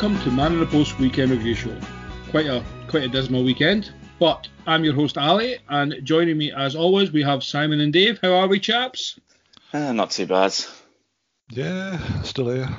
[0.00, 1.76] Welcome to Man in the Post Weekend Review Show.
[2.30, 6.74] Quite a quite a dismal weekend, but I'm your host Ali, and joining me as
[6.74, 8.18] always we have Simon and Dave.
[8.22, 9.20] How are we, chaps?
[9.74, 10.54] Uh, not too bad.
[11.50, 12.68] Yeah, still here.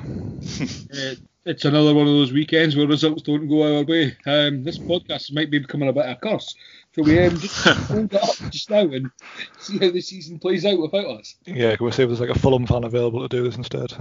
[0.92, 4.16] Uh, it's another one of those weekends where results don't go our way.
[4.26, 6.54] Um, this podcast might be becoming a bit of a curse.
[6.94, 9.10] So we um, just hold it up just now and
[9.58, 11.36] see how the season plays out without us.
[11.46, 13.92] Yeah, can we see if there's like a Fulham fan available to do this instead?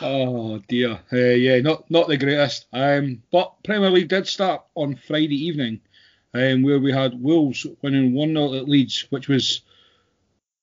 [0.00, 2.66] Oh dear, uh, yeah, not not the greatest.
[2.72, 5.80] Um, but Premier League did start on Friday evening,
[6.34, 9.62] um, where we had Wolves winning one 0 at Leeds, which was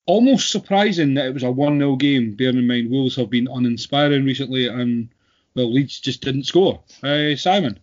[0.06, 2.36] almost surprising that it was a one 0 game.
[2.36, 5.10] Bearing in mind Wolves have been uninspiring recently, and
[5.54, 6.82] well, Leeds just didn't score.
[7.04, 7.80] Uh, Simon.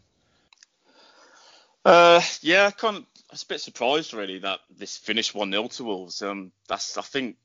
[1.85, 3.03] Uh, yeah, kind of.
[3.31, 6.23] I was a bit surprised really that this finished one 0 to Wolves.
[6.23, 7.37] Um, that's I think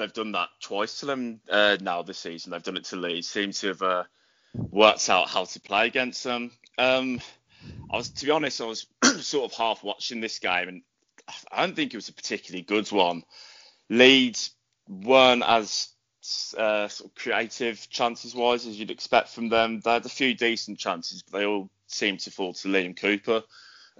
[0.00, 2.50] they've done that twice to them uh, now this season.
[2.50, 3.28] They've done it to Leeds.
[3.28, 4.04] Seem to have uh,
[4.54, 6.50] worked out how to play against them.
[6.78, 7.20] Um,
[7.92, 8.86] I was, to be honest, I was
[9.20, 10.82] sort of half watching this game, and
[11.52, 13.22] I don't think it was a particularly good one.
[13.88, 14.50] Leeds
[14.88, 15.88] weren't as
[16.56, 19.80] uh, sort of creative chances wise as you'd expect from them.
[19.80, 23.42] They had a few decent chances, but they all seemed to fall to Liam Cooper,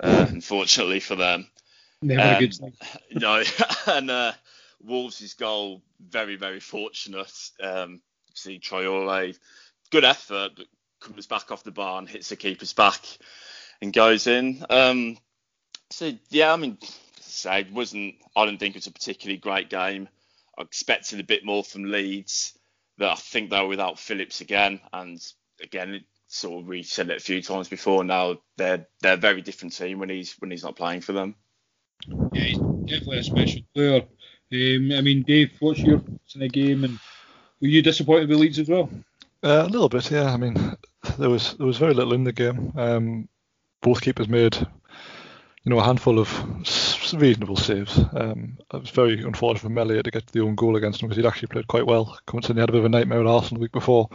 [0.00, 1.48] uh, unfortunately for them.
[2.02, 2.72] Never a Um, good sign.
[3.12, 3.42] no,
[3.86, 4.32] and uh,
[4.82, 7.32] Wolves' goal, very, very fortunate.
[7.62, 8.00] Um,
[8.34, 9.36] see Traore,
[9.90, 10.66] good effort, but
[11.00, 13.00] comes back off the bar and hits the keeper's back
[13.80, 14.64] and goes in.
[14.68, 15.18] Um,
[15.90, 16.78] so yeah, I mean,
[17.20, 18.16] say, wasn't.
[18.36, 20.08] I didn't think it was a particularly great game.
[20.58, 22.56] I expected a bit more from Leeds.
[22.98, 25.20] That I think they were without Phillips again, and
[25.62, 28.04] again, sort of we said it a few times before.
[28.04, 31.34] Now they're they're a very different team when he's when he's not playing for them.
[32.32, 34.02] Yeah, he's definitely a special player.
[34.52, 36.98] Um, I mean, Dave, what's your thoughts on the game, and
[37.60, 38.90] were you disappointed with Leeds as well?
[39.42, 40.32] uh, a little bit, yeah.
[40.32, 40.76] I mean,
[41.18, 42.72] there was there was very little in the game.
[42.76, 43.28] Um,
[43.80, 44.66] both keepers made, you
[45.70, 47.98] know, a handful of reasonable saves.
[48.12, 51.16] Um, it was very unfortunate for Meslier to get the own goal against him because
[51.16, 52.18] he'd actually played quite well.
[52.26, 54.08] Considering he had a bit of a nightmare at Arsenal the week before,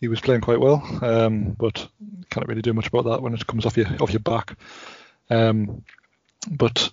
[0.00, 0.82] he was playing quite well.
[1.02, 1.88] Um, but
[2.30, 4.56] can't really do much about that when it comes off your off your back.
[5.30, 5.84] Um,
[6.50, 6.92] but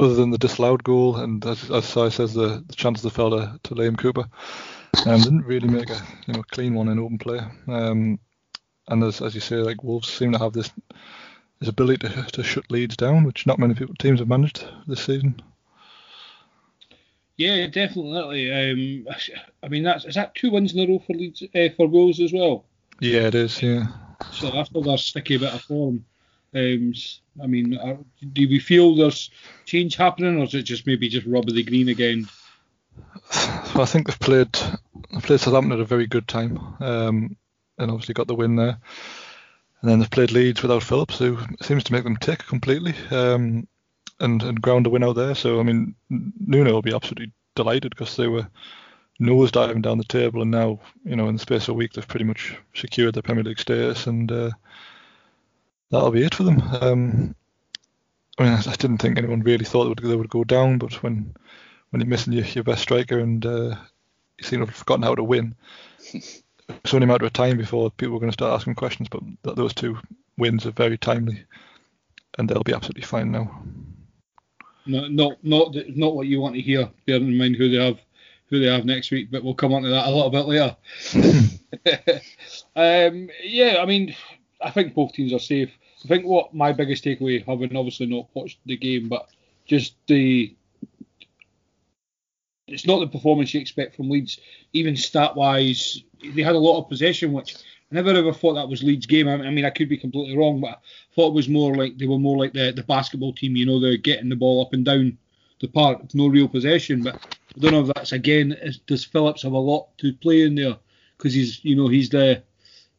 [0.00, 3.30] other than the disallowed goal and as, as Si says, the, the chances that fell
[3.30, 4.24] to, to Liam Cooper,
[5.06, 7.40] um, didn't really make a you know clean one in open play.
[7.68, 8.18] Um,
[8.88, 10.70] and as, as you say, like Wolves seem to have this
[11.60, 15.02] this ability to, to shut Leeds down, which not many people, teams have managed this
[15.02, 15.40] season.
[17.36, 18.50] Yeah, definitely.
[18.50, 19.06] Um,
[19.62, 22.20] I mean, that's is that two wins in a row for Leeds uh, for Wolves
[22.20, 22.64] as well.
[23.00, 23.62] Yeah, it is.
[23.62, 23.84] Yeah.
[24.32, 26.04] So after their sticky bit of form,
[26.54, 26.92] um,
[27.42, 27.98] I mean, are,
[28.32, 29.30] do we feel there's
[29.66, 32.28] change happening, or is it just maybe just of the green again?
[33.32, 34.52] I think they've played
[35.12, 37.36] they've played Southampton at a very good time, um,
[37.78, 38.78] and obviously got the win there.
[39.80, 43.66] And then they've played Leeds without Phillips, who seems to make them tick completely, um,
[44.18, 45.34] and and ground a win out there.
[45.34, 48.48] So I mean, Nuno will be absolutely delighted because they were
[49.20, 51.92] nose diving down the table, and now you know in the space of a week
[51.92, 54.50] they've pretty much secured their Premier League status, and uh,
[55.90, 56.62] that'll be it for them.
[56.80, 57.34] Um,
[58.38, 61.02] I mean, I, didn't think anyone really thought they would they would go down, but
[61.02, 61.34] when
[61.90, 63.76] when you're missing your, your best striker and uh,
[64.38, 65.54] you seem to have forgotten how to win.
[66.84, 69.20] It's only a matter of time before people are going to start asking questions, but
[69.42, 69.98] th- those two
[70.38, 71.42] wins are very timely,
[72.38, 73.60] and they'll be absolutely fine now.
[74.86, 76.88] Not not not not what you want to hear.
[77.06, 77.98] Bearing in mind who they have
[78.46, 80.76] who they have next week, but we'll come on to that a little bit later.
[82.76, 84.14] um, yeah, I mean,
[84.60, 85.70] I think both teams are safe.
[86.04, 89.28] I think what my biggest takeaway, having obviously not watched the game, but
[89.66, 90.54] just the
[92.66, 94.38] it's not the performance you expect from Leeds,
[94.72, 96.02] even stat wise.
[96.34, 99.28] They had a lot of possession, which I never ever thought that was Leeds' game.
[99.28, 102.06] I mean, I could be completely wrong, but I thought it was more like they
[102.06, 104.84] were more like the, the basketball team, you know, they're getting the ball up and
[104.84, 105.18] down
[105.60, 107.02] the park, no real possession.
[107.02, 107.16] But
[107.56, 108.52] I don't know if that's again.
[108.62, 110.76] Is, does Phillips have a lot to play in there?
[111.16, 112.42] Because he's, you know, he's the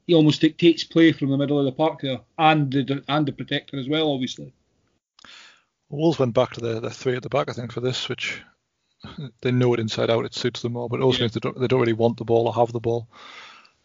[0.07, 3.31] he almost dictates play from the middle of the park there, and the and the
[3.31, 4.53] protector as well, obviously.
[5.89, 8.42] Wolves went back to the, the three at the back, I think, for this, which
[9.42, 10.25] they know it inside out.
[10.25, 11.24] It suits them more, but also Yeah.
[11.24, 13.07] means they don't, they don't really want the ball or have the ball.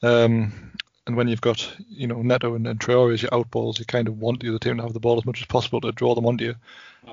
[0.03, 0.73] Um,
[1.07, 3.85] and when you've got you know Neto and, and Traore as your out balls, you
[3.85, 5.93] kind of want the other team to have the ball as much as possible to
[5.93, 6.55] draw them onto you,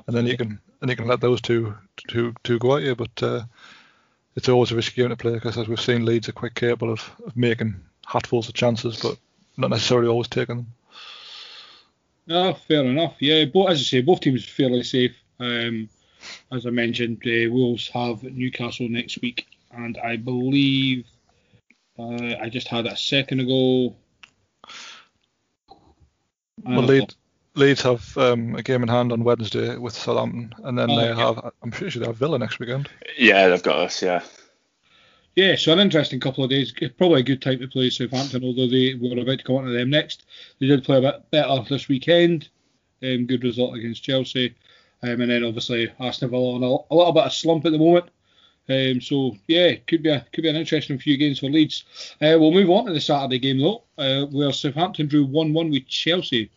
[0.06, 1.74] and then you can and you can let those two
[2.08, 2.94] two two go at you.
[2.94, 3.42] But uh,
[4.36, 7.10] it's always a risky to play because as we've seen, Leeds are quite capable of,
[7.24, 7.76] of making
[8.14, 9.18] hatfuls of chances, but
[9.56, 10.66] not necessarily always taking them.
[12.26, 13.16] No, fair enough.
[13.20, 15.14] Yeah, both as I say, both teams are fairly safe.
[15.38, 15.88] Um,
[16.50, 21.04] as I mentioned, uh, Wolves have Newcastle next week, and I believe
[21.98, 23.94] uh, I just had it a second ago.
[26.64, 27.16] Well, Uh, Leeds,
[27.56, 31.08] Leeds have um, a game in hand on Wednesday with Southampton, and then Oh, they
[31.08, 31.14] yeah.
[31.16, 32.88] have I'm pretty sure they have Villa next weekend.
[33.18, 34.02] Yeah, they've got us.
[34.02, 34.22] Yeah.
[35.36, 36.72] Yeah, so an interesting couple of days.
[36.96, 39.72] Probably a good time to play Southampton, although they were about to come on to
[39.72, 40.26] them next.
[40.60, 42.48] They did play a bit better this weekend.
[43.02, 44.54] Um, good result against Chelsea.
[45.02, 47.78] Um, and then obviously Aston Villa on a, a little bit of slump at the
[47.78, 48.06] moment.
[48.68, 51.84] Um, so yeah, could be a, could be an interesting few games for Leeds.
[52.22, 55.86] Uh, we'll move on to the Saturday game though, uh, where Southampton drew one-one with
[55.88, 56.50] Chelsea.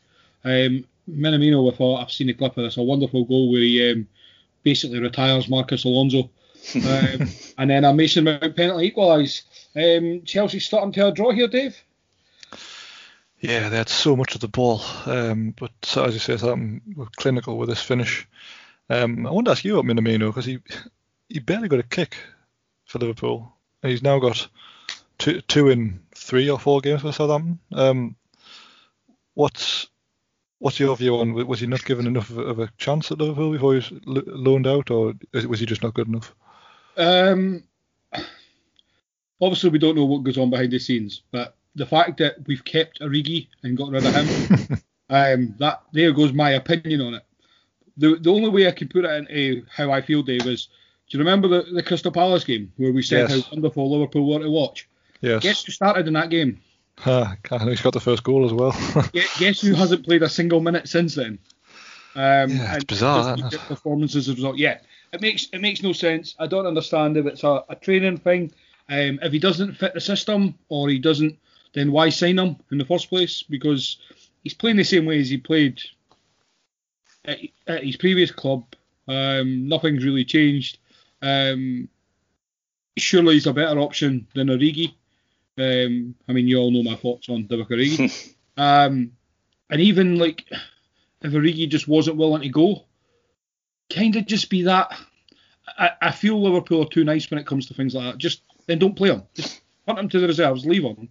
[0.46, 3.92] Um, Minamino with a, I've seen a clip of this, a wonderful goal where he
[3.92, 4.08] um,
[4.64, 6.30] basically retires Marcos Alonso.
[6.76, 9.44] Um, and then a Mason Mount penalty equalise.
[9.76, 11.78] Um, Chelsea starting to a draw here, Dave.
[13.40, 17.06] Yeah, they had so much of the ball, um, but as you say, Southampton were
[17.18, 18.28] clinical with this finish.
[18.90, 20.60] Um, I want to ask you about Minamino because he
[21.30, 22.16] he barely got a kick
[22.86, 24.48] for Liverpool, he's now got
[25.18, 27.60] two two in three or four games for Southampton.
[27.74, 28.16] Um,
[29.34, 29.88] what's
[30.60, 33.20] what's your view on was he not given enough of a, of a chance at
[33.20, 35.14] Liverpool before he was lo- loaned out, or
[35.48, 36.34] was he just not good enough?
[36.98, 37.64] Um,
[39.42, 42.64] obviously, we don't know what goes on behind the scenes, but the fact that we've
[42.66, 44.78] kept Origi and got rid of him,
[45.10, 47.24] um, that there goes my opinion on it.
[47.98, 50.68] The the only way I can put it into how I feel, Dave, is
[51.10, 53.44] do you remember the, the Crystal Palace game where we said Yes.
[53.46, 54.88] how wonderful Liverpool were to watch?
[55.22, 56.60] Yes, Guess who started in that game?
[57.06, 58.72] Know he's got the first goal as well.
[59.40, 61.40] Guess, who hasn't played a single minute since then?
[62.16, 63.62] Um, Yeah, it's and bizarre, just isn't look it?
[63.62, 64.58] at performances as a result.
[64.58, 64.80] Yeah,
[65.14, 66.36] it makes it makes no sense.
[66.40, 68.52] I don't understand if it's a, a training thing.
[68.90, 71.38] Um, if he doesn't fit the system or he doesn't,
[71.74, 73.44] then why sign him in the first place?
[73.44, 73.98] Because
[74.44, 75.82] he's playing the same way as he played
[77.26, 78.66] at, at his previous club.
[79.08, 80.80] Um, nothing's really changed.
[81.22, 81.90] Um,
[82.98, 84.94] surely he's a better option than Origi.
[85.58, 88.34] Um, I mean, you all know my thoughts on Divock Origi.
[88.58, 89.12] um,
[89.70, 90.46] and even like
[91.22, 92.86] if Origi just wasn't willing to go,
[93.90, 94.98] kind of just be that.
[95.78, 98.18] I, I feel Liverpool are too nice when it comes to things like that.
[98.18, 99.24] Just then don't play him.
[99.34, 101.10] Just punt him to the reserves, leave him,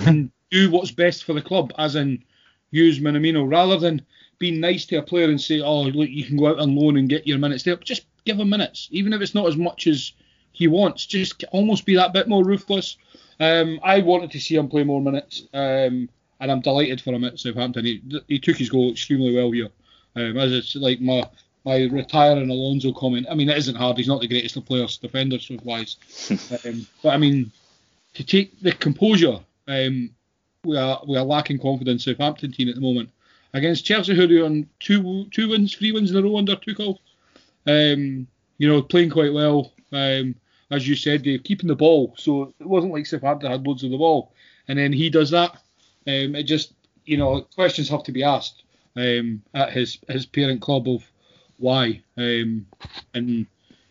[0.00, 2.24] and do what's best for the club, as in
[2.70, 4.02] use Minamino, rather than
[4.38, 6.96] being nice to a player and say, oh, look, you can go out on loan
[6.96, 7.76] and get your minutes there.
[7.76, 10.12] Just give him minutes, even if it's not as much as
[10.52, 11.06] he wants.
[11.06, 12.96] Just almost be that bit more ruthless.
[13.40, 16.08] Um, I wanted to see him play more minutes, um,
[16.40, 17.84] and I'm delighted for him at Southampton.
[17.84, 19.70] He, he took his goal extremely well here.
[20.16, 21.28] Um, as it's like my
[21.64, 23.26] my retiring Alonso comment.
[23.30, 23.96] I mean, it isn't hard.
[23.96, 25.96] He's not the greatest of players, defenders wise.
[26.64, 27.50] um, but I mean,
[28.14, 30.10] to take the composure, um,
[30.64, 32.04] we are we are lacking confidence.
[32.04, 33.10] Southampton team at the moment
[33.54, 36.98] against Chelsea, who are on two two wins, three wins in a row under Tuchel.
[37.66, 38.26] Um,
[38.58, 39.72] you know, playing quite well.
[39.92, 40.34] Um,
[40.70, 42.14] as you said, Dave, keeping the ball.
[42.18, 44.32] So it wasn't like Southampton had loads of the ball,
[44.66, 45.52] and then he does that.
[46.06, 46.74] Um, it just,
[47.04, 48.64] you know, questions have to be asked
[48.96, 51.04] um, at his his parent club of
[51.58, 52.66] why, um,
[53.14, 53.46] and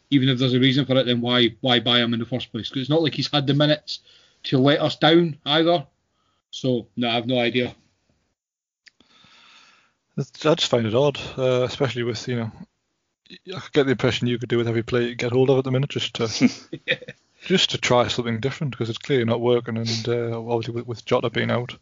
[0.09, 2.51] even if there's a reason for it, then why why buy him in the first
[2.51, 2.69] place?
[2.69, 3.99] Because it's not like he's had the minutes
[4.43, 5.85] to let us down either.
[6.51, 7.75] So no, I have no idea.
[10.17, 10.23] I
[10.55, 12.51] just find it odd, uh, especially with you know.
[13.53, 15.65] I get the impression you could do with every player you get hold of at
[15.65, 16.27] the minute, just to
[17.45, 21.05] just to try something different because it's clearly not working, and uh, obviously with, with
[21.05, 21.75] Jota being out,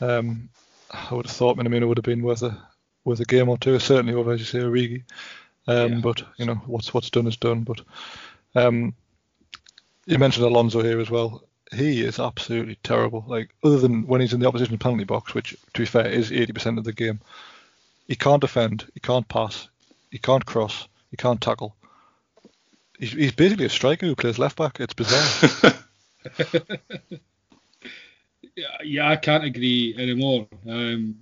[0.00, 0.48] um,
[0.90, 2.60] I would have thought Minamino would have been worth a
[3.06, 5.04] worth a game or two, certainly over as you say Origi.
[5.66, 5.98] Um, Yeah.
[6.00, 7.62] But you know what's what's done is done.
[7.62, 7.80] But
[8.54, 8.94] um,
[10.06, 11.42] you mentioned Alonso here as well.
[11.74, 13.24] He is absolutely terrible.
[13.26, 16.30] Like other than when he's in the opposition penalty box, which to be fair is
[16.30, 17.20] 80% of the game,
[18.06, 19.68] he can't defend, he can't pass,
[20.10, 21.74] he can't cross, he can't tackle.
[22.98, 24.78] He's, he's basically a striker who plays left back.
[24.78, 25.72] It's bizarre.
[28.56, 30.48] Yeah, yeah, I can't agree anymore.
[30.66, 31.16] Um,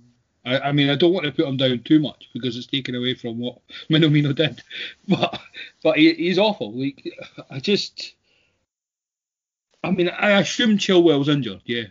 [0.45, 2.95] I, I, mean, I don't want to put him down too much because it's taken
[2.95, 3.59] away from what
[3.89, 4.61] Minamino did,
[5.07, 5.39] but
[5.83, 6.71] but he, he's awful.
[6.73, 7.03] Like
[7.49, 8.13] I just,
[9.83, 11.61] I mean, I assume Chilwell's injured.
[11.65, 11.83] Yeah.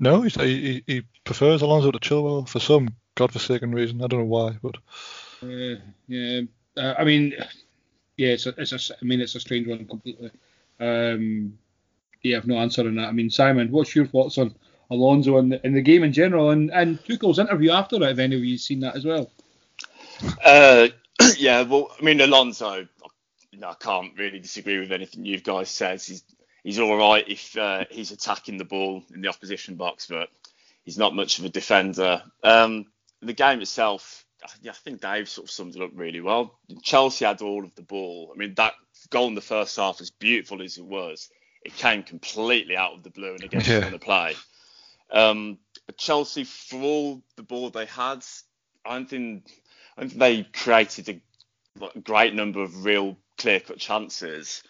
[0.00, 4.02] No, he, he prefers Alonso to Chilwell for some godforsaken reason.
[4.02, 4.76] I don't know why, but.
[5.42, 6.42] Uh, yeah,
[6.76, 7.34] uh, I mean,
[8.16, 10.30] yeah, it's a, it's a, I mean, it's a strange one completely.
[10.78, 11.58] Um,
[12.22, 13.08] yeah, I've no answer on that.
[13.08, 14.54] I mean, Simon, what's your thoughts on
[14.90, 18.02] Alonso and the, the game in general, and and Tuchel's interview after it?
[18.02, 19.30] Have any of you seen that as well?
[20.44, 20.88] Uh,
[21.36, 22.86] yeah, well, I mean, Alonso,
[23.50, 26.00] you I can't really disagree with anything you guys said.
[26.00, 26.24] He's
[26.62, 30.28] he's all right if uh, he's attacking the ball in the opposition box, but
[30.84, 32.22] he's not much of a defender.
[32.42, 32.86] Um,
[33.20, 36.58] the game itself, I think Dave sort of summed it up really well.
[36.82, 38.32] Chelsea had all of the ball.
[38.34, 38.74] I mean, that
[39.10, 41.30] goal in the first half, as beautiful as it was,
[41.64, 43.88] it came completely out of the blue and against yeah.
[43.88, 44.34] the play.
[45.10, 45.58] Um,
[45.96, 48.24] Chelsea, for all the ball they had,
[48.84, 49.50] I don't think,
[49.96, 51.22] I don't think they created
[51.80, 54.62] a great number of real clear-cut chances.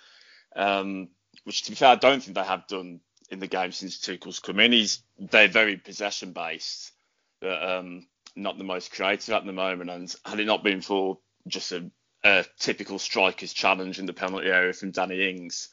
[0.54, 1.08] Um,
[1.44, 4.40] which, to be fair, I don't think they have done in the game since Tuchel's
[4.40, 4.72] come in.
[4.72, 6.92] He's they're very possession-based,
[7.40, 9.90] but um, not the most creative at the moment.
[9.90, 11.90] And had it not been for just a,
[12.24, 15.68] a typical striker's challenge in the penalty area from Danny Ings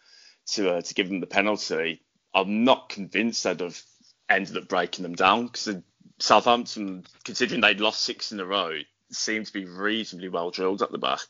[0.54, 2.02] to uh, to give them the penalty,
[2.34, 3.82] I'm not convinced they'd have
[4.30, 5.78] ended up breaking them down because
[6.20, 8.80] Southampton, considering they'd lost six in a row,
[9.12, 11.22] seemed to be reasonably well drilled at the back.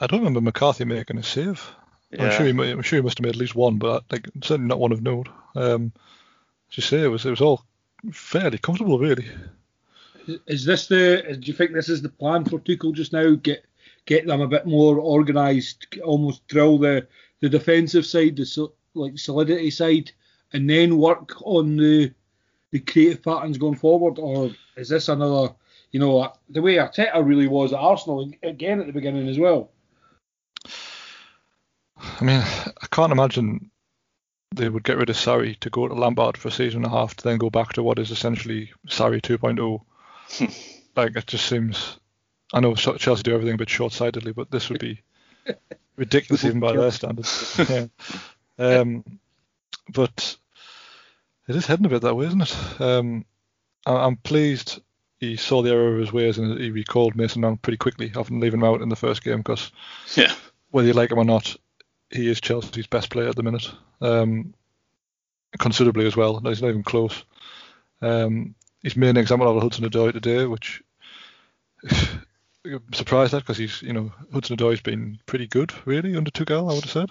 [0.00, 1.74] I don't remember McCarthy making a save.
[2.10, 2.24] Yeah.
[2.24, 4.68] I'm sure he I'm sure he must have made at least one, but like certainly
[4.68, 5.28] not one of note.
[5.54, 5.92] Um,
[6.70, 7.64] as you say, it was it was all
[8.12, 9.26] fairly comfortable, really.
[10.46, 11.36] Is this the?
[11.38, 13.34] Do you think this is the plan for Tuchel just now?
[13.34, 13.64] Get
[14.06, 17.06] get them a bit more organised, almost drill the
[17.40, 20.10] the defensive side, the like solidity side,
[20.52, 22.12] and then work on the
[22.70, 25.54] the creative patterns going forward, or is this another?
[25.90, 29.70] You know, the way Arteta really was at Arsenal again at the beginning as well.
[31.96, 33.70] I mean, I can't imagine
[34.54, 36.96] they would get rid of Sarri to go to Lampard for a season and a
[36.96, 40.78] half to then go back to what is essentially Sarri 2.0.
[40.96, 41.98] like it just seems.
[42.52, 45.02] I know Chelsea do everything a bit short-sightedly, but this would be
[45.96, 47.60] ridiculous even by their standards.
[47.68, 47.86] yeah.
[48.58, 49.04] Um,
[49.92, 50.37] but
[51.48, 52.80] it is heading a bit that way, isn't it?
[52.80, 53.24] Um,
[53.86, 54.80] I, am pleased
[55.18, 58.40] he saw the error of his ways and he recalled Mason Mount pretty quickly, often
[58.40, 59.72] leaving him out in the first game because
[60.14, 60.32] yeah.
[60.70, 61.56] whether you like him or not,
[62.10, 64.54] he is Chelsea's best player at the minute, um,
[65.58, 66.40] considerably as well.
[66.40, 67.24] No, He's not even close.
[68.00, 70.82] Um, his an example of Hudson Odoi today, which
[72.64, 76.70] I'm surprised at because he's, you know, Hudson Odoi's been pretty good really under Tuchel,
[76.70, 77.10] I would have said.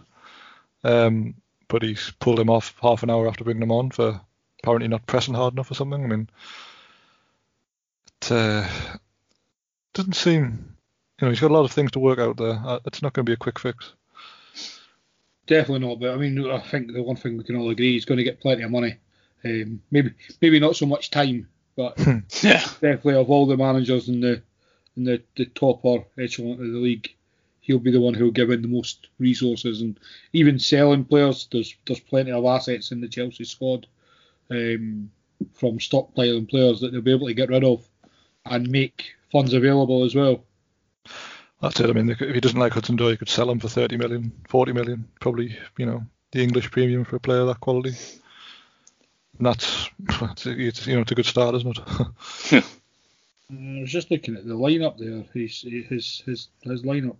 [0.84, 1.36] Um,
[1.68, 4.22] but he's pulled him off half an hour after bringing him on for
[4.62, 6.04] apparently not pressing hard enough or something.
[6.04, 6.30] I mean,
[8.22, 8.68] it uh,
[9.94, 10.76] doesn't seem,
[11.20, 12.62] you know, he's got a lot of things to work out there.
[12.64, 13.94] Uh, it's not going to be a quick fix.
[15.46, 16.00] Definitely not.
[16.00, 18.24] But I mean, I think the one thing we can all agree he's going to
[18.24, 18.98] get plenty of money.
[19.46, 21.98] Um, maybe maybe not so much time, but
[22.42, 24.42] yeah, definitely of all the managers in the
[24.98, 27.16] in the, the topper echelon of the league,
[27.68, 30.00] he'll be the one who'll give in the most resources and
[30.32, 31.48] even selling players.
[31.52, 33.86] There's there's plenty of assets in the Chelsea squad
[34.50, 35.12] um,
[35.54, 37.86] from stockpiling players that they'll be able to get rid of
[38.46, 40.46] and make funds available as well.
[41.62, 41.90] That's it.
[41.90, 44.32] I mean, if he doesn't like Hudson Odoi, he could sell him for 30 million,
[44.48, 47.96] 40 million, probably, you know, the English premium for a player of that quality.
[49.38, 49.90] And that's,
[50.46, 51.80] it's, you know, it's a good start, isn't
[52.52, 52.64] it?
[53.50, 55.24] I was just looking at the lineup there.
[55.34, 57.16] His his his his lineup.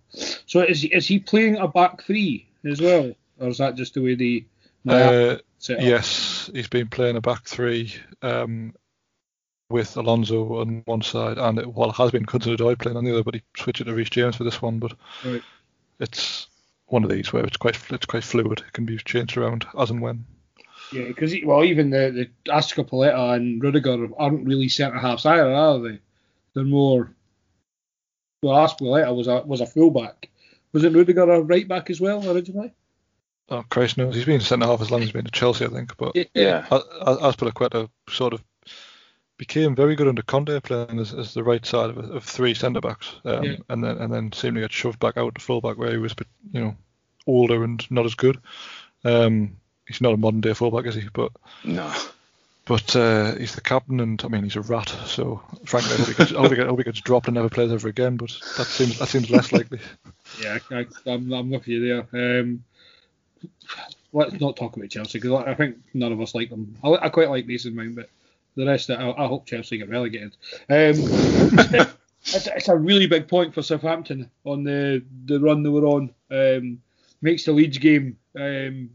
[0.46, 3.94] So is he, is he playing a back three as well, or is that just
[3.94, 4.44] the way the?
[4.86, 5.36] Uh,
[5.68, 7.94] yes, he's been playing a back three.
[8.22, 8.74] Um,
[9.70, 13.04] with Alonso on one side, and it, well, it has been Hudson Odoi playing on
[13.04, 14.78] the other, but he switched it to Reece James for this one.
[14.78, 14.94] But
[15.24, 15.42] right.
[16.00, 16.46] it's
[16.86, 18.62] one of these where it's quite it's quite fluid.
[18.66, 20.24] It can be changed around as and when.
[20.92, 25.78] Yeah, because well, even the the Azpilicueta and Rudiger aren't really centre halves either, are
[25.80, 26.00] they?
[26.58, 27.08] They're more.
[28.42, 30.28] Well, Azpilicueta was a was a fullback.
[30.72, 32.72] Was it Rudiger a right back as well originally?
[33.48, 34.16] Oh Christ knows.
[34.16, 35.96] He's been centre half as long as he's been at Chelsea, I think.
[35.96, 38.42] But yeah, Azpilicueta sort of
[39.36, 42.80] became very good under Conte playing as, as the right side of, of three centre
[42.80, 43.56] backs, um, yeah.
[43.68, 45.98] and then and then seemed to get shoved back out to full back where he
[45.98, 46.16] was,
[46.50, 46.76] you know,
[47.28, 48.40] older and not as good.
[49.04, 51.08] Um, he's not a modern day fullback, is he?
[51.12, 51.30] But
[51.62, 51.94] no.
[52.68, 54.90] But uh, he's the captain, and I mean he's a rat.
[55.06, 57.26] So frankly, I hope he gets, I hope he gets, I hope he gets dropped
[57.26, 58.18] and never plays ever again.
[58.18, 59.80] But that seems that seems less likely.
[60.42, 62.42] Yeah, I, am I'm with you there.
[62.42, 62.62] Um,
[64.12, 66.76] let's not talk about Chelsea because I think none of us like them.
[66.84, 68.10] I, I quite like Mason Mount, but
[68.54, 70.36] the rest of it, I, I hope Chelsea get relegated.
[70.68, 70.94] Um,
[72.26, 76.14] it's, it's, a really big point for Southampton on the the run they were on.
[76.30, 76.82] Um,
[77.22, 78.90] makes the Leeds game um,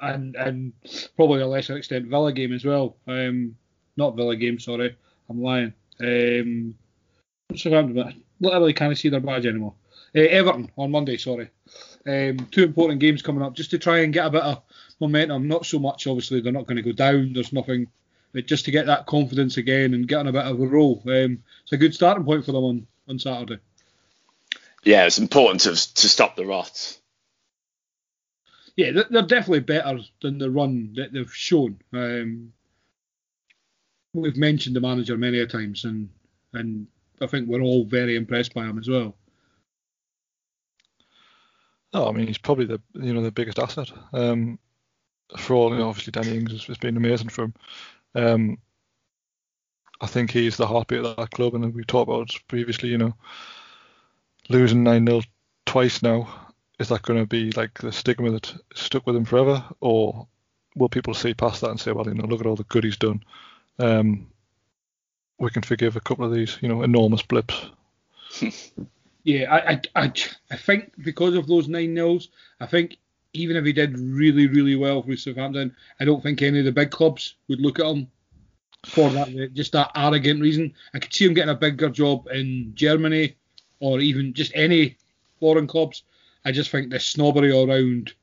[0.00, 0.72] and and
[1.16, 2.96] probably a lesser extent Villa game as well.
[3.06, 3.56] Um,
[3.96, 4.96] not Villa game, sorry,
[5.28, 5.72] I'm lying.
[6.00, 6.74] Um,
[7.54, 9.74] Southampton, literally can't see their badge anymore.
[10.14, 11.50] Uh, Everton on Monday, sorry.
[12.06, 14.62] Um, two important games coming up just to try and get a bit of
[15.00, 15.48] momentum.
[15.48, 17.32] Not so much, obviously, they're not going to go down.
[17.32, 17.88] There's nothing,
[18.32, 21.02] but just to get that confidence again and get on a bit of a roll.
[21.06, 23.58] Um, it's a good starting point for them on, on Saturday.
[24.84, 26.98] Yeah, it's important to to stop the rot.
[28.78, 31.80] Yeah, they're definitely better than the run that they've shown.
[31.92, 32.52] Um,
[34.14, 36.08] we've mentioned the manager many a times, and
[36.52, 36.86] and
[37.20, 39.16] I think we're all very impressed by him as well.
[41.92, 43.90] Oh, I mean, he's probably the you know the biggest asset.
[44.12, 44.60] Um,
[45.36, 47.54] for all you know, obviously Danny Ings has, has been amazing for him.
[48.14, 48.58] Um,
[50.00, 52.90] I think he's the heartbeat of that club, and we talked about previously.
[52.90, 53.14] You know,
[54.48, 55.22] losing nine 0
[55.66, 56.47] twice now.
[56.78, 60.26] Is that going to be like the stigma that stuck with him forever, or
[60.76, 62.84] will people see past that and say, well, you know, look at all the good
[62.84, 63.22] he's done.
[63.78, 64.28] Um,
[65.38, 67.66] we can forgive a couple of these, you know, enormous blips.
[69.24, 70.12] Yeah, I, I, I,
[70.50, 72.28] I think because of those nine nils,
[72.60, 72.96] I think
[73.34, 76.72] even if he did really, really well with Southampton, I don't think any of the
[76.72, 78.10] big clubs would look at him
[78.86, 80.72] for that just that arrogant reason.
[80.94, 83.36] I could see him getting a bigger job in Germany
[83.80, 84.96] or even just any
[85.40, 86.04] foreign clubs.
[86.48, 88.14] I just think the snobbery around,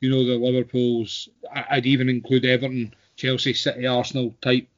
[0.00, 4.68] you know, the Liverpool's, I'd even include Everton, Chelsea, City, Arsenal type.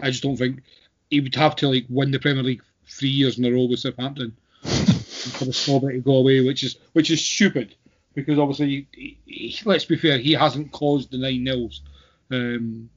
[0.00, 0.62] I just don't think
[1.10, 3.80] he would have to like win the Premier League three years in a row with
[3.80, 7.74] Southampton for the snobbery to go away, which is which is stupid
[8.14, 11.82] because obviously, he, he, let's be fair, he hasn't caused the nine nils,
[12.30, 12.88] um,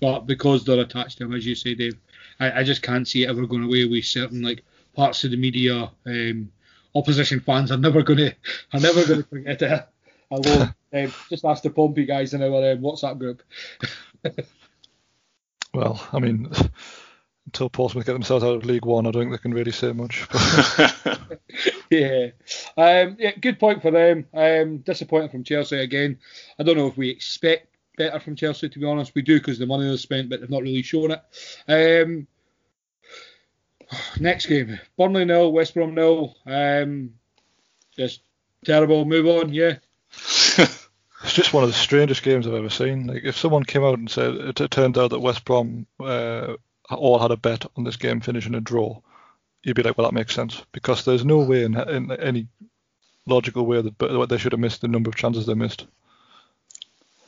[0.00, 1.96] but because they're attached to him, as you say, Dave,
[2.40, 4.64] I, I, just can't see it ever going away with certain like
[4.96, 5.92] parts of the media.
[6.04, 6.50] Um,
[6.94, 8.34] opposition fans are never going to
[8.72, 9.88] are never going to forget it.
[10.30, 13.42] Although, um, just ask the Pompey guys in our um, WhatsApp group.
[15.74, 16.50] well, I mean
[17.46, 19.92] until Portsmouth get themselves out of League One, I don't think they can really say
[19.92, 20.26] much.
[21.90, 22.28] yeah.
[22.76, 24.26] Um, yeah, good point for them.
[24.32, 26.18] Um, disappointing from Chelsea again.
[26.58, 29.14] I don't know if we expect better from Chelsea, to be honest.
[29.14, 31.22] We do because the money they've spent, but they've not really shown it.
[31.68, 32.26] Um,
[34.18, 36.36] next game, Burnley nil, West Brom nil.
[36.46, 37.14] Um,
[37.96, 38.20] just
[38.64, 39.04] terrible.
[39.04, 39.52] Move on.
[39.52, 39.76] Yeah.
[40.12, 40.88] it's
[41.32, 43.06] just one of the strangest games I've ever seen.
[43.06, 46.54] Like if someone came out and said it, it turned out that West Brom uh,
[46.90, 49.00] all had a bet on this game finishing a draw,
[49.62, 52.48] you'd be like, well, that makes sense because there's no way in, in any
[53.26, 55.86] logical way that they should have missed the number of chances they missed.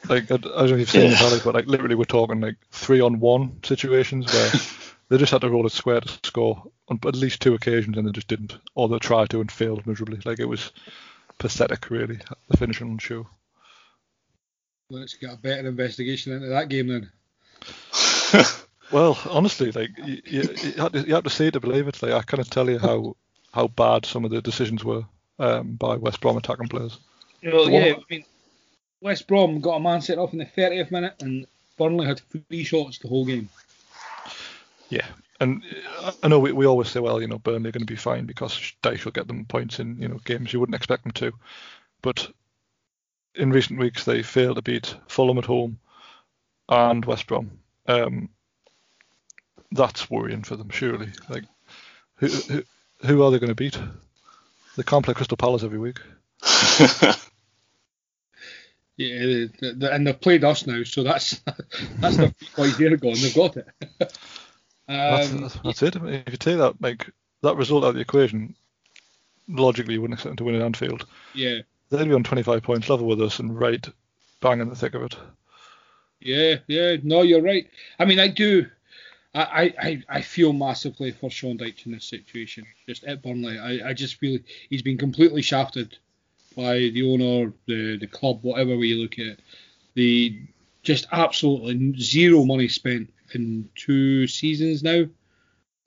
[0.09, 1.35] Like I, don't know if you've seen yeah.
[1.35, 4.51] it, but like literally we're talking like three on one situations where
[5.09, 8.07] they just had to roll a square to score on at least two occasions and
[8.07, 10.21] they just didn't, or they tried to and failed miserably.
[10.25, 10.73] Like it was
[11.38, 13.27] pathetic, really, the finishing on show.
[14.88, 17.11] Let's get a better investigation into that game then.
[18.92, 21.88] Well, honestly, like you, you, you, have to, you have to see it to believe
[21.88, 22.03] it.
[22.03, 23.16] Like I can't tell you how
[23.53, 25.05] how bad some of the decisions were
[25.38, 26.99] um, by West Brom attacking players.
[27.42, 28.25] Well, yeah, I mean,
[29.01, 32.64] West Brom got a man set off in the 30th minute, and Burnley had three
[32.64, 33.49] shots the whole game.
[34.88, 35.07] Yeah,
[35.40, 35.62] and
[36.22, 38.27] I know we, we always say, well, you know, Burnley are going to be fine
[38.27, 41.33] because Dyche will get them points in you know games you wouldn't expect them to,
[42.03, 42.31] but
[43.35, 45.79] in recent weeks they failed to beat Fulham at home
[46.68, 47.59] and West Brom.
[47.87, 48.31] Um,
[49.72, 51.09] that's worrying for them, surely.
[51.29, 51.44] Like,
[52.16, 52.62] who who,
[53.05, 53.79] who are they going to beat?
[54.77, 55.99] They can't play Crystal Palace every week.
[57.01, 57.16] yeah,
[58.99, 61.40] they, they, and they've played us now, so that's
[61.99, 63.68] that's the quite year ago, and they've got it.
[64.88, 65.96] um, that's, that's, that's it.
[65.96, 67.11] if you take that like
[67.42, 68.55] that result out of the equation,
[69.49, 71.07] logically you wouldn't expect them to win in Anfield.
[71.35, 71.61] Yeah.
[71.90, 73.87] They'd be on 25 points level with us and right
[74.40, 75.16] bang in the thick of it.
[76.20, 77.68] Yeah, yeah, no, you're right.
[77.99, 78.66] I mean, I do.
[79.35, 82.66] I, I, I feel massively for Sean Dyche in this situation.
[82.87, 84.38] Just at Burnley, I, I just feel
[84.70, 85.99] he's been completely shafted
[86.57, 89.40] by the owner, the the club, whatever way you look at it.
[89.94, 90.40] The
[90.87, 95.05] just absolutely zero money spent in two seasons now.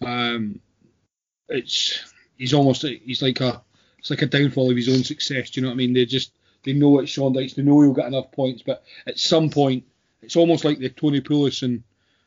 [0.05, 0.59] Um,
[1.47, 3.63] it's he's almost he's like a
[3.97, 5.49] it's like a downfall of his own success.
[5.49, 5.93] Do you know what I mean?
[5.93, 6.33] They just
[6.63, 9.85] they know it's Sean Dyche, they know he'll get enough points, but at some point
[10.21, 11.81] it's almost like the Tony Pulis and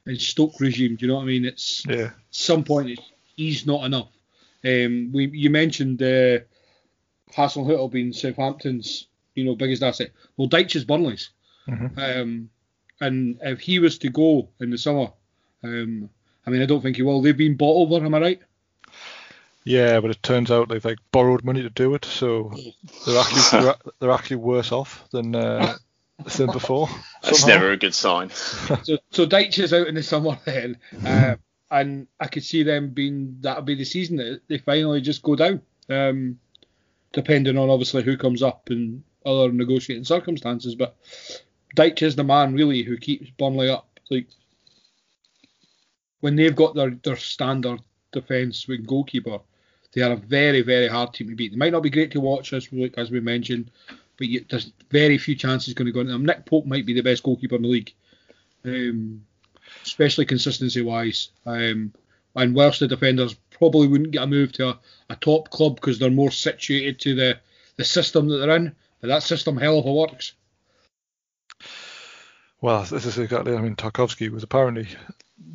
[0.07, 0.97] and Stoke regime.
[0.97, 1.45] Do you know what I mean?
[1.45, 2.07] It's yeah.
[2.07, 2.99] At some point,
[3.37, 4.09] he's not enough.
[4.65, 6.39] Um, we you mentioned uh,
[7.37, 10.13] Hasenhüttl being Southampton's you know biggest asset.
[10.39, 11.31] Well, Dyche is Burnley's.
[11.69, 11.99] Mm-hmm.
[11.99, 12.51] Um,
[13.03, 15.09] and if he was to go in the summer,
[15.65, 16.09] Um,
[16.47, 17.21] I mean, I don't think he will.
[17.23, 18.41] They've been bought over, am I right?
[19.65, 22.53] Yeah, but it turns out they've like borrowed money to do it, so
[23.07, 25.77] they're actually they're, they're actually worse off than uh,
[26.37, 26.89] than before.
[27.23, 27.57] That's somehow.
[27.57, 28.31] never a good sign.
[28.83, 31.37] so so Dyche is out in the summer then, uh,
[31.71, 35.37] and I could see them being that'll be the season that they finally just go
[35.37, 36.41] down, um,
[37.13, 40.75] depending on obviously who comes up and other negotiating circumstances.
[40.75, 40.97] But
[41.77, 43.89] Dyche is the man really who keeps Burnley up.
[44.11, 44.27] Like
[46.21, 47.81] when they've got their their standard
[48.13, 49.39] defence with goalkeeper,
[49.93, 51.53] they are a very very hard team to beat.
[51.53, 53.71] They might not be great to watch as we, as we mentioned,
[54.17, 56.27] but you, there's very few chances going to go into them.
[56.27, 57.93] Nick Pope might be the best goalkeeper in the league,
[58.65, 59.25] um,
[59.83, 61.31] especially consistency wise.
[61.47, 61.93] Um,
[62.35, 64.79] and whilst the defenders probably wouldn't get a move to a,
[65.11, 67.39] a top club because they're more situated to the,
[67.77, 70.33] the system that they're in, but that system hell of a works.
[72.63, 73.57] Well, this is exactly.
[73.57, 74.87] I mean, Tarkowski was apparently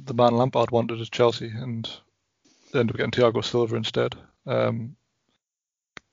[0.04, 1.89] the man Lampard wanted at Chelsea, and
[2.72, 4.13] they ended up getting Thiago Silva instead.
[4.46, 4.98] Um,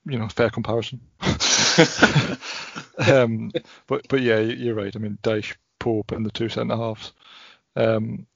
[0.07, 1.01] you know, fair comparison.
[3.09, 3.51] um,
[3.89, 4.95] but but yeah, you're right.
[4.95, 7.13] I mean, Dyche, Pope, and the two centre halves.
[7.75, 8.29] Um,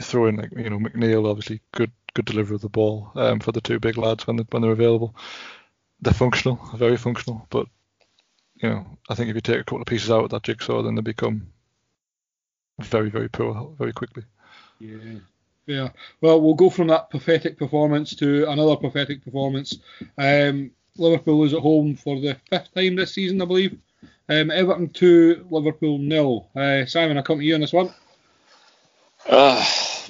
[0.00, 3.50] throw in like you know McNeil, obviously good good delivery of the ball um, for
[3.50, 5.16] the two big lads when they, when they're available.
[6.00, 7.48] They're functional, very functional.
[7.50, 7.66] But
[8.62, 10.82] you know, I think if you take a couple of pieces out of that jigsaw,
[10.82, 11.48] then they become
[12.84, 14.24] very very poor very quickly.
[14.78, 15.18] Yeah.
[15.66, 15.90] Yeah.
[16.20, 19.78] Well, we'll go from that pathetic performance to another pathetic performance.
[20.18, 23.78] Um, Liverpool is at home for the fifth time this season, I believe.
[24.28, 26.48] Um, Everton 2, Liverpool nil.
[26.56, 27.92] Uh, Simon, I come to you on this one.
[29.28, 29.64] Uh,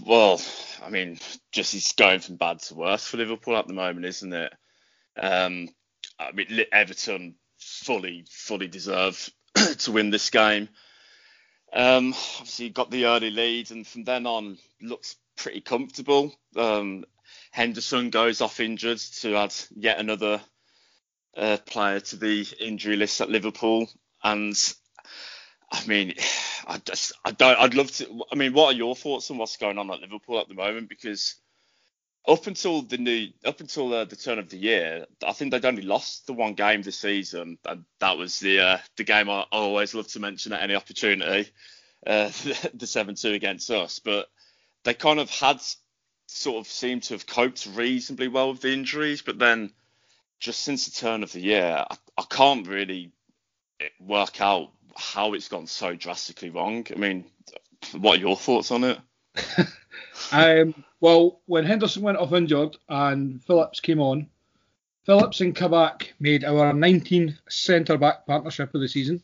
[0.07, 0.41] well,
[0.83, 1.19] I mean,
[1.53, 4.53] just it's going from bad to worse for Liverpool at the moment, isn't it?
[5.21, 5.69] Um,
[6.19, 9.31] I mean, Li- Everton fully, fully deserve
[9.79, 10.69] to win this game.
[11.73, 16.35] Um, obviously, got the early lead, and from then on, looks pretty comfortable.
[16.57, 17.05] Um,
[17.53, 20.41] Henderson goes off injured to add yet another
[21.37, 23.89] uh, player to the injury list at Liverpool,
[24.23, 24.57] and
[25.71, 26.15] I mean,
[26.67, 28.25] I just, I don't, I'd love to.
[28.33, 30.89] I mean, what are your thoughts on what's going on at Liverpool at the moment?
[30.89, 31.37] Because
[32.27, 35.65] up until the new, up until uh, the turn of the year, I think they'd
[35.65, 39.47] only lost the one game this season, and that was the uh, the game I
[39.51, 41.51] always love to mention at any opportunity,
[42.07, 42.29] uh,
[42.75, 43.99] the seven two against us.
[43.99, 44.29] But
[44.85, 45.61] they kind of had
[46.27, 49.73] sort of seemed to have coped reasonably well with the injuries, but then
[50.39, 53.13] just since the turn of the year, I, I can't really
[53.99, 56.87] work out how it's gone so drastically wrong.
[56.95, 57.25] I mean,
[57.93, 58.99] what are your thoughts on it?
[60.33, 64.29] Um, well, when Henderson went off injured and Phillips came on,
[65.07, 69.23] Phillips and Kabak made our 19th centre back partnership of the season.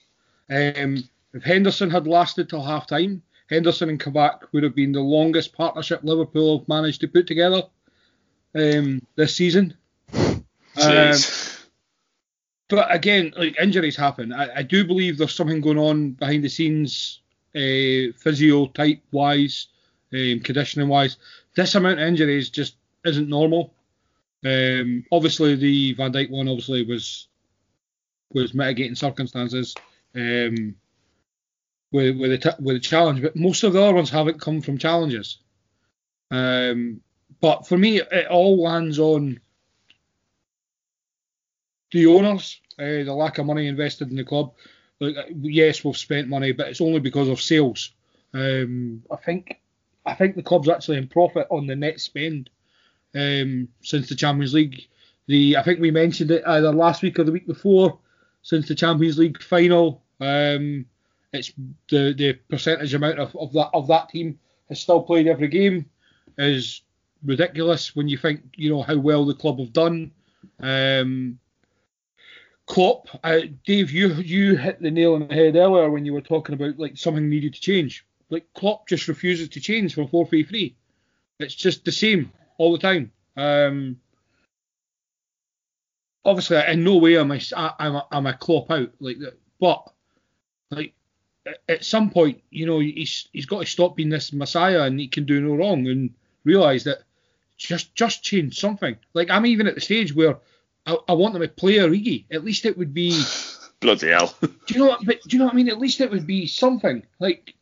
[0.51, 5.01] Um, if Henderson had lasted till half time, Henderson and Kabak would have been the
[5.01, 7.63] longest partnership Liverpool have managed to put together
[8.55, 9.75] um, this season.
[10.83, 11.15] Um,
[12.69, 14.33] but again, like injuries happen.
[14.33, 17.21] I, I do believe there's something going on behind the scenes,
[17.55, 19.69] uh, physio type wise,
[20.13, 21.17] um, conditioning wise.
[21.55, 23.75] This amount of injuries just isn't normal.
[24.45, 27.29] Um, obviously, the Van Dijk one obviously was
[28.33, 29.75] was mitigating circumstances
[30.15, 30.75] um,
[31.93, 34.79] with with the with the challenge, but most of the other ones haven't come from
[34.79, 35.39] challenges.
[36.31, 37.01] Um,
[37.41, 39.41] but for me, it all lands on
[41.93, 44.53] the owners, uh, the lack of money invested in the club.
[45.01, 47.93] Like, yes, we've spent money, but it's only because of sales.
[48.33, 49.61] Um, I think
[50.07, 52.49] I think the club's actually in profit on the net spend
[53.15, 54.87] um, since the Champions League.
[55.27, 57.99] The I think we mentioned it either last week or the week before.
[58.43, 60.87] Since the Champions League final, um,
[61.33, 61.53] it's
[61.91, 64.39] the the percentage amount of, of that of that team
[64.69, 65.87] has still played every game
[66.39, 66.83] is
[67.25, 70.13] ridiculous when you think you know how well the club have done.
[70.61, 71.39] Um,
[72.67, 76.21] Klopp, uh, Dave, you you hit the nail on the head earlier when you were
[76.21, 78.06] talking about like something needed to change.
[78.31, 80.77] Like Klopp just refuses to change from four three three.
[81.39, 83.13] It's just the same all the time.
[83.37, 84.01] Um,
[86.25, 89.91] obviously, in no way am I am I, am I Klopp out like that, but
[90.71, 90.95] like
[91.69, 95.09] at some point, you know, he's he's got to stop being this messiah and he
[95.09, 96.13] can do no wrong and
[96.45, 97.03] realise that
[97.57, 98.97] just just change something.
[99.15, 100.39] Like I'm even at the stage where
[100.87, 102.25] I, I want them to play Origi.
[102.31, 103.23] At least it would be.
[103.81, 104.35] Bloody hell.
[104.41, 105.05] Do you know what?
[105.05, 105.69] But do you know what I mean?
[105.69, 107.03] At least it would be something.
[107.21, 107.55] Like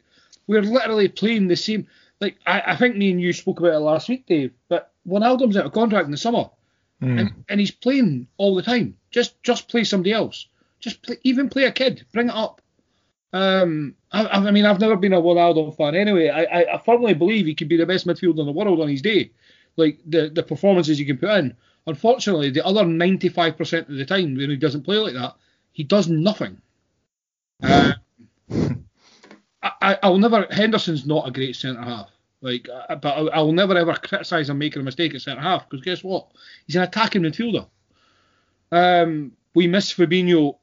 [0.47, 1.87] we're literally playing the same.
[2.21, 4.53] Like I, I think me and you spoke about it last week, Dave.
[4.69, 6.51] But Wijnaldum's out of contract in the summer,
[7.19, 8.97] and, and he's playing all the time.
[9.11, 10.47] Just just play somebody else.
[10.81, 12.05] Just play, even play a kid.
[12.13, 12.61] Bring it up.
[13.33, 16.29] Um, I, I mean, I've never been a Ronaldo fan anyway.
[16.29, 18.89] I, I, I firmly believe he could be the best midfielder in the world on
[18.89, 19.33] his day.
[19.77, 21.57] Like the, the performances he can put in.
[21.87, 25.35] Unfortunately, the other 95% of the time when he doesn't play like that,
[25.73, 26.61] he does nothing.
[27.63, 27.95] Uh,
[29.65, 30.47] I, I'll never.
[30.51, 32.11] Henderson's not a great centre half.
[32.41, 35.85] Like, but I'll, I'll never ever criticise him making a mistake at centre half because
[35.85, 36.27] guess what?
[36.67, 37.67] He's an attacking midfielder.
[38.71, 40.59] Um, we miss Fabinho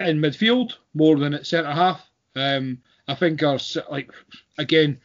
[0.00, 2.04] in midfield more than at centre half.
[2.34, 3.58] Um, I think our
[3.90, 4.10] like
[4.58, 5.00] again,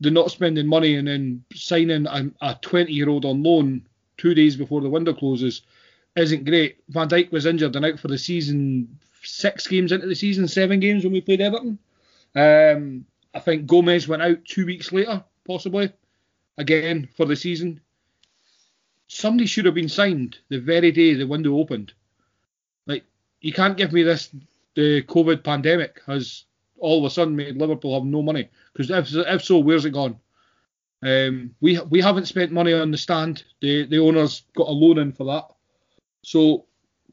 [0.00, 4.56] they're not spending money and then signing a 20 year old on loan two days
[4.56, 5.62] before the window closes
[6.16, 6.78] isn't great.
[6.88, 10.80] Van Dijk was injured and out for the season, six games into the season, seven
[10.80, 11.78] games when we played Everton.
[12.34, 15.92] Um, I think Gomez went out two weeks later, possibly,
[16.58, 17.80] again for the season.
[19.08, 21.92] Somebody should have been signed the very day the window opened.
[22.86, 23.04] Like,
[23.40, 24.30] you can't give me this.
[24.74, 26.44] The COVID pandemic has
[26.78, 28.48] all of a sudden made Liverpool have no money.
[28.72, 30.18] Because if, if so, where's it gone?
[31.02, 33.44] Um, we we haven't spent money on the stand.
[33.60, 35.46] The the owners got a loan in for that.
[36.22, 36.66] So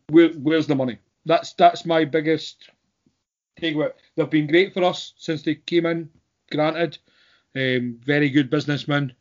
[0.09, 0.99] where, where's the money?
[1.25, 2.69] That's that's my biggest
[3.61, 3.91] takeaway.
[4.15, 6.09] They've been great for us since they came in.
[6.51, 6.97] Granted,
[7.55, 9.13] um, very good businessmen.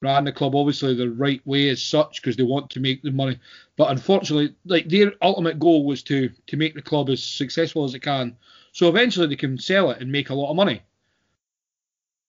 [0.00, 3.12] Ran the club obviously the right way as such because they want to make the
[3.12, 3.38] money.
[3.76, 7.94] But unfortunately, like their ultimate goal was to to make the club as successful as
[7.94, 8.36] it can.
[8.72, 10.82] So eventually they can sell it and make a lot of money.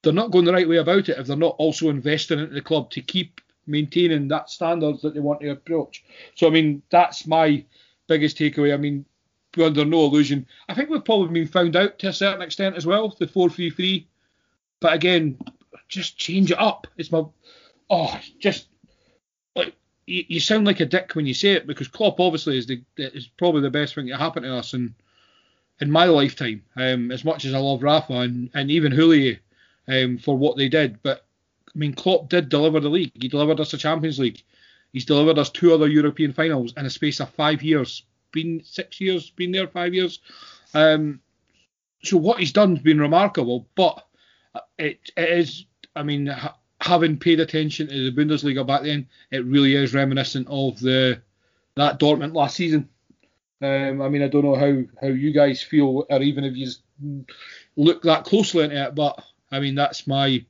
[0.03, 2.61] They're not going the right way about it if they're not also investing into the
[2.61, 6.03] club to keep maintaining that standards that they want to approach.
[6.35, 7.65] So I mean that's my
[8.07, 8.73] biggest takeaway.
[8.73, 9.05] I mean,
[9.57, 12.85] under no illusion, I think we've probably been found out to a certain extent as
[12.85, 13.15] well.
[13.17, 14.07] The four three three,
[14.79, 15.37] but again,
[15.87, 16.87] just change it up.
[16.97, 17.25] It's my
[17.89, 18.67] oh, just
[19.55, 22.67] like you, you sound like a dick when you say it because Klopp obviously is
[22.67, 24.95] the is probably the best thing to happen to us in
[25.79, 26.63] in my lifetime.
[26.75, 29.39] Um, as much as I love Rafa and, and even Houllier
[29.87, 31.25] um, for what they did, but
[31.75, 33.11] I mean, Klopp did deliver the league.
[33.19, 34.41] He delivered us a Champions League.
[34.91, 38.03] He's delivered us two other European finals in a space of five years.
[38.33, 40.19] Been six years, been there five years.
[40.73, 41.21] Um,
[42.03, 44.05] so what he's done has been remarkable, but
[44.77, 45.65] it, it is,
[45.95, 50.47] I mean, ha- having paid attention to the Bundesliga back then, it really is reminiscent
[50.49, 51.21] of the
[51.75, 52.89] that Dortmund last season.
[53.61, 56.69] Um, I mean, I don't know how, how you guys feel, or even if you
[57.77, 60.45] look that closely into it, but I mean, that's my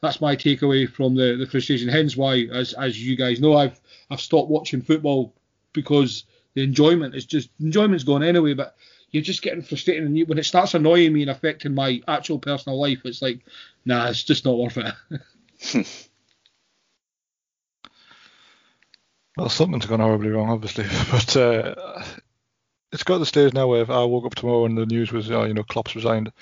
[0.00, 1.88] that's my takeaway from the, the frustration.
[1.88, 3.80] Hence why, as as you guys know, I've
[4.10, 5.34] I've stopped watching football
[5.72, 8.54] because the enjoyment is just enjoyment's gone anyway.
[8.54, 8.76] But
[9.10, 12.38] you're just getting frustrated, and you, when it starts annoying me and affecting my actual
[12.38, 13.40] personal life, it's like,
[13.84, 14.94] nah, it's just not worth it.
[19.36, 22.02] well, something's gone horribly wrong, obviously, but uh,
[22.92, 25.12] it's got to the stage now where if I woke up tomorrow and the news
[25.12, 26.32] was, oh, you know, Klopp's resigned,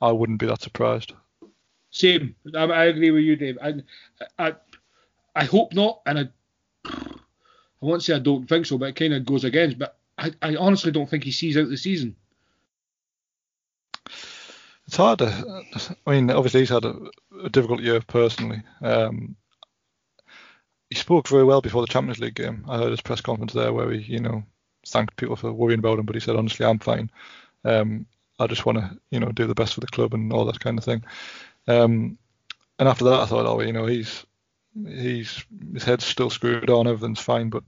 [0.00, 1.12] I wouldn't be that surprised.
[1.90, 2.34] Same.
[2.54, 3.58] I, I agree with you, Dave.
[3.62, 3.74] I,
[4.38, 4.54] I,
[5.34, 6.28] I hope not, and I, I
[7.80, 9.78] won't say I don't think so, but it kind of goes against.
[9.78, 12.16] But I, I honestly don't think he sees out the season.
[14.86, 15.64] It's hard to.
[16.06, 16.96] I mean, obviously he's had a,
[17.44, 18.62] a difficult year personally.
[18.80, 19.36] Um,
[20.88, 22.64] he spoke very well before the Champions League game.
[22.68, 24.42] I heard his press conference there where he, you know,
[24.86, 27.10] thanked people for worrying about him, but he said, honestly, I'm fine.
[27.64, 28.06] Um,
[28.38, 30.60] I just want to, you know, do the best for the club and all that
[30.60, 31.04] kind of thing.
[31.66, 32.16] Um,
[32.78, 34.24] and after that, I thought, oh, you know, he's
[34.86, 37.64] he's his head's still screwed on, everything's fine, but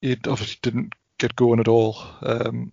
[0.00, 2.72] he obviously didn't get going at all um,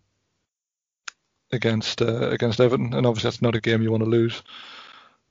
[1.52, 4.44] against uh, against Everton, and obviously that's not a game you want to lose.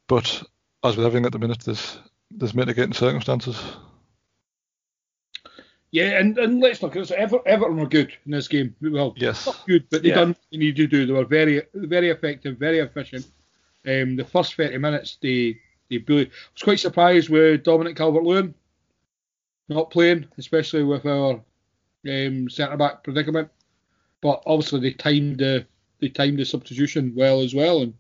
[0.07, 0.43] But
[0.85, 1.99] as with everything at the minute, there's
[2.31, 3.61] there's mitigating circumstances.
[5.93, 6.95] Yeah, and, and let's look.
[6.95, 8.77] at It's Ever, Everton were good in this game.
[8.81, 10.17] Well, yes, not good, but they Yeah.
[10.17, 11.07] done what they needed to do.
[11.07, 13.27] They were very very effective, very efficient.
[13.87, 15.59] Um, the first 30 minutes, they
[15.93, 18.55] I was quite surprised with Dominic Calvert-Lewin
[19.71, 21.41] not playing, especially with our
[22.09, 23.49] um, centre back predicament.
[24.21, 25.67] But obviously they timed the
[26.01, 27.95] they timed the substitution well as well, and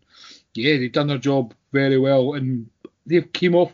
[0.54, 2.68] yeah, they've done their job very well, and
[3.06, 3.72] they've came off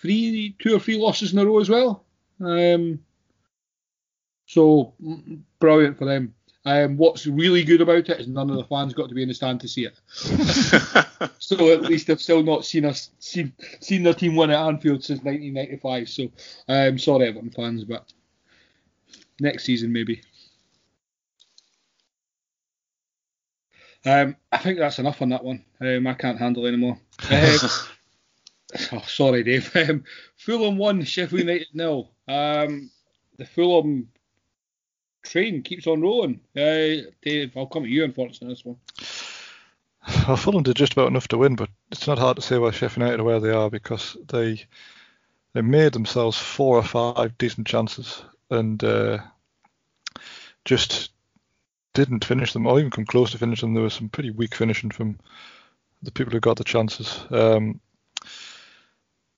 [0.00, 2.04] three, two or three losses in a row as well.
[2.40, 3.00] Um,
[4.46, 4.94] so
[5.58, 6.34] brilliant for them.
[6.66, 9.28] Um, what's really good about it is none of the fans got to be in
[9.28, 9.98] the stand to see it.
[11.38, 15.04] So at least they've still not seen us seen seen their team win at Anfield
[15.04, 16.08] since 1995.
[16.08, 16.28] So
[16.68, 18.12] um, sorry Everton fans, but
[19.40, 20.22] next season maybe.
[24.04, 25.64] Um, I think that's enough on that one.
[25.80, 26.98] Um, I can't handle anymore.
[27.30, 27.56] Um,
[28.92, 29.70] oh, sorry, Dave.
[29.88, 30.04] Um,
[30.36, 32.10] Fulham won, Sheffield United nil.
[32.28, 32.90] Um,
[33.36, 34.08] the Fulham
[35.30, 36.40] train keeps on rolling.
[36.56, 38.76] Uh, Dave, I'll come to you unfortunately this one.
[40.26, 42.70] well, Fulham did just about enough to win, but it's not hard to say why
[42.70, 44.64] Sheffield United are where they are because they
[45.52, 49.18] they made themselves four or five decent chances and uh,
[50.64, 51.10] just
[51.94, 53.74] didn't finish them or even come close to finishing them.
[53.74, 55.18] There was some pretty weak finishing from
[56.02, 57.24] the people who got the chances.
[57.30, 57.80] Um,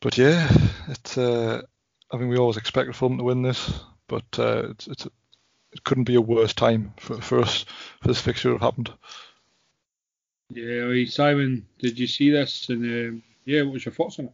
[0.01, 0.49] but yeah,
[0.89, 1.17] it's.
[1.17, 1.63] Uh,
[2.11, 5.07] I mean, we always expected Fulham to win this, but uh, it's, it's
[5.73, 7.65] it couldn't be a worse time for, for us
[8.01, 8.93] for this fixture to have happened.
[10.51, 12.69] Yeah, Simon, did you see this?
[12.69, 14.33] And um, yeah, what was your thoughts on it?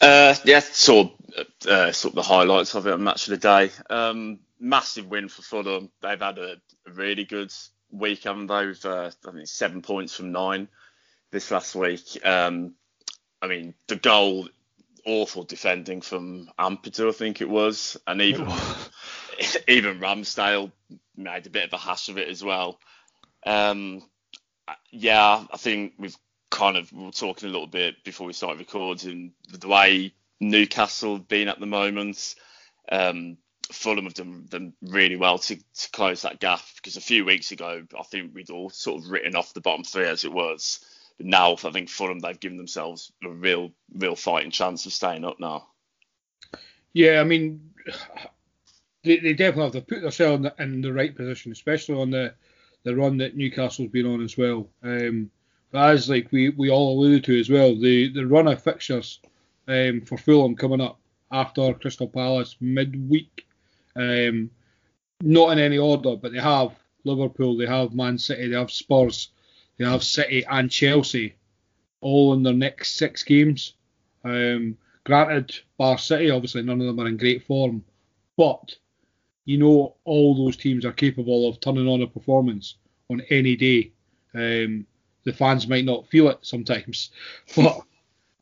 [0.00, 1.10] Uh, yeah, saw
[1.68, 3.70] uh, sort of the highlights of it on Match of the Day.
[3.90, 5.90] Um, massive win for Fulham.
[6.00, 7.52] They've had a, a really good
[7.90, 8.66] week, haven't they?
[8.66, 10.68] With uh, I think seven points from nine
[11.32, 12.24] this last week.
[12.24, 12.74] Um,
[13.42, 14.48] I mean, the goal,
[15.04, 18.46] awful defending from Ampadu, I think it was, and even
[19.68, 20.72] even Ramsdale
[21.16, 22.78] made a bit of a hash of it as well.
[23.44, 24.02] Um,
[24.90, 26.16] yeah, I think we've
[26.50, 31.16] kind of we were talking a little bit before we started recording the way Newcastle
[31.16, 32.34] have been at the moment.
[32.90, 33.38] Um,
[33.70, 37.52] Fulham have done them really well to, to close that gap because a few weeks
[37.52, 40.80] ago I think we'd all sort of written off the bottom three as it was.
[41.18, 45.24] But now I think Fulham they've given themselves a real real fighting chance of staying
[45.24, 45.66] up now.
[46.94, 47.72] Yeah, I mean
[49.04, 52.10] they, they definitely have to put themselves in the, in the right position, especially on
[52.10, 52.34] the
[52.84, 54.68] the run that Newcastle's been on as well.
[54.82, 55.30] Um,
[55.70, 59.20] but as like we, we all alluded to as well, the, the run of fixtures
[59.66, 60.98] um, for Fulham coming up
[61.30, 63.46] after Crystal Palace midweek,
[63.96, 64.50] um,
[65.20, 66.72] not in any order, but they have
[67.04, 69.30] Liverpool, they have Man City, they have Spurs,
[69.76, 71.36] they have City and Chelsea,
[72.00, 73.74] all in their next six games.
[74.24, 77.84] Um, granted, Bar City, obviously none of them are in great form,
[78.36, 78.76] but
[79.48, 82.76] you know all those teams are capable of turning on a performance
[83.08, 83.90] on any day.
[84.34, 84.86] Um,
[85.24, 87.12] the fans might not feel it sometimes,
[87.56, 87.80] but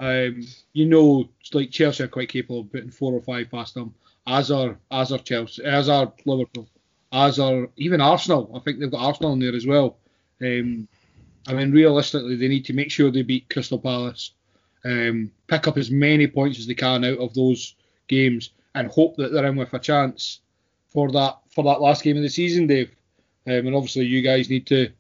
[0.01, 3.75] um, you know, it's like Chelsea are quite capable of putting four or five past
[3.75, 3.95] them,
[4.27, 6.67] as are as are Chelsea, as are Liverpool,
[7.13, 8.51] as are even Arsenal.
[8.57, 9.99] I think they've got Arsenal in there as well.
[10.43, 10.89] Um,
[11.47, 14.33] I mean, realistically, they need to make sure they beat Crystal Palace,
[14.85, 17.77] um, pick up as many points as they can out of those
[18.09, 20.41] games, and hope that they're in with a chance
[20.97, 22.91] for that for that last game of the season, Dave.
[23.47, 24.91] Um, and obviously, you guys need to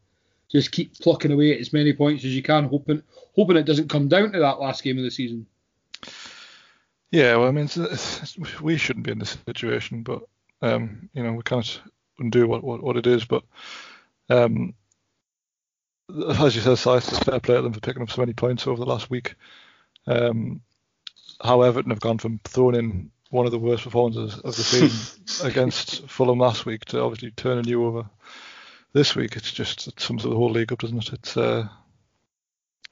[0.52, 3.02] just keep plucking away at as many points as you can, hoping
[3.34, 5.46] hoping it doesn't come down to that last game of the season.
[7.10, 7.70] Yeah, well, I mean,
[8.60, 10.20] we shouldn't be in this situation, but
[10.60, 11.80] um, you know, we can't
[12.18, 13.24] undo what, what, what it is.
[13.24, 13.44] But
[14.28, 14.74] um,
[16.10, 18.78] as you said, Sice, fair play to them for picking up so many points over
[18.78, 19.34] the last week.
[20.06, 20.60] Um,
[21.42, 25.46] how Everton have gone from throwing in one of the worst performances of the season
[25.50, 28.06] against Fulham last week to obviously turn a new over
[28.92, 29.36] this week.
[29.36, 31.12] It's just it sums up the whole league up, doesn't it?
[31.12, 31.68] It's uh,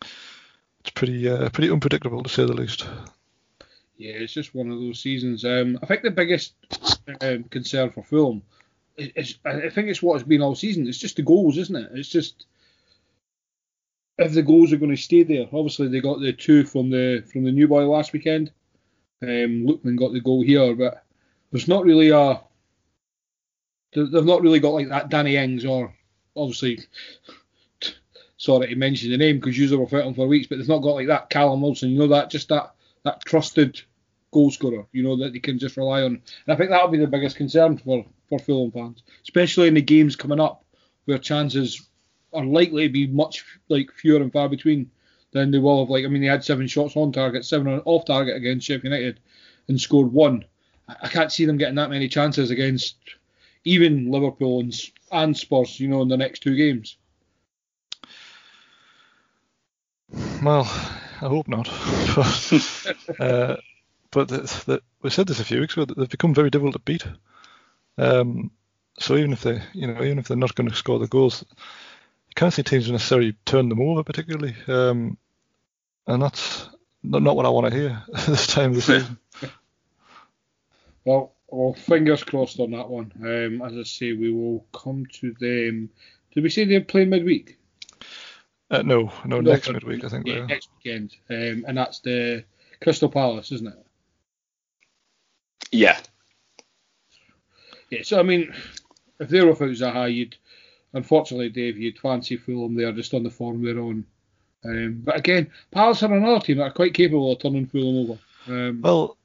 [0.00, 2.86] it's pretty uh, pretty unpredictable to say the least.
[3.96, 5.44] Yeah, it's just one of those seasons.
[5.44, 6.54] Um, I think the biggest
[7.20, 8.42] um, concern for Fulham
[8.96, 10.88] is, I think it's what it's been all season.
[10.88, 11.90] It's just the goals, isn't it?
[11.94, 12.46] It's just
[14.18, 15.46] if the goals are going to stay there.
[15.52, 18.50] Obviously, they got the two from the from the new boy last weekend.
[19.28, 21.04] Um, Lookman got the goal here, but
[21.50, 22.40] there's not really a.
[23.92, 25.94] They've not really got like that Danny Ings or
[26.36, 26.80] obviously.
[28.36, 30.96] Sorry to mention the name because you've were fighting for weeks, but they've not got
[30.96, 31.90] like that Callum Wilson.
[31.90, 33.80] You know that just that that trusted
[34.32, 34.86] goal scorer.
[34.92, 36.06] You know that they can just rely on.
[36.06, 39.82] And I think that'll be the biggest concern for for Fulham fans, especially in the
[39.82, 40.64] games coming up
[41.04, 41.88] where chances
[42.32, 44.90] are likely to be much like fewer and far between
[45.34, 45.90] than they will have.
[45.90, 48.84] Like I mean, they had seven shots on target, seven on off target against Sheffield
[48.84, 49.20] United,
[49.68, 50.44] and scored one.
[50.88, 52.96] I can't see them getting that many chances against
[53.64, 54.74] even Liverpool and,
[55.10, 55.78] and Spurs.
[55.78, 56.96] You know, in the next two games.
[60.42, 60.62] Well,
[61.20, 61.68] I hope not.
[63.18, 63.56] uh,
[64.10, 65.84] but the, the, we said this a few weeks ago.
[65.84, 67.04] That they've become very difficult to beat.
[67.98, 68.52] Um,
[69.00, 71.44] so even if they, you know, even if they're not going to score the goals,
[71.50, 74.54] you can't see teams necessarily turn them over particularly.
[74.68, 75.18] Um,
[76.06, 76.68] and that's
[77.02, 79.18] not, not what I want to hear this time of the season.
[81.04, 83.12] well, well, fingers crossed on that one.
[83.20, 85.90] Um, as I say, we will come to them.
[86.34, 87.58] Did we say they're playing midweek?
[88.70, 90.26] Uh, no, no, no, next midweek I think.
[90.26, 92.44] Yeah, next weekend, um, and that's the
[92.82, 93.86] Crystal Palace, isn't it?
[95.70, 95.98] Yeah.
[97.90, 98.00] Yeah.
[98.02, 98.52] So I mean,
[99.20, 100.36] if they're without Zaha, you'd
[100.92, 104.06] unfortunately, Dave, you'd fancy Fulham there just on the form they're on.
[104.64, 108.18] Um, but again, Palace are another team that are quite capable of turning Fulham over.
[108.46, 109.16] Um, well,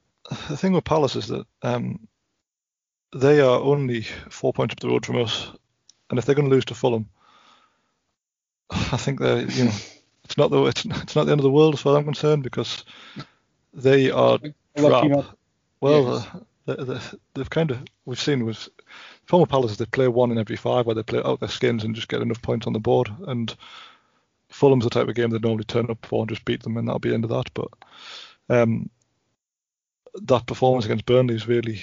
[0.48, 2.08] the thing with Palace is that um,
[3.14, 5.50] they are only four points up the road from us,
[6.10, 7.08] and if they're going to lose to Fulham,
[8.70, 9.72] I think they're you know
[10.24, 12.04] it's not the it's, it's not the end of the world as far as I'm
[12.04, 12.84] concerned because
[13.72, 14.38] they are.
[15.80, 16.78] Well, yes.
[16.78, 18.68] uh, they've kind of we've seen with
[19.24, 21.94] former Palace they play one in every five where they play out their skins and
[21.94, 23.08] just get enough points on the board.
[23.26, 23.54] And
[24.50, 26.86] Fulham's the type of game they normally turn up for and just beat them, and
[26.86, 27.50] that'll be the end of that.
[27.54, 27.68] But
[28.48, 28.90] um,
[30.22, 31.80] that performance against Burnley has really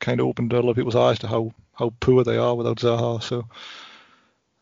[0.00, 2.78] kind of opened a lot of people's eyes to how, how poor they are without
[2.78, 3.22] Zaha.
[3.22, 3.46] So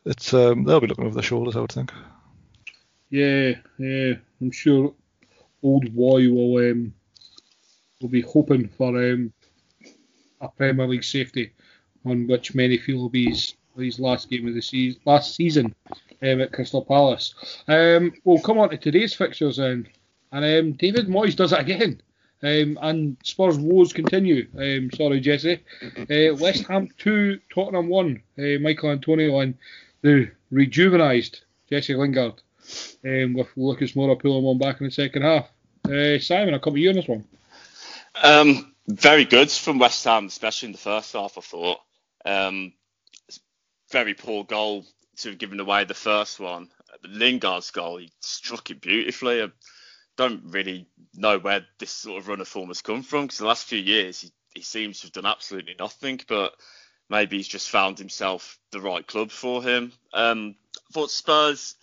[0.05, 1.93] it's um, they'll be looking over their shoulders, I would think.
[3.11, 4.95] Yeah, yeah, I'm sure
[5.63, 6.93] old Roy will um,
[8.01, 9.33] will be hoping for um,
[10.41, 11.53] a Premier League safety,
[12.05, 15.75] on which many feel will be his, his last game of the season, last season
[16.25, 17.35] um, at Crystal Palace.
[17.69, 19.87] Um, we'll come on to today's fixtures then,
[20.33, 22.01] and um, David Moyes does it again.
[22.43, 24.47] Um, and Spurs woes continue.
[24.59, 25.61] Um, sorry, Jesse.
[25.97, 28.23] Uh, West Ham 2, Tottenham 1.
[28.39, 29.55] Uh, Michael Antonio and
[30.03, 32.43] the rejuvenised Jesse Lingard
[33.05, 35.49] um, with Lucas Moura pulling one back in the second half.
[35.87, 37.25] Uh, Simon, I'll come to you on this one.
[38.23, 41.81] Um, very good from West Ham, especially in the first half, I thought.
[42.27, 42.75] Um,
[43.91, 44.85] very poor goal
[45.19, 46.69] to have given away the first one.
[47.05, 49.43] Lingard's goal, he struck it beautifully.
[49.43, 49.49] I
[50.17, 53.47] don't really know where this sort of run of form has come from because the
[53.47, 56.55] last few years he, he seems to have done absolutely nothing, but
[57.09, 59.93] maybe he's just found himself the right club for him.
[60.13, 61.77] Um, I thought Spurs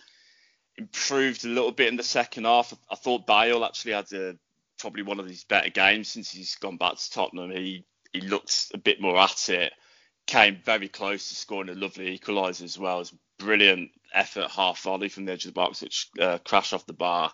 [0.76, 2.74] improved a little bit in the second half.
[2.90, 4.36] I thought Bale actually had a,
[4.78, 7.50] probably one of his better games since he's gone back to Tottenham.
[7.50, 9.72] He he looked a bit more at it.
[10.26, 12.96] Came very close to scoring a lovely equaliser as well.
[12.96, 16.72] It was brilliant effort, half volley from the edge of the box, which uh, crashed
[16.72, 17.32] off the bar.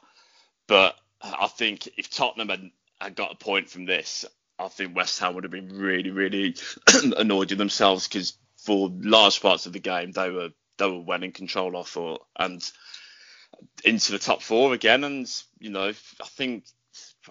[0.66, 2.70] But I think if Tottenham had,
[3.00, 4.24] had got a point from this,
[4.58, 6.56] I think West Ham would have been really, really
[7.16, 11.22] annoyed with themselves because for large parts of the game they were they were well
[11.22, 11.76] in control.
[11.76, 12.68] I thought, and
[13.84, 15.04] into the top four again.
[15.04, 15.28] And
[15.58, 16.64] you know, I think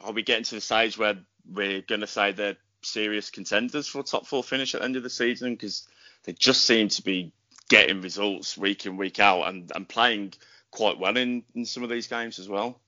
[0.04, 1.16] are we getting to the stage where
[1.50, 4.96] we're going to say they're serious contenders for a top four finish at the end
[4.96, 5.88] of the season because
[6.24, 7.32] they just seem to be
[7.70, 10.34] getting results week in week out and, and playing
[10.72, 12.80] quite well in, in some of these games as well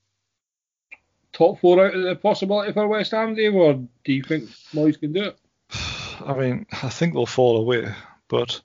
[1.33, 4.99] top four out of the possibility for West Ham, Dave, or do you think Moyes
[4.99, 5.37] can do it?
[6.25, 7.93] I mean, I think they'll fall away,
[8.27, 8.59] but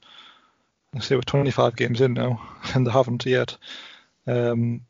[0.95, 2.41] I say we're 25 games in now,
[2.73, 3.55] and they haven't yet.
[4.27, 4.81] Um,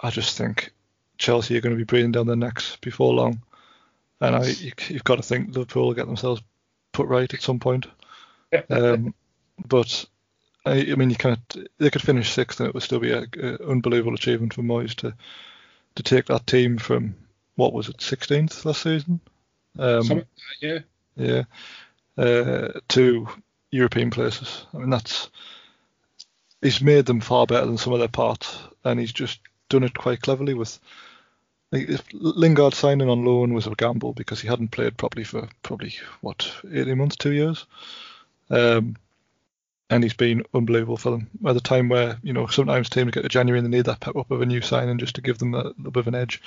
[0.00, 0.72] I just think
[1.18, 3.42] Chelsea are going to be breathing down their necks before long,
[4.22, 6.42] and I, you, have got to think Liverpool will get themselves
[6.92, 7.86] put right at some point.
[8.70, 9.14] Um,
[9.66, 10.04] but
[10.64, 11.40] I, I, mean, you can't.
[11.78, 15.14] They could finish sixth, and it would still be an unbelievable achievement for Moyes to
[15.96, 17.16] to take that team from
[17.56, 19.20] what was it, 16th last season?
[19.78, 20.24] Um,
[20.60, 20.78] yeah.
[21.16, 21.42] Yeah.
[22.16, 23.28] Uh, to
[23.70, 24.66] European places.
[24.72, 25.30] I mean, that's
[26.60, 29.94] he's made them far better than some of their parts, and he's just done it
[29.94, 30.78] quite cleverly with.
[31.72, 36.52] Lingard signing on loan was a gamble because he hadn't played properly for probably what
[36.70, 37.64] 18 months, two years.
[38.50, 38.96] Um,
[39.88, 41.30] and he's been unbelievable for them.
[41.46, 44.00] At the time where you know sometimes teams get to January and they need that
[44.00, 46.14] pep up of a new signing just to give them a little bit of an
[46.14, 46.40] edge,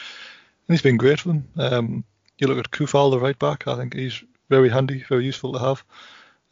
[0.67, 1.47] and he's been great for them.
[1.57, 2.03] Um,
[2.37, 3.67] you look at Coufal, the right back.
[3.67, 5.83] I think he's very handy, very useful to have.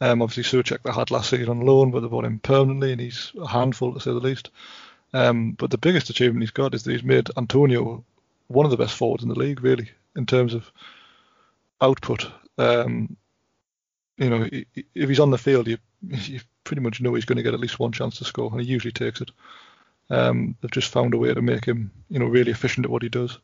[0.00, 3.00] Um, obviously, Soucek they had last season on loan, but they bought him permanently, and
[3.00, 4.50] he's a handful to say the least.
[5.12, 8.04] Um, but the biggest achievement he's got is that he's made Antonio
[8.48, 10.70] one of the best forwards in the league, really, in terms of
[11.80, 12.26] output.
[12.58, 13.16] Um,
[14.16, 15.78] you know, if he's on the field, you
[16.08, 18.60] you pretty much know he's going to get at least one chance to score, and
[18.60, 19.30] he usually takes it.
[20.10, 23.02] Um, they've just found a way to make him, you know, really efficient at what
[23.02, 23.38] he does.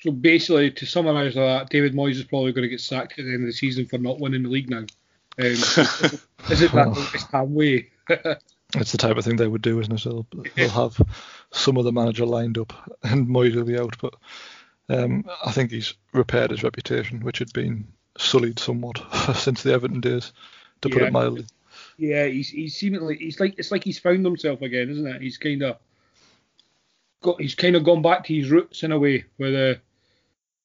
[0.00, 3.32] So basically, to summarise that, David Moyes is probably going to get sacked at the
[3.32, 4.78] end of the season for not winning the league now.
[4.78, 4.86] Um,
[5.38, 7.90] is it that West Ham way?
[8.76, 10.04] It's the type of thing they would do, isn't it?
[10.04, 11.00] They'll, they'll have
[11.52, 13.96] some other manager lined up, and Moyes will be out.
[14.00, 14.14] But
[14.88, 19.02] um, I think he's repaired his reputation, which had been sullied somewhat
[19.34, 20.32] since the Everton days,
[20.82, 20.94] to yeah.
[20.94, 21.46] put it mildly.
[21.96, 25.22] Yeah, he's he's seemingly he's like it's like he's found himself again, isn't it?
[25.22, 25.76] He's kind of
[27.22, 29.80] got he's kind of gone back to his roots in a way, where the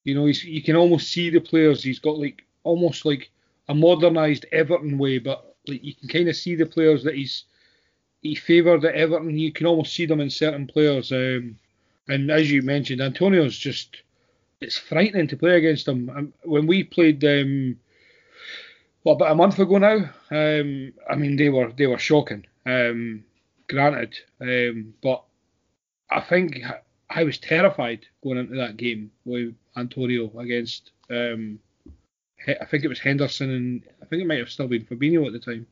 [0.04, 1.84] you know he's you can almost see the players.
[1.84, 3.32] He's got like almost like
[3.68, 7.46] a modernised Everton way, but like you can kind of see the players that he's
[8.22, 9.38] he favoured at Everton.
[9.38, 11.12] You can almost see them in certain players.
[11.12, 11.58] Um,
[12.08, 13.98] and as you mentioned, Antonio's just
[14.62, 16.10] it's frightening to play against them.
[16.10, 17.78] Um, when we played um,
[19.04, 20.10] what about a month ago now?
[20.32, 22.46] Um, I mean, they were they were shocking.
[22.66, 23.24] Um,
[23.68, 25.24] granted, but
[26.10, 26.62] I think
[27.10, 30.92] I was terrified going into that game with Antonio against.
[32.48, 35.34] I think it was Henderson and I think it might have still been Fabinho at
[35.34, 35.68] the time.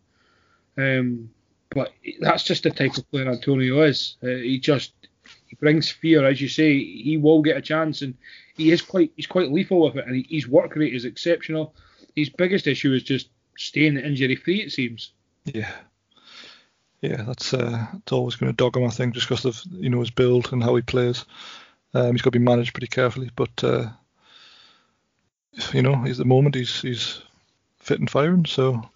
[1.74, 4.18] But that's just the type of player Antonio is.
[4.24, 4.94] Uh, he just
[5.48, 8.16] he brings fear, as you say, he will get a chance, and
[8.56, 11.74] he is quite he's quite lethal with it, and he, his work rate is exceptional.
[12.16, 14.62] His biggest issue is just staying injury free.
[14.62, 15.12] It seems.
[15.46, 15.72] Yeah.
[17.02, 19.90] Yeah, that's uh, it's always going to dog him, I think, just because of you
[19.90, 21.26] know his build and how he plays.
[21.94, 23.90] Um, he's got to be managed pretty carefully, but uh,
[25.74, 27.22] you know, at the moment he's he's
[27.80, 28.46] fit and firing.
[28.46, 28.90] So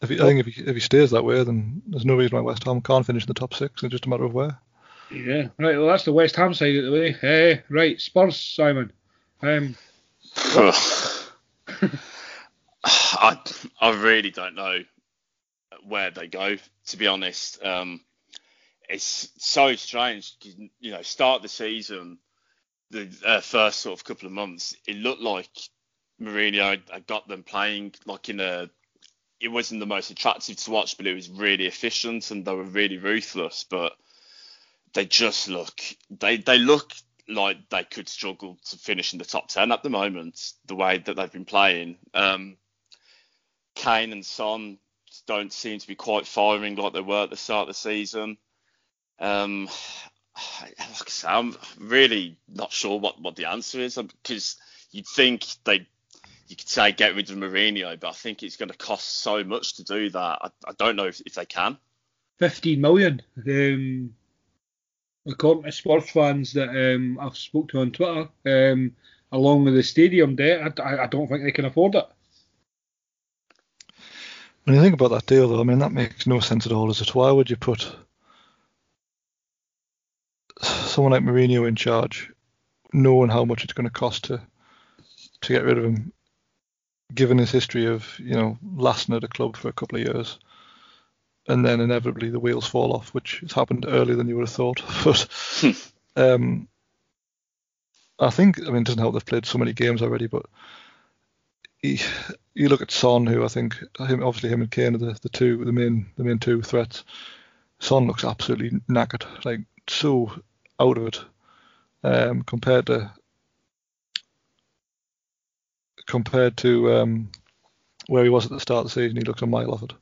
[0.00, 2.36] if he, I think if he if he stays that way, then there's no reason
[2.36, 3.82] why West Ham can't finish in the top six.
[3.82, 4.58] It's just a matter of where.
[5.10, 5.76] Yeah, right.
[5.76, 7.16] Well, that's the West Ham side of the way.
[7.22, 8.92] Uh, right, Spurs, Simon.
[9.42, 9.76] Um,
[12.84, 13.38] I
[13.80, 14.80] I really don't know
[15.86, 16.56] where they go.
[16.86, 18.00] To be honest, um,
[18.88, 20.34] it's so strange.
[20.80, 22.18] You know, start the season,
[22.90, 25.50] the uh, first sort of couple of months, it looked like
[26.20, 28.70] Mourinho had got them playing like in a.
[29.40, 32.62] It wasn't the most attractive to watch, but it was really efficient and they were
[32.62, 33.64] really ruthless.
[33.68, 33.92] But
[34.94, 35.80] they just look
[36.10, 36.92] they they look
[37.28, 40.52] like they could struggle to finish in the top ten at the moment.
[40.66, 42.56] The way that they've been playing, um,
[43.74, 44.78] Kane and Son
[45.26, 48.38] don't seem to be quite firing like they were at the start of the season.
[49.18, 49.68] Um,
[50.34, 54.56] like I say, I'm really not sure what, what the answer is because
[54.90, 55.86] you'd think they
[56.48, 59.42] you could say get rid of Mourinho, but I think it's going to cost so
[59.42, 60.38] much to do that.
[60.42, 61.76] I, I don't know if, if they can.
[62.38, 63.22] 15 million.
[63.46, 64.14] Um,
[65.26, 68.92] according to sports fans that um, I've spoke to on Twitter, um,
[69.32, 72.06] along with the stadium debt, I, I, don't think they can afford it.
[74.64, 76.90] When you think about that deal, though, I mean that makes no sense at all.
[76.90, 77.14] Is it?
[77.14, 77.94] Why would you put
[80.60, 82.32] someone like Mourinho in charge,
[82.92, 84.40] knowing how much it's going to cost to
[85.42, 86.12] to get rid of him,
[87.14, 90.38] given his history of you know lasting at a club for a couple of years,
[91.48, 94.54] and then inevitably the wheels fall off, which has happened earlier than you would have
[94.54, 94.82] thought.
[95.04, 96.68] but um,
[98.18, 100.46] I think I mean it doesn't help they've played so many games already, but
[101.82, 102.00] he,
[102.54, 105.28] you look at Son, who I think him obviously him and Kane are the, the
[105.28, 107.04] two the main the main two threats.
[107.78, 110.32] Son looks absolutely knackered, like so
[110.80, 111.20] out of it
[112.02, 113.12] um, compared to
[116.06, 117.30] compared to um,
[118.06, 119.16] where he was at the start of the season.
[119.16, 119.92] He looks a mile off it.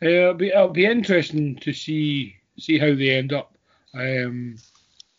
[0.00, 3.54] Uh, it'll, be, it'll be interesting to see see how they end up.
[3.94, 4.56] Um,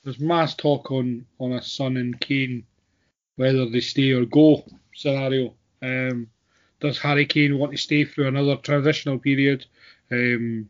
[0.03, 2.65] there's mass talk on on a Son and Kane
[3.39, 5.53] whether they stay or go scenario.
[5.81, 6.27] Um,
[6.81, 9.65] does Harry Kane want to stay through another transitional period?
[10.11, 10.69] Um,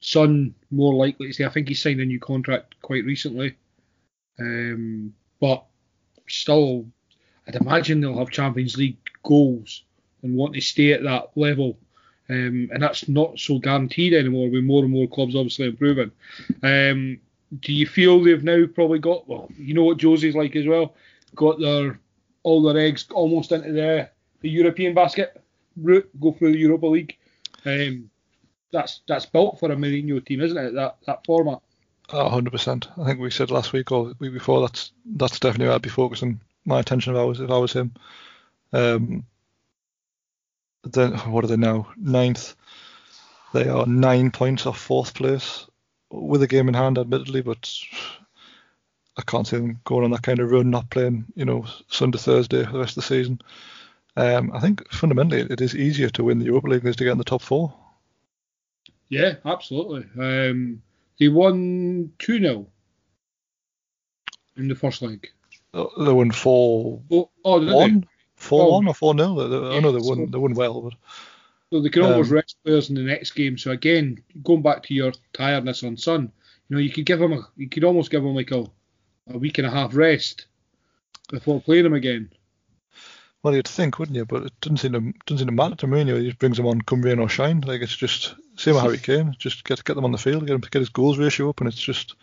[0.00, 1.44] Son more likely to say.
[1.44, 3.56] I think he signed a new contract quite recently.
[4.40, 5.64] Um, but
[6.28, 6.86] still,
[7.46, 9.84] I'd imagine they'll have Champions League goals
[10.22, 11.78] and want to stay at that level.
[12.30, 16.10] Um, and that's not so guaranteed anymore with more and more clubs obviously improving.
[16.62, 17.20] Um,
[17.60, 20.94] do you feel they've now probably got, well, you know what Jose's like as well,
[21.34, 21.98] got their
[22.42, 24.10] all their eggs almost into the,
[24.40, 25.42] the European basket
[25.76, 27.16] route, go through the Europa League.
[27.64, 28.10] Um,
[28.72, 30.74] that's that's built for a Mourinho team, isn't it?
[30.74, 31.60] That that format.
[32.10, 32.88] Hundred percent.
[32.96, 35.88] I think we said last week or week before that's that's definitely where I'd be
[35.88, 37.92] focusing my attention if I was if I was him.
[38.72, 39.24] Um,
[40.84, 41.88] then what are they now?
[41.96, 42.54] Ninth.
[43.52, 45.66] They are nine points off fourth place
[46.10, 47.70] with a game in hand, admittedly, but
[49.16, 52.18] I can't see them going on that kind of run, not playing, you know, Sunday,
[52.18, 53.40] Thursday for the rest of the season.
[54.16, 57.12] Um, I think fundamentally it is easier to win the Europa League than to get
[57.12, 57.72] in the top four.
[59.08, 60.06] Yeah, absolutely.
[60.18, 60.82] Um,
[61.18, 62.66] they won 2 0
[64.56, 65.28] in the first leg.
[65.74, 68.06] Oh, they won 4 oh, oh, 1?
[68.36, 69.72] 4 1 or 4 0?
[69.72, 70.80] I know they won, they won well.
[70.80, 70.94] but
[71.70, 73.58] So they can always um, rest players in the next game.
[73.58, 76.32] So again, going back to your tiredness on Son,
[76.68, 78.64] you know, you could give him a, you could almost give him like a,
[79.30, 80.46] a week and a half rest
[81.30, 82.30] before playing him again.
[83.42, 84.24] Well, you'd think, wouldn't you?
[84.24, 86.18] But it doesn't seem to doesn't seem to matter to Mourinho.
[86.18, 87.60] He just brings them on, come rain or shine.
[87.60, 89.36] Like it's just same with Harry Kane.
[89.38, 91.68] Just get get them on the field, get him get his goals ratio up, and
[91.68, 92.14] it's just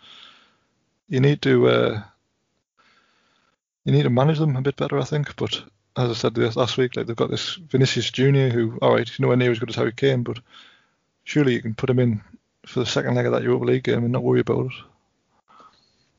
[1.08, 2.02] you need to uh,
[3.84, 5.34] you need to manage them a bit better, I think.
[5.36, 5.62] But
[5.96, 9.18] as I said last week, like they've got this Vinicius Junior, who all right, he's
[9.18, 10.38] nowhere near as good as Harry Kane, but
[11.24, 12.20] surely you can put him in
[12.66, 14.72] for the second leg of that Europa League game and not worry about it.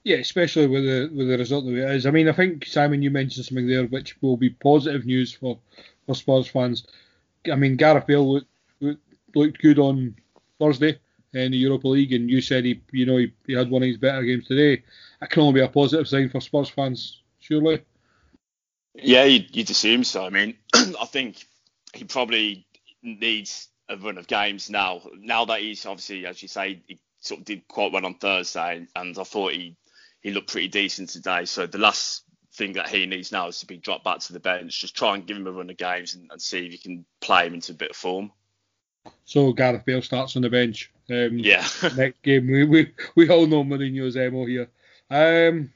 [0.08, 2.06] Yeah, especially with the with the result that it is.
[2.06, 5.60] I mean, I think Simon, you mentioned something there which will be positive news for,
[6.06, 6.88] for Spurs fans.
[7.52, 8.48] I mean, Gareth Bale looked,
[8.80, 9.02] looked,
[9.36, 10.16] looked good on
[10.60, 10.98] Thursday
[11.34, 13.88] in the Europa League, and you said he, you know, he, he had one of
[13.88, 14.82] his better games today.
[15.20, 17.84] That can only be a positive sign for Spurs fans, surely.
[18.94, 20.26] Yeah, you'd, you'd assume so.
[20.26, 21.46] I mean, I think
[21.94, 22.66] he probably
[23.04, 25.02] needs a run of games now.
[25.20, 28.88] Now that he's obviously, as you say, he sort of did quite well on Thursday,
[28.96, 29.76] and I thought he
[30.22, 31.46] he looked pretty decent today.
[31.46, 34.40] So the last thing that he needs now is to be dropped back to the
[34.40, 34.82] bench.
[34.82, 37.06] Just try and give him a run of games and, and see if you can
[37.22, 38.32] play him into a bit of form.
[39.26, 40.92] So Gareth Bale starts on the bench.
[41.10, 41.66] Um, yeah.
[41.96, 44.70] next game, we, we we all know Mourinho's mo here.
[45.10, 45.72] Um,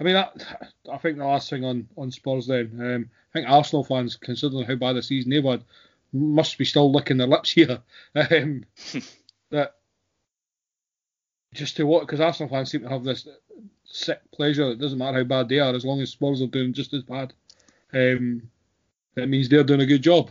[0.00, 0.28] I mean, I,
[0.90, 2.72] I think the last thing on on Spurs then.
[2.80, 5.62] Um, I think Arsenal fans, considering how bad the season they've had,
[6.12, 7.80] must be still licking their lips here.
[8.16, 8.64] Um,
[9.50, 9.76] that
[11.54, 12.00] just to what?
[12.00, 13.26] Because Arsenal fans seem to have this
[13.84, 14.70] sick pleasure.
[14.70, 17.02] It doesn't matter how bad they are, as long as Spurs are doing just as
[17.02, 17.32] bad.
[17.92, 18.42] Um,
[19.14, 20.30] that means they're doing a good job.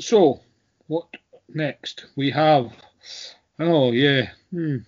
[0.00, 0.40] So,
[0.86, 1.06] what
[1.48, 2.06] next?
[2.16, 2.72] We have.
[3.58, 4.78] Oh yeah, hmm.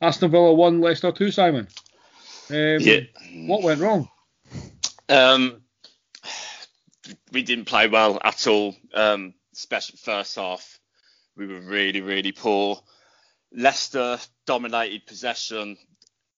[0.00, 1.30] Aston Villa one, Leicester two.
[1.30, 1.68] Simon.
[2.50, 3.00] Um, yeah.
[3.46, 4.08] What went wrong?
[5.08, 5.62] Um,
[7.32, 8.74] we didn't play well at all.
[8.94, 10.77] Um, especially first half,
[11.38, 12.78] we were really, really poor.
[13.52, 15.78] Leicester dominated possession.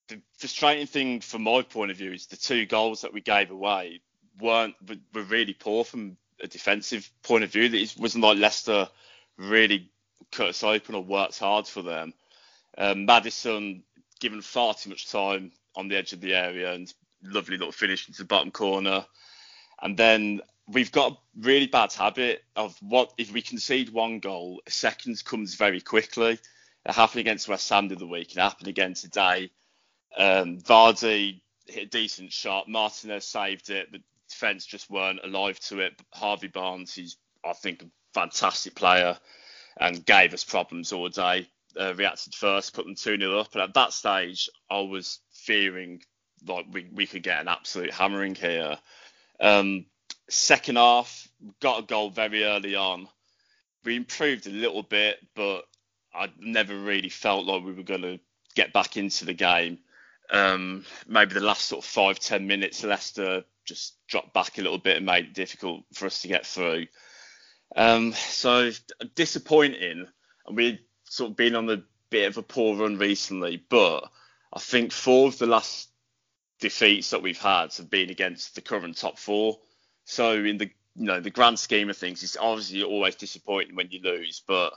[0.07, 3.51] The frustrating thing from my point of view is the two goals that we gave
[3.51, 4.01] away
[4.39, 4.75] weren't
[5.13, 7.63] were really poor from a defensive point of view.
[7.63, 8.87] It wasn't like Leicester
[9.37, 9.89] really
[10.31, 12.13] cut us open or worked hard for them.
[12.77, 13.83] Um, Maddison
[14.19, 16.93] given far too much time on the edge of the area and
[17.23, 19.05] lovely little finish into the bottom corner.
[19.81, 20.41] And then
[20.71, 25.23] we've got a really bad habit of what if we concede one goal, a second
[25.23, 26.39] comes very quickly.
[26.85, 28.31] It happened against West Ham the other week.
[28.31, 29.51] It happened again today.
[30.17, 32.67] Um, Vardy hit a decent shot.
[32.67, 33.91] Martinez saved it.
[33.91, 35.93] The defence just weren't alive to it.
[36.11, 39.17] Harvey Barnes, he's I think a fantastic player
[39.79, 41.47] and gave us problems all day.
[41.79, 43.53] Uh, reacted first, put them 2 0 up.
[43.53, 46.01] And at that stage, I was fearing
[46.45, 48.77] like we, we could get an absolute hammering here.
[49.39, 49.85] Um,
[50.31, 51.27] second half,
[51.59, 53.07] got a goal very early on.
[53.83, 55.63] We improved a little bit, but
[56.13, 58.19] I never really felt like we were going to
[58.55, 59.79] get back into the game.
[60.31, 64.77] Um, maybe the last sort of five ten minutes, Leicester just dropped back a little
[64.77, 66.87] bit and made it difficult for us to get through.
[67.75, 68.71] Um, so
[69.15, 70.07] disappointing,
[70.45, 73.63] and we've sort of been on a bit of a poor run recently.
[73.69, 74.09] But
[74.53, 75.89] I think four of the last
[76.59, 79.59] defeats that we've had have been against the current top four.
[80.11, 83.91] So in the you know the grand scheme of things, it's obviously always disappointing when
[83.91, 84.73] you lose, but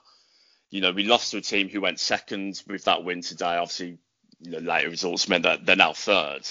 [0.71, 3.57] you know, we lost to a team who went second with that win today.
[3.57, 3.99] Obviously,
[4.41, 6.43] you know, later results meant that they're now third.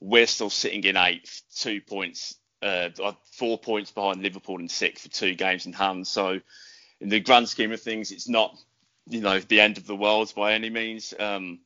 [0.00, 2.90] We're still sitting in eighth, two points, uh,
[3.32, 6.06] four points behind Liverpool in sixth for two games in hand.
[6.06, 6.40] So,
[7.00, 8.54] in the grand scheme of things, it's not,
[9.06, 11.14] you know, the end of the world by any means.
[11.18, 11.60] Um,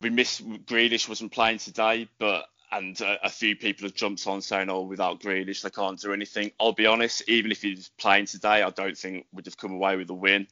[0.00, 4.42] we miss Grealish wasn't playing today, but and a, a, few people have jumped on
[4.42, 7.90] saying, "Oh, without Grealish, they can't do anything." I'll be honest, even if he was
[7.98, 10.46] playing today, I don't think we'd have come away with a win.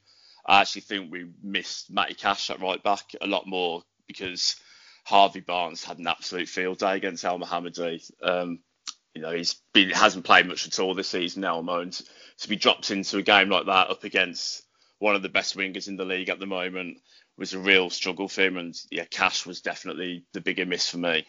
[0.47, 4.57] I actually think we missed Matty Cash at right back a lot more because
[5.05, 8.11] Harvey Barnes had an absolute field day against Elmohamady.
[8.23, 8.61] Um,
[9.15, 12.01] you know, he's been hasn't played much at all this season, Elmo, and
[12.39, 14.63] to be dropped into a game like that up against
[14.99, 16.99] one of the best wingers in the league at the moment
[17.37, 18.57] was a real struggle for him.
[18.57, 21.27] And yeah, Cash was definitely the bigger miss for me.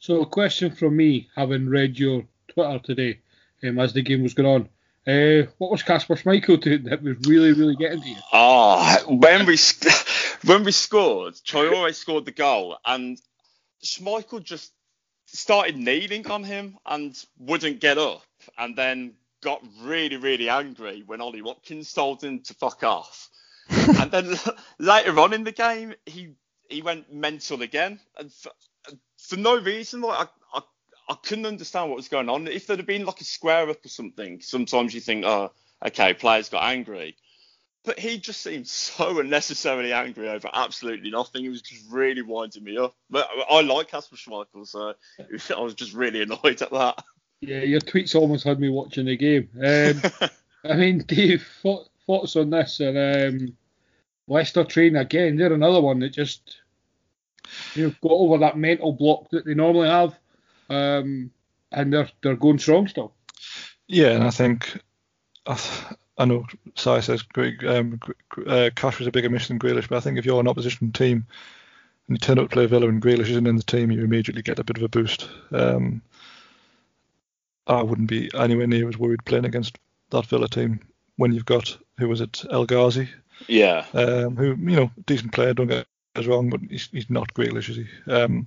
[0.00, 3.20] So, a question from me, having read your Twitter today
[3.62, 4.68] um, as the game was going on.
[5.06, 8.16] Uh, what was Kasper Schmeichel doing that was really, really getting to you?
[8.32, 9.58] Oh, when we
[10.44, 13.20] when we scored, Traore scored the goal, and
[13.84, 14.72] Schmeichel just
[15.26, 18.22] started kneeling on him and wouldn't get up,
[18.56, 23.28] and then got really, really angry when Ollie Watkins told him to fuck off.
[23.68, 24.34] and then
[24.78, 26.36] later on in the game, he
[26.70, 28.32] he went mental again, and
[29.30, 30.00] for, no reason.
[30.00, 30.62] Like I, I
[31.10, 32.46] I couldn't understand what was going on.
[32.46, 35.52] If there'd have been like a square up or something, sometimes you think, oh,
[35.86, 37.16] okay, players got angry.
[37.82, 41.42] But he just seemed so unnecessarily angry over absolutely nothing.
[41.42, 42.94] He was just really winding me up.
[43.08, 44.94] But I like Kasper Schmeichel, so
[45.56, 47.02] I was just really annoyed at that.
[47.40, 49.48] Yeah, your tweets almost had me watching the game.
[49.56, 50.28] Um,
[50.70, 52.80] I mean, Dave, thoughts on this?
[52.80, 53.56] And um,
[54.28, 56.60] Leicester train again, they're another one that just
[57.74, 60.18] you know, got over that mental block that they normally have
[60.70, 61.30] um,
[61.72, 63.12] and they're they're going strong still.
[63.86, 64.80] Yeah, and I think
[65.46, 65.60] I,
[66.16, 66.46] I know
[66.76, 67.24] Si says
[67.66, 68.00] um,
[68.46, 70.92] uh, Cash was a bigger miss than Grealish, but I think if you're an opposition
[70.92, 71.26] team
[72.08, 74.42] and you turn up to play Villa and Grealish isn't in the team, you immediately
[74.42, 75.28] get a bit of a boost.
[75.52, 76.02] Um,
[77.66, 79.78] I wouldn't be anywhere near as worried playing against
[80.10, 80.80] that Villa team
[81.16, 83.08] when you've got who was it El Ghazi,
[83.48, 85.86] yeah, um, who you know decent player, don't get
[86.16, 88.12] us wrong, but he's, he's not Grealish, is he?
[88.12, 88.46] Um,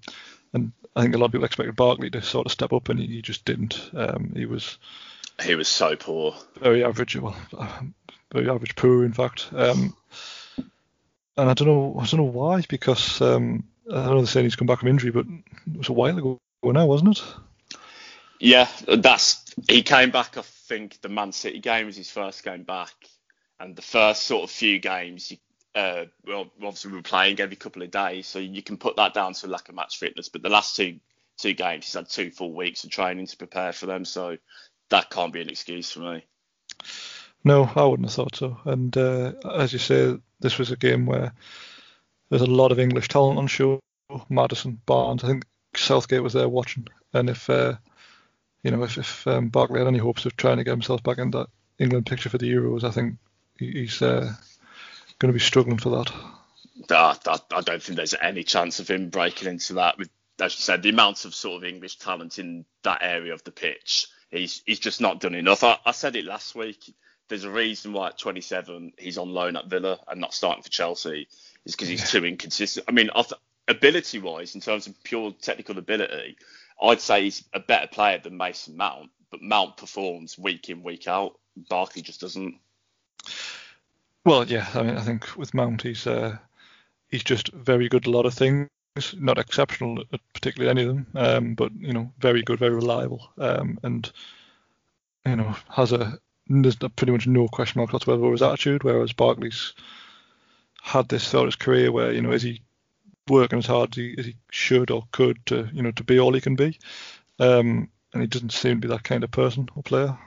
[0.53, 2.99] and I think a lot of people expected Barkley to sort of step up, and
[2.99, 3.89] he, he just didn't.
[3.93, 4.78] Um, he was
[5.43, 7.16] he was so poor, very average.
[7.16, 7.36] Well,
[8.32, 9.49] very average, poor in fact.
[9.53, 9.95] Um,
[11.36, 14.55] and I don't know, I don't know why, because um, I know they're saying he's
[14.55, 17.24] come back from injury, but it was a while ago now, wasn't it?
[18.39, 20.38] Yeah, that's he came back.
[20.38, 22.93] I think the Man City game was his first game back,
[23.59, 25.34] and the first sort of few games,
[25.76, 29.13] uh, well, obviously we were playing every couple of days, so you can put that
[29.13, 30.30] down to lack of match fitness.
[30.30, 30.99] But the last two
[31.38, 34.38] two games, he's had two full weeks of training to prepare for them, so
[34.89, 36.26] that can't be an excuse for me.
[37.43, 38.57] No, I wouldn't have thought so.
[38.65, 41.34] And uh, as you say, this was a game where
[42.30, 43.80] there's a lot of English talent on show.
[44.30, 45.24] Maddison, Barnes.
[45.24, 45.45] I think
[45.76, 47.74] Southgate was there watching, and if uh,
[48.63, 51.17] you know if, if um, Barkley had any hopes of trying to get himself back
[51.17, 51.47] in that
[51.80, 53.15] England picture for the Euros, I think
[53.57, 54.34] he's uh,
[55.24, 56.11] going to be struggling for that.
[56.91, 59.97] I, I, I don't think there's any chance of him breaking into that.
[59.97, 60.09] With,
[60.41, 63.51] as you said, the amount of sort of English talent in that area of the
[63.51, 65.63] pitch, he's he's just not done enough.
[65.63, 66.93] I, I said it last week.
[67.30, 70.69] There's a reason why at 27 he's on loan at Villa and not starting for
[70.69, 71.30] Chelsea.
[71.63, 72.86] Is because he's too inconsistent.
[72.89, 73.09] I mean,
[73.69, 76.36] ability wise, in terms of pure technical ability,
[76.82, 79.09] I'd say he's a better player than Mason Mount.
[79.32, 81.39] But Mount performs week in week out.
[81.69, 82.55] Barkley just doesn't.
[84.26, 86.38] Well, yeah, I mean, I think with Mount, he's uh,
[87.09, 88.69] he's just very good at a lot of things.
[89.17, 93.28] Not exceptional at particularly any of them, um, but you know, very good, very reliable,
[93.38, 94.09] um, and
[95.26, 98.84] you know, has a there's pretty much no question mark whatsoever over his attitude.
[98.84, 99.74] Whereas Barkley's
[100.82, 102.61] had this throughout his career, where you know, is he
[103.28, 106.19] working as hard as he, as he should or could to you know to be
[106.19, 106.78] all he can be,
[107.39, 110.17] um, and he doesn't seem to be that kind of person or player.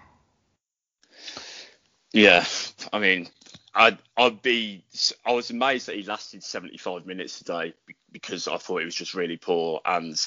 [2.12, 2.44] Yeah,
[2.92, 3.28] I mean,
[3.76, 4.84] I'd I'd be
[5.24, 7.74] I was amazed that he lasted 75 minutes today
[8.10, 10.18] because I thought he was just really poor and.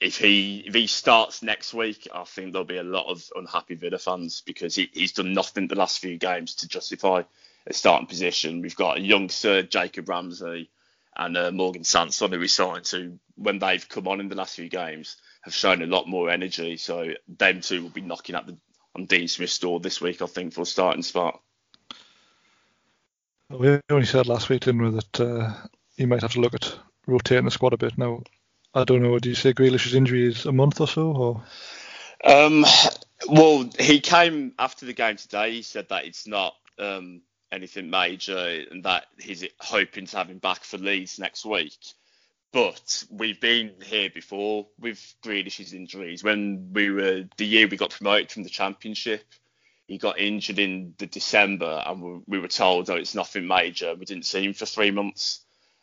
[0.00, 3.74] If he if he starts next week, I think there'll be a lot of unhappy
[3.74, 7.22] Villa fans because he, he's done nothing the last few games to justify
[7.66, 8.62] a starting position.
[8.62, 10.70] We've got a young Sir Jacob Ramsey,
[11.16, 14.54] and uh, Morgan Sanson, who we signed, to when they've come on in the last
[14.56, 16.76] few games, have shown a lot more energy.
[16.76, 18.56] So them two will be knocking at the
[18.94, 21.40] on Dean Smith's door this week, I think, for a starting spot.
[23.50, 25.54] We only said last week, didn't we, that uh,
[25.96, 27.96] he might have to look at rotating the squad a bit.
[27.96, 28.22] Now,
[28.74, 29.18] I don't know.
[29.18, 31.42] Do you say Grealish's injury is a month or so, or?
[32.24, 32.64] Um,
[33.28, 35.52] well, he came after the game today.
[35.52, 40.38] He said that it's not um, anything major and that he's hoping to have him
[40.38, 41.78] back for Leeds next week.
[42.52, 46.24] But we've been here before with Grealish's injuries.
[46.24, 49.24] When we were the year we got promoted from the Championship,
[49.88, 54.04] he got injured in the December, and we were told, "Oh, it's nothing major." We
[54.04, 55.40] didn't see him for three months,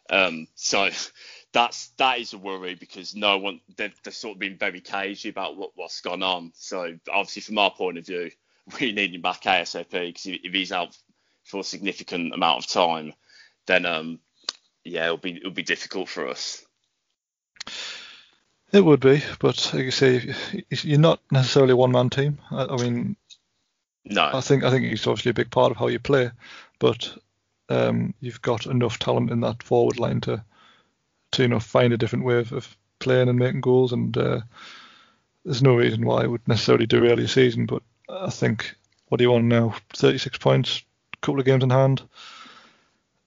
[0.10, 0.89] um, so
[1.51, 5.30] that's that is a worry because no one they've, they've sort of been very cagey
[5.30, 6.51] about what, what's gone on.
[6.56, 8.30] So obviously, from our point of view,
[8.80, 10.95] we need him back ASAP because if he's out
[11.43, 13.14] for a significant amount of time,
[13.66, 14.20] then um,
[14.84, 16.64] yeah, it'll be it'll be difficult for us.
[18.72, 20.36] It would be, but like you say,
[20.70, 22.39] you're not necessarily a one-man team.
[22.51, 23.16] I, mean,
[24.06, 26.32] no, I think I think he's obviously a big part of how you play,
[26.80, 27.18] but
[27.70, 30.43] um, you've got enough talent in that forward line to
[31.32, 34.41] to you know find a different way of, of playing and making goals, and uh,
[35.43, 37.66] there's no reason why it would necessarily derail your season.
[37.66, 38.76] But I think
[39.08, 39.76] what do you want now?
[39.93, 40.84] 36 points,
[41.14, 42.01] a couple of games in hand.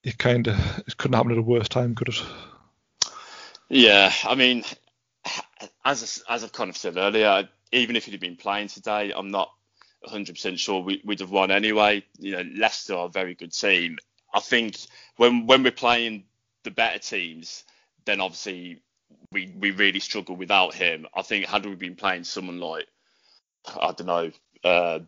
[0.03, 2.23] You kind of it couldn't happen at a worse time, could it?
[3.69, 4.65] Yeah, I mean,
[5.85, 9.51] as as I've kind of said earlier, even if he'd been playing today, I'm not
[10.07, 12.05] 100% sure we, would have won anyway.
[12.19, 13.99] You know, Leicester are a very good team.
[14.33, 14.77] I think
[15.17, 16.25] when when we're playing
[16.65, 17.65] the better teams,
[18.05, 18.83] then obviously
[19.33, 21.07] we we really struggle without him.
[21.15, 22.87] I think had we been playing someone like
[23.81, 24.31] I don't know
[24.65, 25.01] uh,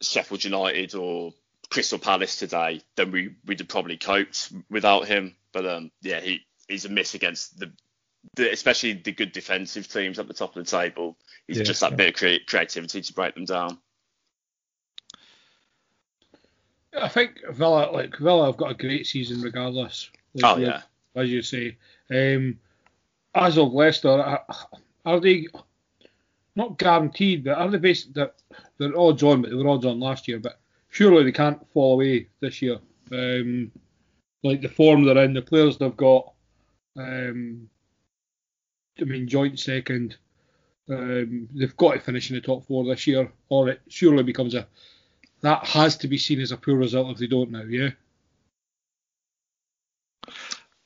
[0.00, 1.32] Sheffield United or
[1.70, 5.36] Crystal Palace today, then we we'd have probably coped without him.
[5.52, 7.72] But um, yeah, he he's a miss against the,
[8.34, 11.16] the, especially the good defensive teams at the top of the table.
[11.46, 11.96] He's yeah, just that yeah.
[11.96, 13.78] bit of cre- creativity to break them down.
[16.94, 20.10] I think Villa, like Villa, have got a great season regardless.
[20.34, 20.82] Like, oh yeah,
[21.14, 21.76] as you say.
[22.10, 22.58] Um,
[23.34, 24.38] as of Leicester,
[25.04, 25.46] are they
[26.54, 27.44] not guaranteed?
[27.44, 28.34] But are they based that
[28.78, 29.42] they're odds on?
[29.42, 30.38] But they were odds on last year.
[30.38, 32.78] But surely they can't fall away this year.
[33.10, 33.70] Um,
[34.42, 36.32] like the form they're in, the players they've got.
[36.96, 37.68] Um,
[39.00, 40.16] I mean, joint second.
[40.88, 44.54] Um, they've got to finish in the top four this year, or it surely becomes
[44.54, 44.66] a.
[45.42, 47.90] That has to be seen as a poor result if they don't now, yeah.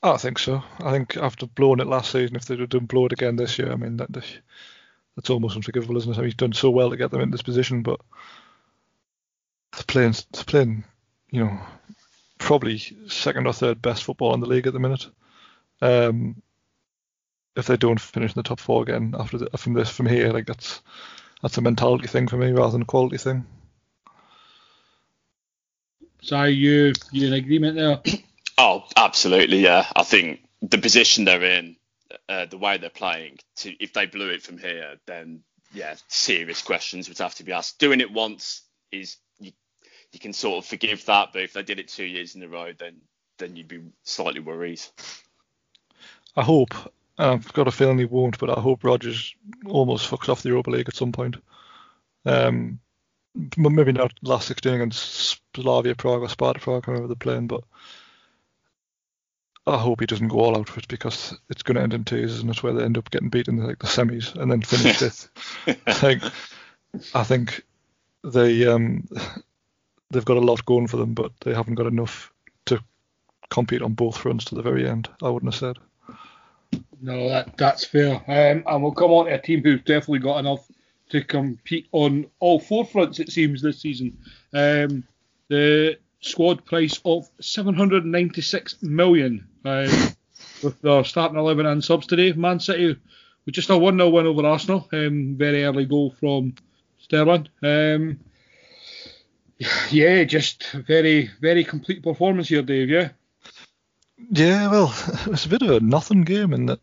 [0.02, 0.62] I think so.
[0.80, 3.58] I think after blowing it last season, if they'd have done blow it again this
[3.58, 6.14] year, I mean that that's almost unforgivable, isn't it?
[6.14, 8.00] I mean, he's done so well to get them in this position, but
[9.86, 10.14] playing
[10.46, 10.84] playing
[11.30, 11.58] you know
[12.38, 12.78] probably
[13.08, 15.06] second or third best football in the league at the minute.
[15.82, 16.42] Um,
[17.56, 20.30] if they don't finish in the top four again after the, from this from here,
[20.32, 20.82] like that's
[21.42, 23.46] that's a mentality thing for me rather than a quality thing.
[26.26, 28.00] So you you in agreement there?
[28.58, 29.86] Oh, absolutely, yeah.
[29.94, 31.76] I think the position they're in,
[32.26, 35.42] uh, the way they're playing, to if they blew it from here, then
[35.74, 37.78] yeah, serious questions would have to be asked.
[37.78, 39.52] Doing it once is you,
[40.10, 42.48] you can sort of forgive that, but if they did it two years in a
[42.48, 43.02] row, then
[43.36, 44.80] then you'd be slightly worried.
[46.34, 46.72] I hope.
[47.18, 49.34] I've got a feeling he won't, but I hope Rodgers
[49.66, 51.36] almost fucks off the Europa League at some point.
[52.24, 52.80] Um,
[53.56, 57.62] maybe not last 16 against Slavia Prague or Sparta Prague, however they're playing, but
[59.66, 62.04] I hope he doesn't go all out for it because it's going to end in
[62.04, 64.62] tears, and it's where they end up getting beaten in like the semis and then
[64.62, 65.28] finish fifth.
[66.02, 66.22] like,
[67.14, 67.64] I think
[68.22, 69.08] they um,
[70.10, 72.32] they've got a lot going for them, but they haven't got enough
[72.66, 72.80] to
[73.50, 75.08] compete on both fronts to the very end.
[75.20, 75.78] I wouldn't have said.
[77.00, 78.14] No, that that's fair.
[78.14, 80.64] Um, and we'll come on to a team who's definitely got enough
[81.10, 83.20] to compete on all four fronts.
[83.20, 84.18] It seems this season.
[84.52, 85.04] Um,
[85.48, 89.88] the squad price of 796 million uh,
[90.62, 92.32] with their starting 11 and subs today.
[92.32, 92.96] Man City
[93.44, 94.88] with just a 1 0 win over Arsenal.
[94.92, 96.54] Um, very early goal from
[96.98, 97.48] Sterling.
[97.62, 98.18] Um,
[99.90, 102.90] yeah, just very, very complete performance here, Dave.
[102.90, 103.10] Yeah.
[104.30, 106.80] Yeah, well, it was a bit of a nothing game in that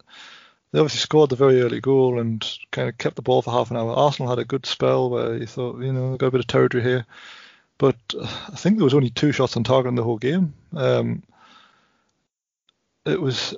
[0.74, 3.70] they obviously scored the very early goal and kind of kept the ball for half
[3.70, 3.94] an hour.
[3.94, 6.84] Arsenal had a good spell where you thought, you know, got a bit of territory
[6.84, 7.06] here.
[7.78, 10.56] But I think there was only two shots on target in the whole game.
[10.76, 11.22] Um,
[13.06, 13.56] it was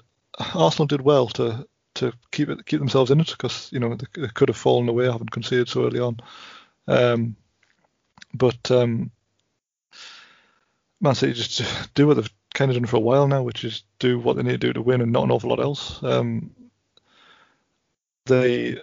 [0.53, 4.22] Arsenal did well to to keep it keep themselves in it because you know they,
[4.22, 6.20] they, could have fallen away having conceded so early on.
[6.88, 7.38] Um,
[8.34, 9.11] but um,
[10.99, 11.61] Man City just
[11.93, 14.43] do what they've kind of done for a while now, which is do what they
[14.43, 16.03] need to do to win and not an awful lot else.
[16.03, 16.51] Um,
[18.26, 18.82] they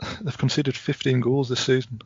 [0.20, 2.00] they've conceded 15 goals this season.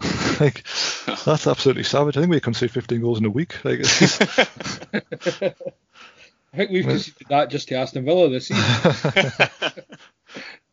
[0.40, 0.64] like
[1.24, 2.16] that's absolutely savage.
[2.16, 3.64] I think we concede 15 goals in a week.
[3.64, 3.80] Like,
[6.52, 8.64] I think we've conceded that just to Aston Villa this season.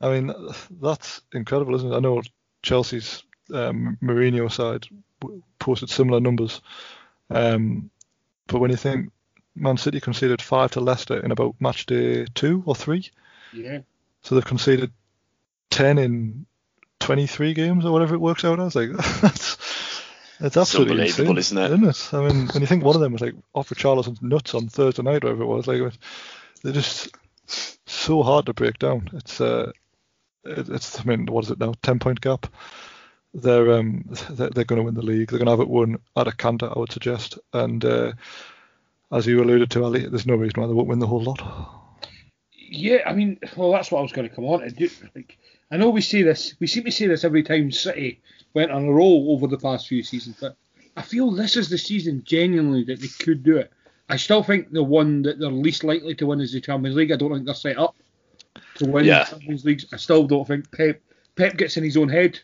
[0.01, 0.34] I mean,
[0.82, 1.95] that's incredible, isn't it?
[1.95, 2.21] I know
[2.63, 3.23] Chelsea's
[3.53, 4.88] um, Mourinho side
[5.59, 6.61] posted similar numbers,
[7.30, 7.89] um,
[8.47, 9.11] but when you think
[9.55, 13.09] Man City conceded five to Leicester in about match day two or three,
[13.53, 13.80] yeah.
[14.26, 14.91] So they've conceded
[15.69, 16.47] ten in
[16.99, 18.76] 23 games or whatever it works out as.
[18.76, 18.89] Like
[19.21, 20.03] that's
[20.39, 21.88] it's absolutely it's unbelievable, insane, isn't it?
[21.88, 22.13] Isn't it?
[22.13, 25.03] I mean, when you think one of them was like off Richarlison's nuts on Thursday
[25.03, 25.93] night, whatever it was, like
[26.63, 27.15] they're just
[27.86, 29.11] so hard to break down.
[29.13, 29.71] It's uh,
[30.43, 31.76] it's I mean, what is it now?
[31.84, 32.47] Ten point gap.
[33.36, 35.30] They're um they're, they're going to win the league.
[35.30, 37.38] They're going to have it won at a canter, I would suggest.
[37.53, 38.13] And uh,
[39.11, 41.84] as you alluded to, Ali, there's no reason why they won't win the whole lot.
[42.68, 44.89] Yeah, I mean, well, that's what I was going to come on to.
[45.16, 45.38] Like,
[45.72, 48.22] I know we see this, we seem to see this every time City
[48.53, 50.55] went on a roll over the past few seasons, but
[50.97, 53.72] I feel this is the season genuinely that they could do it.
[54.07, 57.11] I still think the one that they're least likely to win is the Champions League.
[57.11, 57.95] I don't think they're set up
[58.76, 59.24] to win Yeah.
[59.24, 59.84] the Champions League.
[59.91, 61.01] I still don't think Pep
[61.36, 62.39] Pep gets in his own head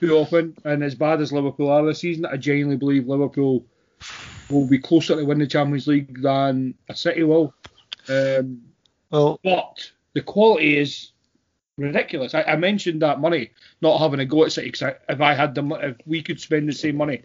[0.00, 0.56] too often.
[0.64, 3.66] And as bad as Liverpool are this season, I genuinely believe Liverpool
[4.48, 7.52] will be closer to win the Champions League than a City will.
[8.08, 8.62] Um,
[9.14, 11.12] Well, but the quality is
[11.78, 12.34] ridiculous.
[12.34, 15.54] I, I mentioned that money not having a go at City because if I had
[15.54, 17.22] the if we could spend the same money,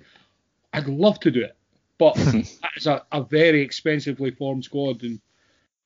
[0.72, 1.58] I'd love to do it.
[1.98, 2.14] But
[2.76, 5.20] it's a, a very expensively formed squad, and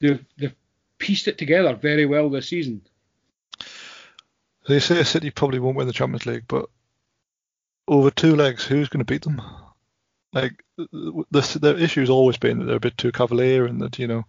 [0.01, 0.55] they've they've
[0.97, 2.81] pieced it together very well this season.
[4.67, 6.69] they say City probably won't win the Champions League, but
[7.87, 9.41] over two legs, who's going to beat them?
[10.33, 14.07] Like the their issue's always been that they're a bit too cavalier, and that you
[14.07, 14.25] know,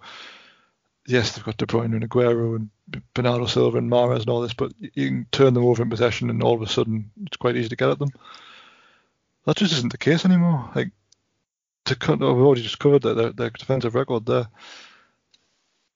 [1.07, 2.70] yes, they've got De Bruyne and Aguero and
[3.14, 6.30] Bernardo Silva and Mahrez and all this, but you can turn them over in possession,
[6.30, 8.11] and all of a sudden it's quite easy to get at them.
[9.46, 10.70] That just isn't the case anymore.
[10.74, 10.90] Like
[11.86, 14.48] to cut, we've already just covered their, their, their defensive record there.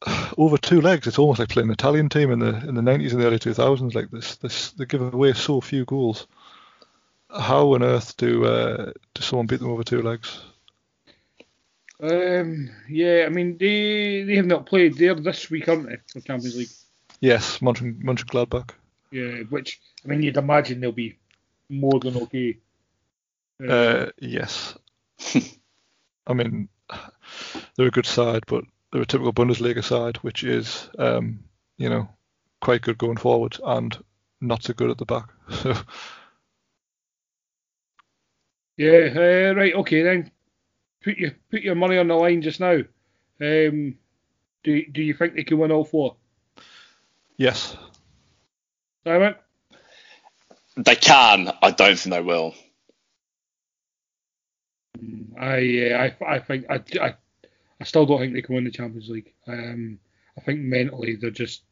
[0.39, 3.13] Over two legs, it's almost like playing an Italian team in the in the 90s
[3.13, 3.95] and the early 2000s.
[3.95, 6.27] Like this, this they give away so few goals.
[7.31, 10.41] How on earth do uh, do someone beat them over two legs?
[12.01, 14.97] Um, yeah, I mean they they have not played.
[14.97, 16.69] They're this week, aren't they, for Champions League?
[17.21, 18.71] Yes, Mönchen, Mönchengladbach.
[19.11, 21.19] Yeah, which I mean you'd imagine they'll be
[21.69, 22.59] more than okay.
[23.67, 24.77] Uh, yes.
[26.27, 26.69] I mean,
[27.77, 31.41] they're a good side, but they're a typical Bundesliga side, which is, um,
[31.77, 32.09] you know,
[32.61, 33.99] quite good going forward and
[34.41, 35.29] not so good at the back.
[35.51, 35.75] So
[38.77, 40.31] Yeah, uh, right, okay then.
[41.03, 42.81] Put your put your money on the line just now.
[43.41, 43.97] Um,
[44.65, 46.17] do do you think they can win all four?
[47.37, 47.77] Yes.
[49.05, 49.35] Simon?
[50.77, 51.53] They can.
[51.63, 52.55] I don't think they will.
[55.39, 57.15] I yeah, I I think I, I
[57.81, 59.33] I still don't think they can win the Champions League.
[59.47, 59.99] Um,
[60.37, 61.63] I think mentally they're just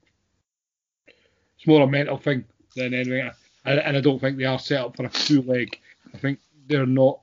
[1.56, 3.30] it's more a mental thing than anything.
[3.64, 5.78] And, and I don't think they are set up for a two leg.
[6.14, 7.20] I think they're not.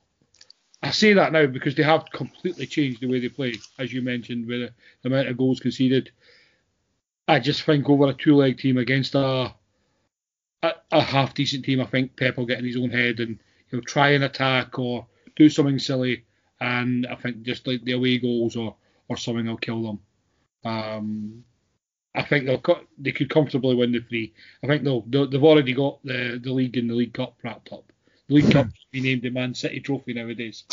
[0.84, 4.02] I say that now because they have completely changed the way they play, as you
[4.02, 4.70] mentioned, with
[5.02, 6.10] the, amount of goals conceded.
[7.26, 9.54] I just think over a two leg team against a,
[10.62, 13.38] a, a half decent team, I think Pep will get in his own head and
[13.70, 15.06] he'll try and attack or
[15.36, 16.24] do something silly,
[16.60, 18.76] and I think just like the away goals or
[19.08, 20.00] or something will kill them.
[20.70, 21.44] Um,
[22.14, 22.62] I think they'll
[22.98, 24.34] they could comfortably win the three.
[24.62, 27.72] I think they'll, they'll they've already got the the league and the League Cup wrapped
[27.72, 27.90] up.
[28.28, 30.64] League Cup be named the Man City Trophy nowadays.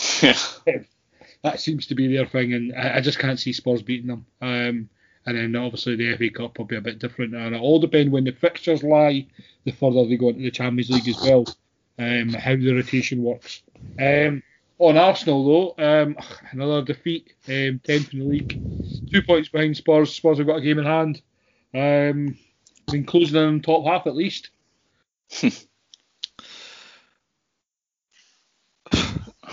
[1.43, 4.25] that seems to be their thing, and I, I just can't see Spurs beating them.
[4.41, 4.89] Um,
[5.25, 8.11] and then obviously the FA Cup will be a bit different, and it all depends
[8.11, 9.27] when the fixtures lie.
[9.65, 11.45] The further they go into the Champions League as well,
[11.99, 13.61] um, how the rotation works.
[13.99, 14.41] Um,
[14.79, 16.15] on Arsenal, though, um,
[16.51, 20.13] another defeat, um, 10th in the league, two points behind Spurs.
[20.13, 21.21] Spurs have got a game in hand.
[21.73, 22.37] Um,
[22.91, 24.49] been closing in the top half at least.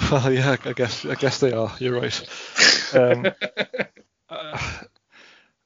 [0.12, 1.70] well, yeah, I guess I guess they are.
[1.78, 2.28] You're right.
[2.94, 3.26] Um,
[4.30, 4.78] uh,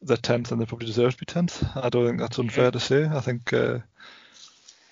[0.02, 1.64] they're tenth, and they probably deserve to be tenth.
[1.76, 3.04] I don't think that's unfair to say.
[3.04, 3.78] I think uh,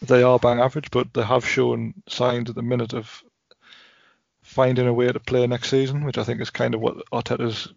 [0.03, 3.25] they are bang average, but they have shown signs at the minute of
[4.43, 7.73] finding a way to play next season, which I think is kind of what Arteta's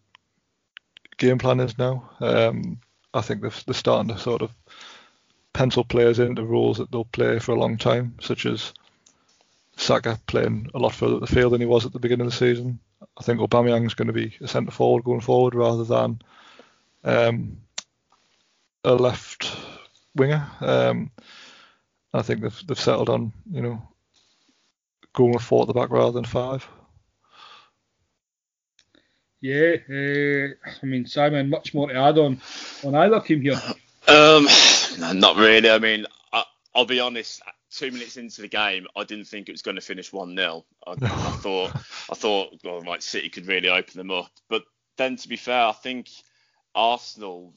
[1.18, 2.10] game plan is now.
[2.20, 2.80] Um,
[3.14, 4.52] I think they're, they're starting to sort of
[5.54, 8.74] pencil players into roles that they'll play for a long time, such as
[9.84, 12.32] Saka playing a lot further up the field than he was at the beginning of
[12.32, 12.80] the season.
[13.18, 16.22] I think Aubameyang's going to be a centre forward going forward rather than
[17.04, 17.58] um,
[18.84, 19.52] a left
[20.16, 20.48] winger.
[20.62, 21.12] Um,
[22.14, 23.82] I think they've they've settled on you know
[25.14, 26.68] going with four at the back rather than five.
[29.42, 30.48] Yeah, uh,
[30.82, 32.40] I mean Simon, much more to add on
[32.86, 33.62] on either team here.
[34.08, 34.48] Um,
[35.20, 35.70] not really.
[35.70, 37.42] I mean, I, will be honest.
[37.76, 40.66] Two minutes into the game, I didn't think it was going to finish one 0
[40.86, 40.96] I, I
[41.42, 44.32] thought, I thought, well, like City could really open them up.
[44.50, 44.64] But
[44.98, 46.10] then, to be fair, I think
[46.76, 47.54] Arsenal,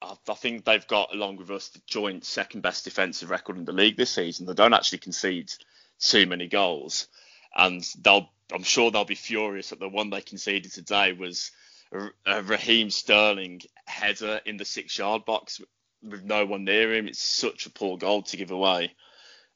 [0.00, 3.64] I, I think they've got along with us the joint second best defensive record in
[3.64, 4.46] the league this season.
[4.46, 5.50] They don't actually concede
[5.98, 7.08] too many goals,
[7.56, 11.50] and they'll I'm sure they'll be furious that the one they conceded today was
[11.92, 15.60] a uh, Raheem Sterling header in the six yard box
[16.02, 17.08] with no one near him.
[17.08, 18.92] It's such a poor goal to give away.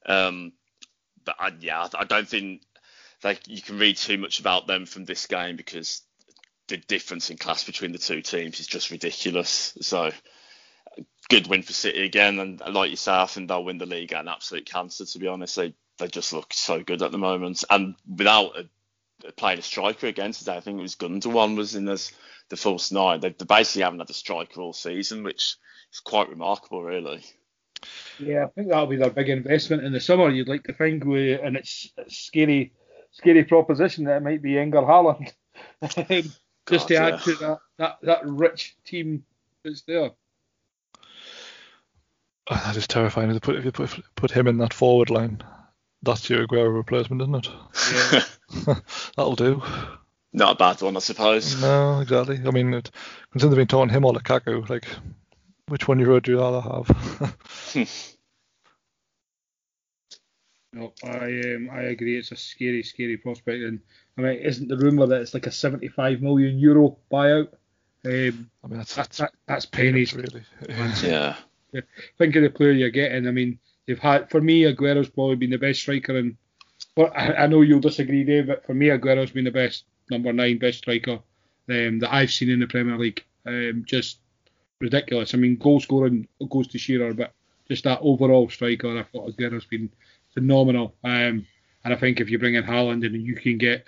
[0.05, 0.53] Um,
[1.23, 2.61] but I, yeah, I don't think
[3.23, 6.01] like you can read too much about them from this game because
[6.67, 9.77] the difference in class between the two teams is just ridiculous.
[9.81, 10.11] So
[11.29, 14.13] good win for City again, and like you say, I think they'll win the league
[14.13, 15.05] at an absolute cancer.
[15.05, 18.69] To be honest, they they just look so good at the moment, and without a
[19.35, 20.57] played a striker against today.
[20.57, 22.11] I think it was Gundogan was in this,
[22.49, 23.19] the false nine.
[23.19, 25.57] They, they basically haven't had a striker all season, which
[25.93, 27.23] is quite remarkable, really.
[28.19, 30.29] Yeah, I think that'll be their big investment in the summer.
[30.29, 32.73] You'd like to think, with, and it's a scary,
[33.11, 35.31] scary proposition that it might be Erling Haaland,
[36.69, 39.23] just to add to that, that that rich team
[39.63, 40.11] that's there.
[42.49, 43.29] Oh, that is terrifying.
[43.29, 45.41] If you put if you put, put him in that forward line,
[46.03, 47.49] that's your Aguero replacement, isn't it?
[48.65, 48.75] Yeah.
[49.15, 49.61] That'll do.
[50.33, 51.61] Not a bad one, I suppose.
[51.61, 52.39] No, exactly.
[52.45, 52.89] I mean, it,
[53.31, 54.85] considering they've been talking him or Lukaku, like,
[55.71, 57.35] which one you would you rather have?
[60.73, 62.17] no, I um, I agree.
[62.17, 63.79] It's a scary, scary prospect, and
[64.17, 67.53] I mean, isn't the rumor that it's like a 75 million euro buyout?
[68.05, 70.43] Um, I mean, that's that's, that, that's pennies, really.
[71.03, 71.35] yeah.
[72.17, 73.27] Think of the player you're getting.
[73.27, 73.57] I mean,
[73.87, 76.37] they've had for me Aguero's probably been the best striker and
[76.95, 80.33] but I, I know you'll disagree Dave but for me Aguero's been the best number
[80.33, 81.19] nine best striker
[81.69, 84.19] um, that I've seen in the Premier League um, just
[84.81, 87.33] ridiculous I mean goal scoring goes to Shearer but
[87.67, 89.89] just that overall striker I thought Aguero's been
[90.33, 91.45] phenomenal um,
[91.83, 93.87] and I think if you bring in Haaland and you can get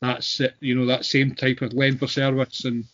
[0.00, 0.28] that
[0.60, 2.84] you know that same type of length of service and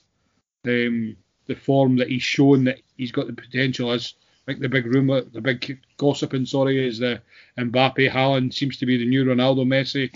[0.66, 4.14] um, the form that he's shown that he's got the potential as
[4.48, 7.20] think the big rumor, the big gossiping, sorry, is that
[7.58, 10.08] Mbappe Haaland seems to be the new Ronaldo Messi.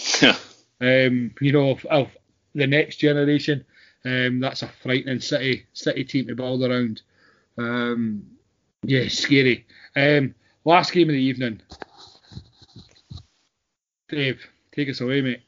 [0.80, 2.08] um, you know, of, of,
[2.54, 3.64] the next generation.
[4.04, 7.02] Um, that's a frightening City City team to build around.
[7.58, 8.26] Um,
[8.82, 9.66] yeah, scary.
[9.94, 10.34] Um,
[10.64, 11.60] last game of the evening.
[14.08, 15.42] Dave, take us away, mate.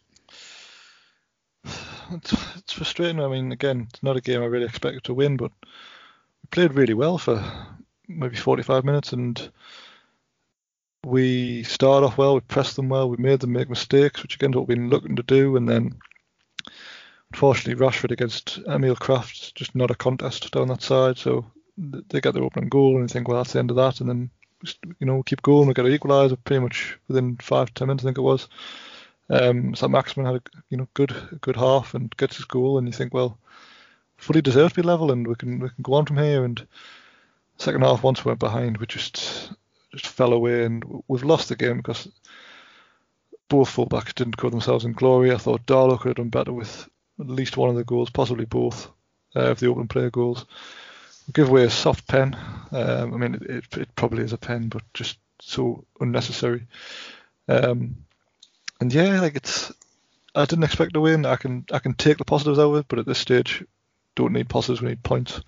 [2.13, 3.21] It's, frustrating.
[3.21, 6.75] I mean, again, it's not a game I really expected to win, but we played
[6.75, 7.43] really well for
[8.09, 9.51] maybe 45 minutes, and
[11.05, 12.35] we started off well.
[12.35, 13.09] We pressed them well.
[13.09, 15.99] We made them make mistakes, which again, what we've been looking to do, and then
[17.33, 21.19] unfortunately, Rashford against Emil Krafth, just not a contest down that side.
[21.19, 21.45] So
[21.77, 24.09] they get their opening goal, and you think, well, that's the end of that, and
[24.09, 24.31] then
[24.99, 25.69] you know keep going.
[25.69, 28.49] We get an equaliser pretty much within five ten minutes, I think it was.
[29.31, 32.87] Um, so Maximin had a you know good good half and gets his goal, and
[32.87, 33.39] you think, well,
[34.17, 36.45] fully deserved to be level, and we can we can go on from here.
[36.45, 36.67] And
[37.59, 39.53] second half, once we went behind, we just
[39.93, 42.09] just fell away, and we've lost the game because
[43.49, 45.33] both fullbacks didn't cover themselves in glory.
[45.33, 46.89] I thought Darlow could have done better with
[47.21, 48.91] at least one of the goals, possibly both
[49.37, 50.47] uh, of the open player goals.
[51.33, 52.37] Give away a soft pen.
[52.71, 56.67] Um, I mean, it, it, it, probably is a pen, but just so unnecessary.
[57.49, 57.97] Um,
[58.81, 59.73] and yeah, like it's.
[60.35, 61.25] I didn't expect to win.
[61.27, 63.65] I can I can take the positives out of it, but at this stage,
[64.17, 64.83] don't need positives.
[64.83, 65.41] We need points.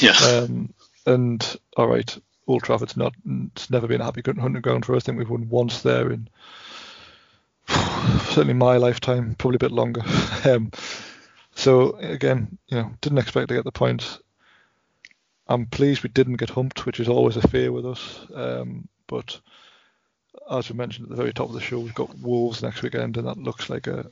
[0.00, 0.12] Yeah.
[0.12, 0.72] Um,
[1.06, 2.16] and all right,
[2.46, 3.14] Old Trafford's not.
[3.26, 5.02] It's never been a happy hunting ground for us.
[5.02, 6.28] I think we've won once there in
[7.68, 10.02] certainly my lifetime, probably a bit longer.
[10.44, 10.70] um,
[11.54, 14.18] so again, you know, didn't expect to get the points.
[15.48, 18.26] I'm pleased we didn't get humped, which is always a fear with us.
[18.34, 19.40] Um, but
[20.50, 23.16] as we mentioned at the very top of the show, we've got Wolves next weekend,
[23.16, 24.10] and that looks like a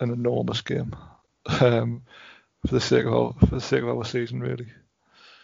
[0.00, 0.94] an enormous game
[1.60, 2.02] um,
[2.66, 4.66] for the sake of our for the sake of our season, really.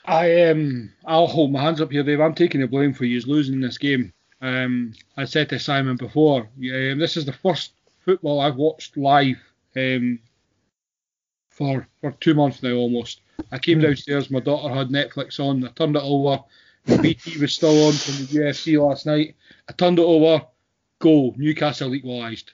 [0.04, 2.20] I um I'll hold my hands up here, Dave.
[2.20, 4.12] I'm taking the blame for you losing this game.
[4.40, 9.40] Um, I said to Simon before, um, this is the first football I've watched live
[9.76, 10.18] um,
[11.48, 13.20] for for two months now almost.
[13.50, 13.82] I came mm.
[13.82, 16.42] downstairs, my daughter had Netflix on, I turned it over,
[17.00, 19.36] BT was still on from the UFC last night.
[19.68, 20.44] I turned it over,
[20.98, 22.52] goal, Newcastle equalised.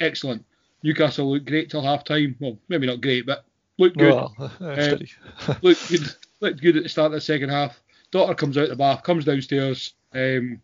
[0.00, 0.44] Excellent.
[0.82, 2.36] Newcastle looked great till half time.
[2.40, 3.44] Well, maybe not great, but
[3.78, 4.14] looked good.
[4.14, 6.14] Well, um, looked good.
[6.40, 7.80] Looked good at the start of the second half.
[8.10, 10.60] Daughter comes out the bath, comes downstairs, um,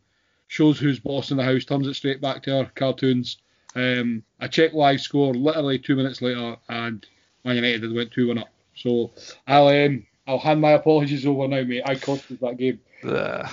[0.47, 3.39] shows who's boss in the house, turns it straight back to her cartoons.
[3.75, 7.05] Um, I check live score literally two minutes later, and
[7.45, 8.54] Man United went 2 1 up.
[8.75, 9.13] So
[9.47, 11.83] I'll um, I'll hand my apologies over now, mate.
[11.85, 12.81] I cost that game.
[13.03, 13.49] Uh,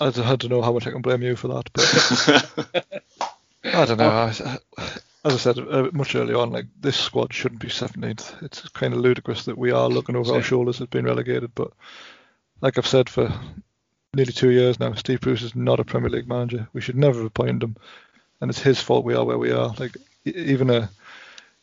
[0.00, 3.02] I don't know how much I can blame you for that, but
[3.64, 4.10] I don't know.
[4.10, 4.28] I,
[5.24, 8.42] as I said uh, much earlier on, like this squad shouldn't be 17th.
[8.42, 11.52] It's kind of ludicrous that we are looking over our shoulders as being relegated.
[11.54, 11.72] But
[12.60, 13.32] like I've said for
[14.14, 16.68] nearly two years now, Steve Bruce is not a Premier League manager.
[16.72, 17.76] We should never have appointed him,
[18.40, 19.74] and it's his fault we are where we are.
[19.78, 20.90] Like even a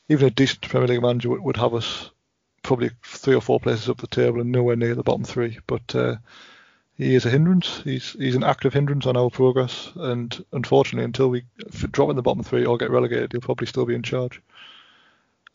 [0.10, 2.12] even a decent Premier League manager would, would have us
[2.66, 5.60] probably three or four places up the table and nowhere near the bottom three.
[5.68, 6.16] But uh,
[6.98, 7.82] he is a hindrance.
[7.84, 11.44] He's he's an active hindrance on our progress, and unfortunately, until we
[11.92, 14.42] drop in the bottom three or get relegated, he'll probably still be in charge.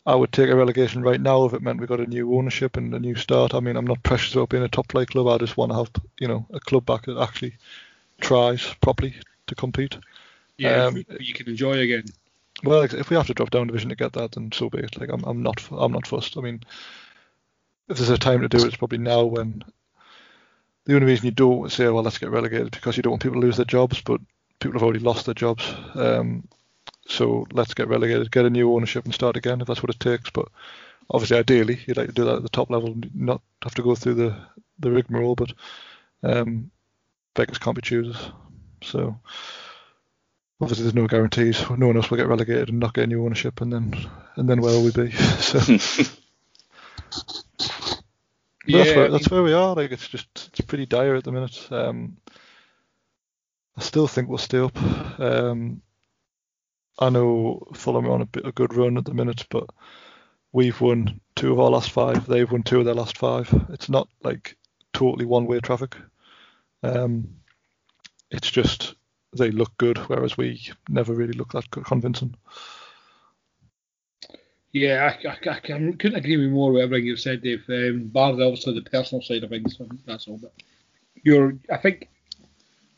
[0.05, 2.75] I would take a relegation right now if it meant we got a new ownership
[2.75, 3.53] and a new start.
[3.53, 5.27] I mean, I'm not precious about being a top flight club.
[5.27, 7.57] I just want to have you know a club back that actually
[8.19, 9.15] tries properly
[9.47, 9.97] to compete.
[10.57, 12.05] Yeah, um, you can enjoy again.
[12.63, 14.99] Well, if we have to drop down division to get that, then so be it.
[14.99, 16.37] Like I'm, I'm not, I'm not fussed.
[16.37, 16.61] I mean,
[17.89, 19.23] if there's a time to do it, it's probably now.
[19.23, 19.63] When
[20.85, 23.41] the only reason you don't say, well, let's get relegated, because you don't want people
[23.41, 24.21] to lose their jobs, but
[24.59, 25.73] people have already lost their jobs.
[25.95, 26.47] Um,
[27.07, 29.99] so let's get relegated, get a new ownership, and start again if that's what it
[29.99, 30.29] takes.
[30.29, 30.47] But
[31.09, 33.95] obviously, ideally, you'd like to do that at the top level, not have to go
[33.95, 34.35] through the
[34.79, 35.35] the rigmarole.
[35.35, 35.53] But
[36.23, 36.71] um,
[37.33, 38.31] beggars can't be choosers.
[38.83, 39.17] So
[40.61, 41.67] obviously there's no guarantees.
[41.69, 43.93] No one else will get relegated and not get any ownership, and then
[44.35, 45.11] and then where will we be?
[45.11, 45.59] so
[48.65, 49.75] yeah, that's where that's where we are.
[49.75, 51.67] Like it's just it's pretty dire at the minute.
[51.71, 52.17] Um,
[53.77, 54.79] I still think we'll stay up.
[55.19, 55.81] Um,
[56.99, 59.65] I know Fulham are on a bit a good run at the minute, but
[60.51, 62.27] we've won two of our last five.
[62.27, 63.51] They've won two of their last five.
[63.69, 64.55] It's not like
[64.93, 65.95] totally one-way traffic.
[66.83, 67.35] Um,
[68.29, 68.90] it's just
[69.37, 72.35] they look good, whereas we never really look that convincing.
[74.73, 77.63] Yeah, I, I, I couldn't agree with more with everything you've said, Dave.
[77.67, 80.37] Um, bar obviously the personal side of things, that's all.
[80.37, 80.53] But
[81.23, 82.07] you're, I think,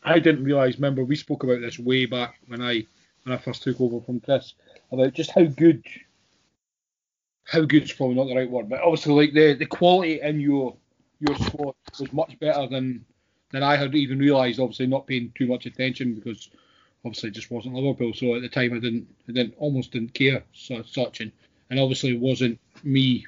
[0.04, 0.76] I didn't realise.
[0.76, 2.86] Remember, we spoke about this way back when I
[3.24, 4.54] when I first took over from Chris
[4.92, 5.84] about just how good,
[7.44, 10.40] how good is probably not the right word, but obviously like the the quality in
[10.40, 10.76] your
[11.20, 13.04] your squad was much better than
[13.54, 14.60] than I had even realised.
[14.60, 16.50] Obviously, not paying too much attention because
[17.04, 18.12] obviously it just wasn't Liverpool.
[18.12, 21.32] So at the time, I didn't, I didn't almost didn't care so, such, and,
[21.70, 23.26] and obviously it wasn't me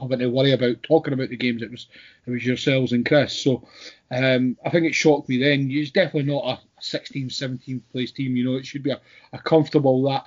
[0.00, 1.62] having to worry about talking about the games.
[1.62, 1.86] It was
[2.26, 3.36] it was yourselves and Chris.
[3.36, 3.66] So
[4.10, 5.68] um, I think it shocked me then.
[5.70, 8.36] It's definitely not a 16th, 17th place team.
[8.36, 9.00] You know, it should be a,
[9.32, 10.26] a comfortable that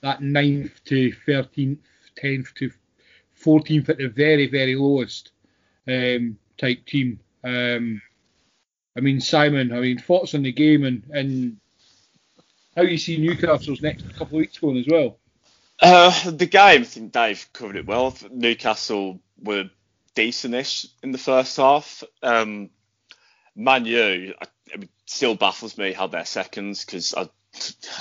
[0.00, 1.78] that ninth to 13th,
[2.22, 2.70] 10th to
[3.42, 5.32] 14th at the very, very lowest
[5.88, 7.20] um, type team.
[7.44, 8.02] Um,
[8.96, 11.56] I mean, Simon, I mean, thoughts on the game and, and
[12.74, 15.18] how you see Newcastle's next couple of weeks going as well?
[15.80, 18.16] Uh, the game, I think Dave covered it well.
[18.30, 19.70] Newcastle were
[20.14, 22.02] decentish in the first half.
[22.22, 22.70] Um,
[23.54, 24.34] Man U,
[24.66, 27.28] it still baffles me how they're seconds because I,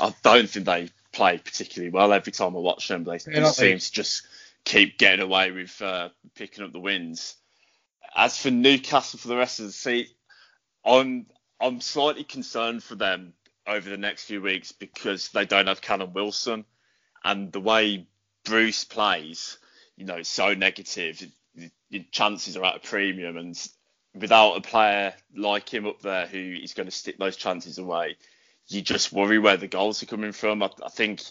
[0.01, 2.13] I don't think they play particularly well.
[2.13, 4.27] Every time I watch them, they, they seem to just
[4.63, 7.35] keep getting away with uh, picking up the wins.
[8.15, 10.13] As for Newcastle for the rest of the season,
[10.85, 11.25] I'm
[11.59, 13.33] I'm slightly concerned for them
[13.67, 16.65] over the next few weeks because they don't have Callum Wilson,
[17.23, 18.07] and the way
[18.43, 19.57] Bruce plays,
[19.95, 21.23] you know, so negative.
[21.89, 23.69] Your chances are at a premium, and
[24.13, 28.17] without a player like him up there who is going to stick those chances away,
[28.67, 30.61] you just worry where the goals are coming from.
[30.61, 31.21] I, I think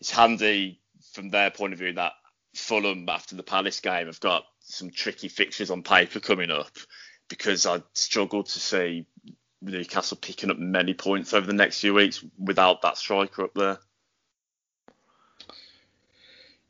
[0.00, 0.80] it's handy
[1.12, 2.12] from their point of view that
[2.54, 6.70] Fulham after the Palace game have got some tricky fixtures on paper coming up
[7.32, 9.06] because I struggle to see
[9.62, 13.78] Newcastle picking up many points over the next few weeks without that striker up there.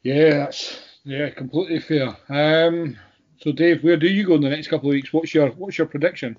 [0.04, 2.16] Yeah, that's yeah, completely fair.
[2.28, 2.96] Um,
[3.40, 5.12] so Dave, where do you go in the next couple of weeks?
[5.12, 6.38] What's your what's your prediction?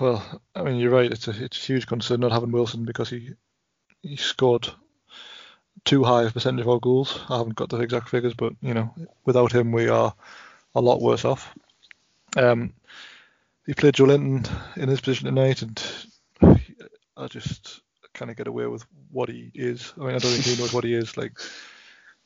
[0.00, 1.10] Well, I mean, you're right.
[1.10, 3.30] It's a it's a huge concern not having Wilson because he
[4.02, 4.68] he scored
[5.84, 7.18] too high a percentage of our goals.
[7.28, 8.94] I haven't got the exact figures, but you know,
[9.24, 10.14] without him, we are
[10.76, 11.52] a lot worse off.
[12.36, 12.72] Um,
[13.66, 15.82] he played Joelinton in his position tonight, and
[17.16, 17.80] I just
[18.14, 19.92] kind of get away with what he is.
[19.96, 21.16] I mean, I don't think he knows what he is.
[21.16, 21.38] Like,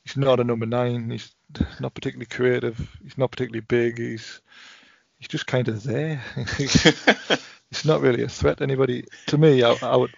[0.05, 1.11] he's not a number nine.
[1.11, 1.35] He's
[1.81, 2.79] not particularly creative.
[3.03, 3.99] He's not particularly big.
[3.99, 4.41] He's
[5.19, 6.23] he's just kind of there.
[6.57, 9.05] he's not really a threat to anybody.
[9.29, 10.15] To me, I, I, would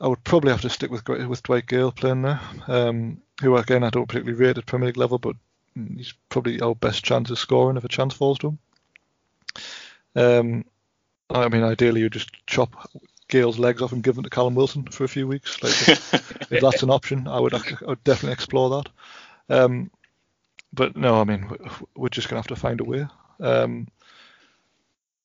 [0.00, 3.84] I would probably have to stick with with Dwight Gayle playing there, um, who again
[3.84, 5.36] I don't particularly rate at Premier League level, but
[5.74, 8.58] he's probably our best chance of scoring if a chance falls to him.
[10.14, 10.64] Um,
[11.30, 12.90] I mean, ideally you just chop
[13.28, 15.62] Gayle's legs off and give them to Callum Wilson for a few weeks.
[15.62, 16.14] Like if,
[16.52, 18.88] if that's an option, I would, I would definitely explore that.
[19.48, 19.90] Um,
[20.72, 21.50] but no, I mean,
[21.96, 23.06] we're just gonna have to find a way.
[23.40, 23.88] Um,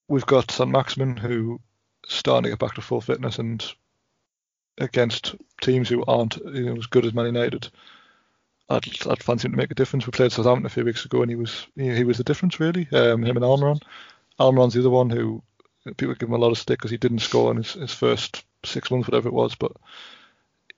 [0.07, 1.60] we've got St Maximin who
[2.07, 3.66] starting to get back to full fitness and
[4.80, 7.70] against teams who aren't you know, as good as Man United.
[8.70, 10.06] I'd, I'd fancy him to make a difference.
[10.06, 12.60] We played Southampton a few weeks ago, and he was he, he was the difference
[12.60, 12.88] really.
[12.91, 13.82] Um, him and Almiron.
[14.40, 15.41] Almiron's the other one who
[15.98, 18.44] people give him a lot of stick because he didn't score in his, his first
[18.64, 19.72] six months, whatever it was, but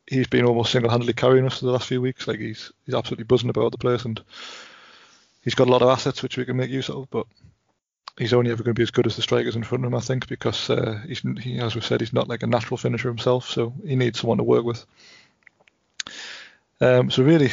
[0.08, 2.28] he's been almost single-handedly carrying us for the last few weeks.
[2.28, 4.22] Like he's he's absolutely buzzing about the place, and
[5.44, 7.10] he's got a lot of assets which we can make use of.
[7.10, 7.26] But
[8.18, 9.98] he's only ever going to be as good as the strikers in front of him,
[9.98, 13.08] I think, because uh, he's he, as we said, he's not like a natural finisher
[13.08, 14.86] himself, so he needs someone to work with.
[16.80, 17.52] Um, so really,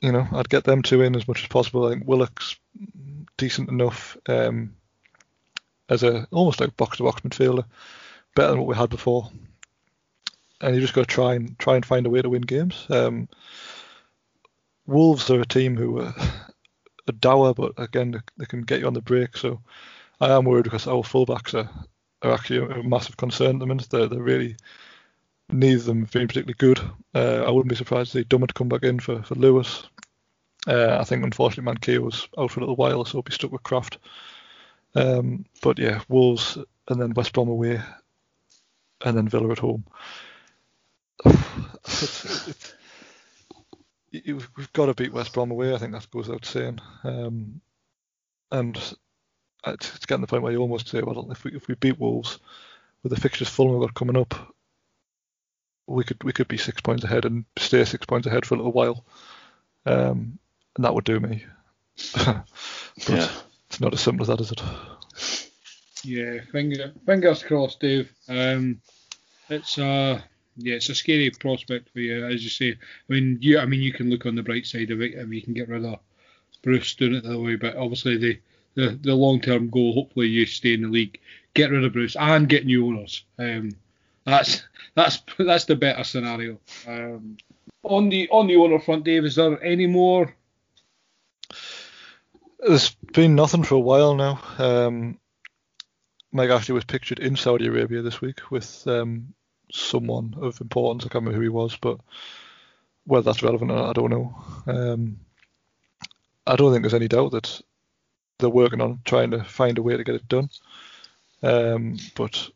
[0.00, 1.86] you know, I'd get them two in as much as possible.
[1.86, 2.56] I think Willock's
[3.36, 4.16] decent enough.
[4.28, 4.74] Um,
[5.90, 7.64] as a almost like box to box midfielder,
[8.34, 9.30] better than what we had before.
[10.60, 12.86] And you just got to try and try and find a way to win games.
[12.88, 13.28] Um,
[14.86, 16.14] Wolves are a team who are,
[17.18, 19.36] dour, but again they can get you on the break.
[19.36, 19.60] So
[20.20, 21.68] I am worried because our fullbacks are,
[22.22, 23.88] are actually a, massive concern at the minute.
[23.90, 24.56] They're, they're really
[25.50, 26.80] neither of them been particularly good.
[27.14, 29.88] Uh, I wouldn't be surprised if to come back in for for Lewis.
[30.66, 33.50] Uh, I think unfortunately Manquillo was out for a little while, so he'll be stuck
[33.50, 33.96] with Krafth.
[34.94, 36.58] Um, but yeah, Wolves
[36.88, 37.80] and then West Brom away,
[39.04, 39.84] and then Villa at home.
[41.24, 42.74] it's, it's,
[44.12, 45.74] we've got to beat West Brom away.
[45.74, 46.80] I think that goes without saying.
[47.04, 47.60] Um,
[48.50, 48.94] and it's,
[49.94, 51.98] it's getting to the point where you almost say, well, if we if we beat
[51.98, 52.38] Wolves
[53.02, 54.54] with the fixtures Fulham have got coming up,
[55.86, 58.58] we could we could be six points ahead and stay six points ahead for a
[58.58, 59.04] little while,
[59.86, 60.38] um,
[60.74, 61.44] and that would do me.
[62.14, 62.44] but,
[63.08, 63.30] yeah
[63.80, 64.62] not as simple as that, is it?
[66.04, 68.12] Yeah, finger, fingers crossed, Dave.
[68.28, 68.80] Um,
[69.48, 70.22] it's a
[70.56, 72.72] yeah, it's a scary prospect for you, as you say.
[72.72, 75.28] I mean, you, I mean, you can look on the bright side of it if
[75.30, 75.98] you can get rid of
[76.62, 78.40] Bruce doing it the other way, but obviously the
[78.74, 81.18] the, the long term goal, hopefully you stay in the league,
[81.54, 83.24] get rid of Bruce and get new owners.
[83.38, 83.72] Um,
[84.24, 84.62] that's
[84.94, 86.58] that's that's the better scenario.
[86.86, 87.36] Um,
[87.82, 90.34] on the on the owner front, Dave, is there any more
[92.66, 94.40] there's been nothing for a while now.
[94.58, 95.18] Um,
[96.32, 99.34] Mike Ashley was pictured in Saudi Arabia this week with um,
[99.72, 101.04] someone of importance.
[101.04, 101.98] I can't remember who he was, but
[103.04, 104.44] whether that's relevant or not, I don't know.
[104.66, 105.20] Um,
[106.46, 107.60] I don't think there's any doubt that
[108.38, 110.50] they're working on trying to find a way to get it done.
[111.42, 112.48] Um, but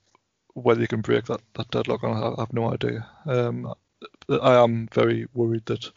[0.54, 3.06] whether you can break that, that deadlock, I have no idea.
[3.26, 3.74] Um,
[4.28, 5.90] I am very worried that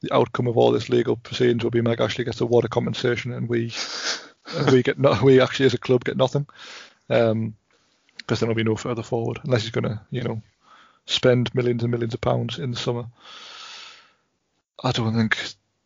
[0.00, 3.32] the outcome of all this legal proceedings will be Mike Ashley gets a water compensation
[3.32, 3.72] and we
[4.72, 6.46] we get no, we actually as a club get nothing.
[7.10, 7.54] Um,
[8.16, 10.42] because then there'll be no further forward unless he's going to, you know,
[11.06, 13.06] spend millions and millions of pounds in the summer.
[14.84, 15.38] I don't think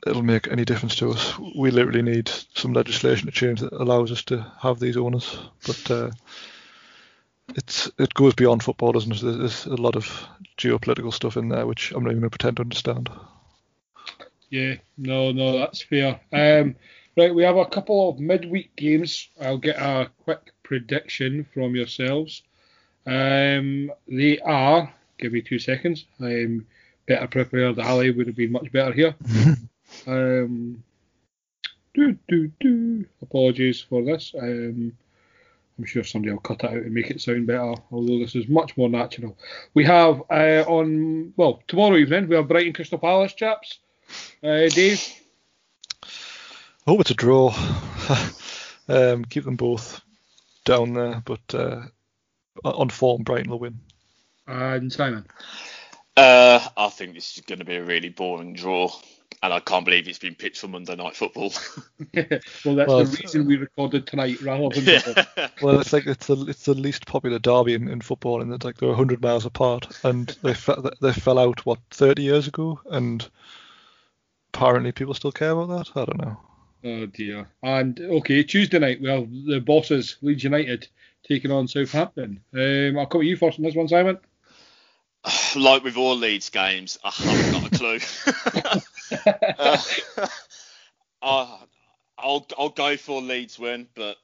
[0.07, 1.39] it'll make any difference to us.
[1.39, 5.39] We literally need some legislation to change that allows us to have these owners.
[5.65, 6.11] But uh,
[7.55, 9.23] it's it goes beyond football, doesn't it?
[9.23, 10.27] There's a lot of
[10.59, 13.09] geopolitical stuff in there which I'm not even going to pretend to understand.
[14.53, 16.21] Yeah, no, no, that's fair.
[16.31, 16.77] Um,
[17.17, 19.31] right, we have a couple of midweek games.
[19.41, 22.43] I'll get a quick prediction from yourselves.
[23.07, 26.05] Um, they are, give me two seconds.
[26.21, 26.67] I'm
[27.07, 27.79] better prepared.
[27.79, 29.15] Ali would have been much better here.
[30.07, 30.85] um,
[31.95, 33.07] do, do, do.
[33.23, 34.35] Apologies for this.
[34.39, 34.93] Um,
[35.79, 38.49] I'm sure somebody will cut it out and make it sound better, although this is
[38.49, 39.39] much more natural.
[39.73, 43.79] We have uh, on, well, tomorrow evening, we have Brighton Crystal Palace, chaps.
[44.43, 45.03] Uh, Dave?
[46.05, 47.55] I hope it's a draw.
[48.89, 50.01] um, keep them both
[50.65, 51.83] down there, but uh,
[52.65, 53.81] on form, Brighton will win.
[54.47, 55.27] And Simon?
[56.17, 58.91] Uh, I think this is going to be a really boring draw,
[59.43, 61.53] and I can't believe it's been pitched for Monday Night Football.
[62.15, 65.03] well, that's well, the reason we recorded tonight rather than.
[65.37, 65.49] Yeah.
[65.63, 68.65] well, it's like it's the it's the least popular derby in, in football, and it's
[68.65, 72.81] like they're 100 miles apart, and they fe- they fell out what 30 years ago,
[72.91, 73.27] and
[74.53, 76.01] apparently people still care about that.
[76.01, 76.37] I don't know.
[76.85, 77.49] Oh dear.
[77.63, 80.89] And okay, Tuesday night, well, the bosses, Leeds United,
[81.27, 82.41] taking on Southampton.
[82.55, 84.19] Um, I'll come to you first on this one, Simon.
[85.55, 87.99] Like with all Leeds games, I haven't got a clue.
[91.23, 91.57] uh,
[92.19, 94.17] I'll I'll go for Leeds win, but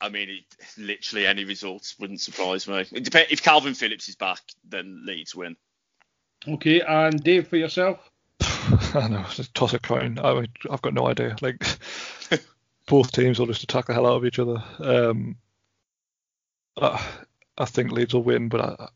[0.00, 0.44] I mean, it,
[0.78, 2.84] literally any results wouldn't surprise me.
[2.92, 5.56] It depend, if Calvin Phillips is back, then Leeds win.
[6.46, 8.10] Okay, and Dave for yourself.
[8.94, 10.18] I know, just toss a coin.
[10.18, 11.36] I mean, I've got no idea.
[11.40, 11.64] Like
[12.86, 14.62] both teams will just attack the hell out of each other.
[14.78, 15.36] Um,
[16.76, 17.04] I,
[17.58, 18.88] I think Leeds will win, but I,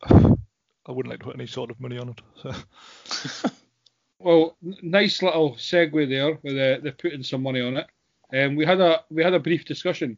[0.87, 2.21] I wouldn't like to put any sort of money on it.
[2.43, 3.51] So.
[4.19, 7.87] well, nice little segue there with uh, they're putting some money on it.
[8.33, 10.17] Um, we had a we had a brief discussion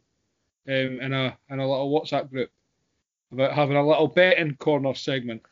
[0.67, 2.49] um, in a in a little WhatsApp group
[3.31, 5.43] about having a little betting corner segment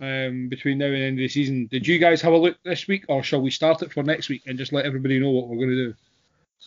[0.00, 1.66] um, between now and the end of the season.
[1.66, 4.28] Did you guys have a look this week, or shall we start it for next
[4.28, 5.94] week and just let everybody know what we're going to do?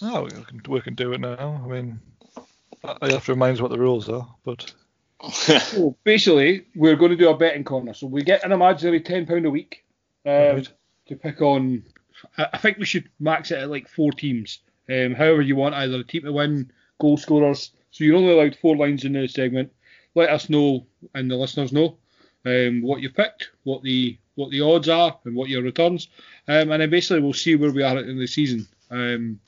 [0.02, 1.62] Oh, we can, we can do it now.
[1.64, 2.00] I mean,
[2.84, 4.74] I have to remind us what the rules are, but.
[5.32, 7.94] so basically, we're going to do a betting corner.
[7.94, 9.86] So we get an imaginary ten pound a week
[10.26, 10.70] um, right.
[11.08, 11.84] to pick on.
[12.38, 14.60] I think we should max it at like four teams.
[14.90, 17.72] Um, however you want, either a team to win, goal scorers.
[17.92, 19.72] So you're only allowed four lines in the segment.
[20.16, 21.98] Let us know, and the listeners know,
[22.46, 26.08] um, what you picked, what the what the odds are, and what your returns,
[26.48, 28.68] um, and then basically we'll see where we are in the season.
[28.90, 29.40] Um,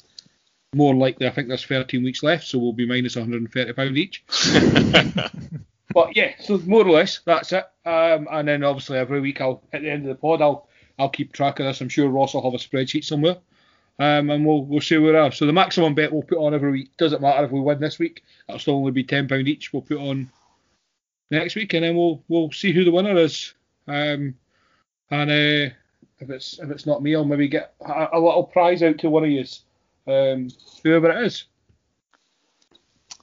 [0.75, 4.23] more likely, I think there's 13 weeks left, so we'll be minus 130 pound each.
[5.93, 7.65] but yeah, so more or less that's it.
[7.85, 10.67] Um, and then obviously every week I'll at the end of the pod I'll
[10.99, 11.81] I'll keep track of this.
[11.81, 13.37] I'm sure Ross will have a spreadsheet somewhere.
[13.97, 15.31] Um, and we'll we'll see where we are.
[15.31, 17.97] So the maximum bet we'll put on every week doesn't matter if we win this
[17.97, 18.23] week.
[18.49, 19.71] It'll still only be ten pound each.
[19.71, 20.29] We'll put on
[21.31, 23.53] next week, and then we'll we'll see who the winner is.
[23.87, 24.35] Um,
[25.11, 25.73] and uh,
[26.19, 29.09] if it's if it's not me, I'll maybe get a, a little prize out to
[29.09, 29.45] one of you,
[30.07, 30.49] um,
[30.83, 31.45] whoever it is.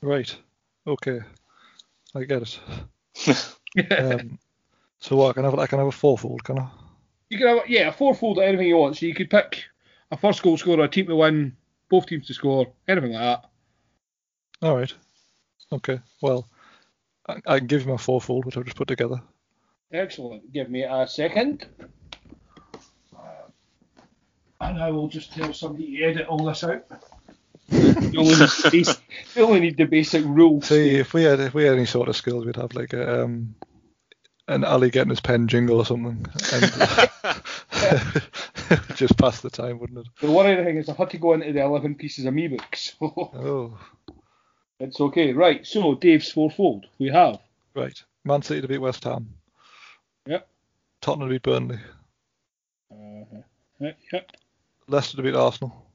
[0.01, 0.35] Right.
[0.87, 1.21] Okay.
[2.15, 2.61] I get it.
[3.99, 4.39] um,
[4.99, 5.31] so what?
[5.31, 6.69] I can have I can have a fourfold, can I?
[7.31, 8.97] You can have yeah a fourfold of anything you want.
[8.97, 9.65] So you could pick
[10.11, 11.57] a first goal scorer, a team to win,
[11.89, 13.51] both teams to score, anything like that.
[14.61, 14.93] All right.
[15.73, 16.01] Okay.
[16.21, 16.49] Well,
[17.27, 19.23] I, I can give you my fourfold, which I've just put together.
[19.93, 20.53] Excellent.
[20.53, 21.67] Give me a second.
[24.61, 26.85] And I will just tell somebody to edit all this out.
[27.69, 28.99] you, only basic,
[29.35, 30.67] you, only need the basic rules.
[30.67, 33.25] See, if we had if we had any sort of skills, we'd have like a,
[33.25, 33.57] um,
[34.47, 36.63] an Ali getting his pen jingle or something, and
[38.95, 40.07] just pass the time, wouldn't it?
[40.21, 42.95] The worrying thing is I had to go into the eleven pieces of me books.
[43.01, 43.77] oh.
[44.83, 45.33] It's okay.
[45.33, 46.87] Right, so Dave's fourfold.
[46.99, 47.39] We have.
[47.73, 48.03] Right.
[48.25, 49.33] Man City to beat West Ham.
[50.27, 50.49] Yep.
[51.01, 51.79] Tottenham to beat Burnley.
[52.91, 53.93] Uh-huh.
[54.13, 54.33] Yep.
[54.89, 55.87] Leicester to beat Arsenal.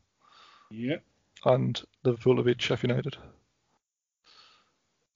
[0.72, 1.04] Yep.
[1.44, 3.18] And Liverpool to beat Sheffield United.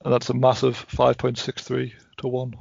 [0.03, 2.55] And that's a massive 5.63 to 1.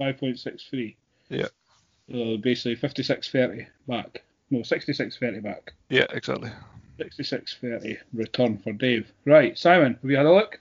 [0.00, 0.94] 5.63.
[1.28, 1.48] Yeah.
[2.08, 4.22] So basically 56.30 back.
[4.50, 5.72] No, 66.30 back.
[5.88, 6.50] Yeah, exactly.
[7.00, 9.10] 66.30 return for Dave.
[9.24, 10.60] Right, Simon, have you had a look?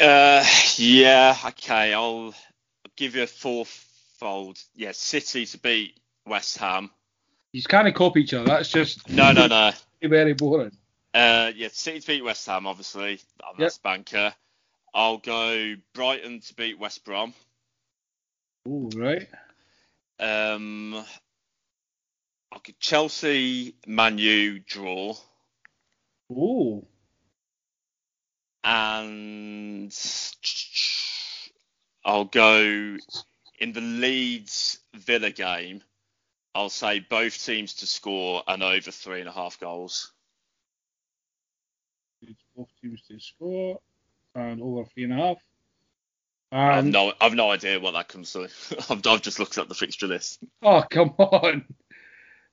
[0.00, 0.44] Uh,
[0.76, 1.92] yeah, okay.
[1.92, 2.34] I'll
[2.96, 4.58] give you a fourfold.
[4.74, 6.90] Yeah, City to beat West Ham.
[7.52, 8.46] You can't copy each other.
[8.46, 9.72] That's just No, no, no.
[10.02, 10.72] very boring.
[11.14, 13.20] Uh, yeah, City to beat West Ham, obviously.
[13.58, 14.34] That's banker.
[14.92, 17.34] I'll go Brighton to beat West Brom.
[18.68, 19.28] Oh, right.
[20.18, 21.04] Um,
[22.52, 25.14] I'll Chelsea, Manu draw,
[26.34, 26.84] Oh,
[28.64, 29.92] and
[32.04, 32.96] I'll go
[33.60, 35.82] in the Leeds Villa game.
[36.54, 40.12] I'll say both teams to score and over three and a half goals.
[42.56, 43.80] both teams to score
[44.34, 45.36] and over three and a half.
[46.50, 48.48] I've no, I've no idea what that comes to.
[48.90, 50.42] I've, I've just looked at the fixture list.
[50.62, 51.64] oh, come on.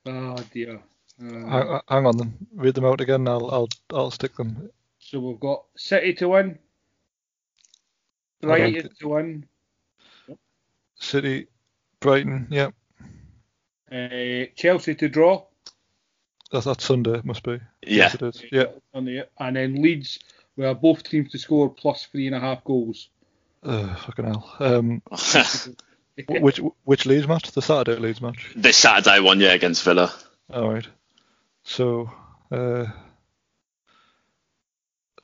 [0.06, 0.82] Oh dear.
[1.22, 2.34] Uh, Hang, hang on then.
[2.56, 3.28] Read them out again.
[3.28, 4.70] I'll I'll I'll stick them.
[5.00, 6.58] so we've got City to win,
[8.42, 9.46] Brighton to win,
[10.96, 11.48] City,
[12.00, 12.48] Brighton.
[12.50, 12.72] Yeah,
[13.92, 15.46] uh, Chelsea to draw.
[16.52, 17.20] that's that's Sunday.
[17.20, 17.54] It must be.
[17.54, 17.60] Yeah.
[17.84, 18.44] Yes, it is.
[18.52, 18.66] Yeah.
[18.94, 19.08] On
[19.40, 20.20] and then Leeds,
[20.56, 23.10] where both teams to score plus three and a half goals.
[23.62, 24.56] Uh, fucking hell.
[24.60, 25.68] Um, wh-
[26.30, 27.52] which which Leeds match?
[27.52, 28.52] The Saturday Leeds match.
[28.56, 30.14] The Saturday one, yeah, against Villa.
[30.52, 30.88] All right.
[31.64, 32.12] So,
[32.52, 32.86] uh,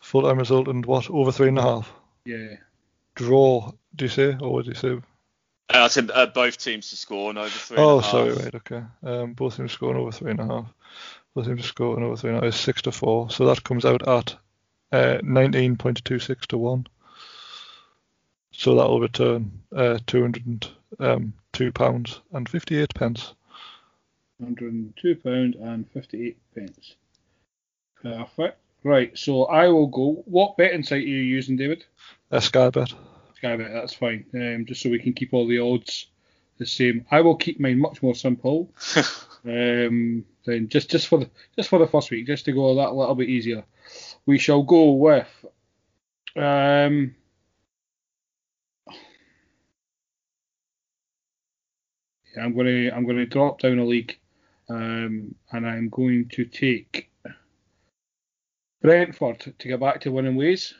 [0.01, 1.09] full time result and what?
[1.09, 1.91] Over three and a half.
[2.25, 2.55] Yeah.
[3.15, 3.71] Draw.
[3.95, 4.91] Do you say, or what do you say?
[4.91, 7.77] Uh, I said uh, both teams to score and over three.
[7.77, 8.11] and a Oh, half.
[8.11, 8.83] sorry, right, okay.
[9.03, 10.73] Um, both teams scoring over three and a half.
[11.35, 13.29] Both teams scoring over three and a half is six to four.
[13.29, 14.35] So that comes out at
[14.91, 16.87] uh, 19.26 to one.
[18.51, 19.99] So that will return uh,
[20.97, 23.33] 202 pounds and 58 pence.
[24.41, 26.95] £102 and 58 pence.
[28.01, 28.57] Perfect.
[28.83, 30.23] Right, so I will go.
[30.25, 31.83] What betting site are you using, David?
[32.31, 32.93] Uh, Sky bet.
[33.41, 34.25] Skybet, that's fine.
[34.33, 36.07] Um, just so we can keep all the odds
[36.57, 37.05] the same.
[37.11, 38.73] I will keep mine much more simple.
[39.45, 42.93] um, then just just for the just for the first week, just to go that
[42.93, 43.63] little bit easier.
[44.25, 45.45] We shall go with
[46.35, 47.15] um,
[52.39, 54.17] I'm gonna I'm gonna drop down a league,
[54.69, 57.09] um, and I'm going to take
[58.81, 60.73] Brentford to get back to winning ways.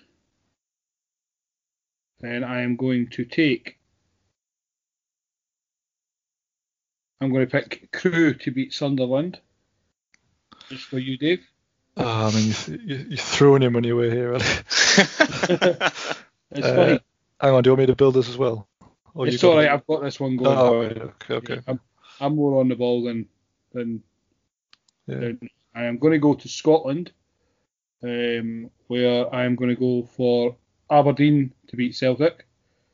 [2.22, 3.78] Then I am going to take.
[7.22, 9.40] I'm going to pick Crewe to beat Sunderland.
[10.70, 11.46] Just for you, Dave.
[11.98, 14.46] Oh, I mean, you, you, you're throwing your money away here, really.
[16.52, 17.00] It's Uh, fine.
[17.42, 18.69] Hang on, do you want me to build this as well?
[19.20, 19.68] Or you It's got all it?
[19.68, 20.58] I've got this one going.
[20.58, 21.60] Oh, right, okay, okay.
[21.68, 21.78] I'm,
[22.22, 23.28] I'm more on the ball than
[23.74, 24.02] than,
[25.08, 25.16] Yeah.
[25.20, 25.40] than
[25.76, 27.12] I am going to go to Scotland,
[28.02, 30.56] um, where I am going to go for
[30.90, 32.48] Aberdeen to beat Celtic.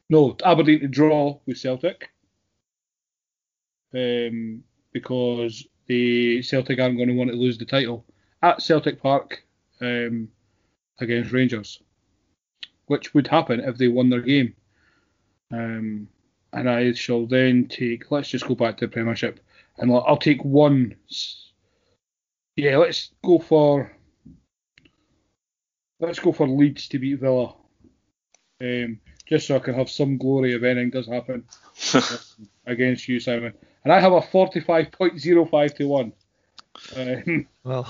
[0.10, 2.10] No, Aberdeen to draw with Celtic,
[3.94, 8.04] um, because the Celtic aren't going to want to lose the title
[8.42, 9.44] at Celtic Park
[9.80, 10.28] um,
[11.00, 11.84] against Rangers,
[12.88, 14.56] which would happen if they won their game.
[15.52, 16.08] Um,
[16.56, 18.10] and I shall then take.
[18.10, 19.40] Let's just go back to the Premiership,
[19.78, 20.96] and I'll I'll take one.
[22.56, 23.92] Yeah, let's go for.
[26.00, 27.56] Let's go for Leeds to beat Villa,
[28.62, 31.46] um, just so I can have some glory if anything does happen
[32.66, 33.54] against you, Simon.
[33.84, 36.14] And I have a forty-five point zero five to one.
[36.96, 37.88] Um, Well,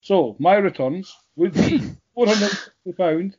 [0.00, 1.78] so my returns would be
[2.14, 3.36] four hundred fifty pound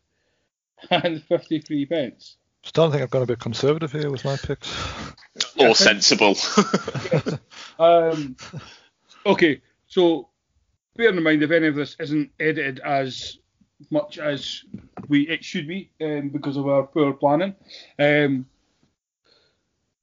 [0.90, 2.38] and fifty-three pence.
[2.64, 4.74] still think I've gone a bit conservative here with my picks.
[5.60, 6.36] or sensible.
[7.80, 8.36] Um,
[9.26, 10.28] okay, so
[10.98, 13.38] bear in mind if any of this isn't edited as
[13.90, 14.66] much as
[15.08, 17.56] we it should be um, because of our poor planning.
[17.98, 18.46] Um,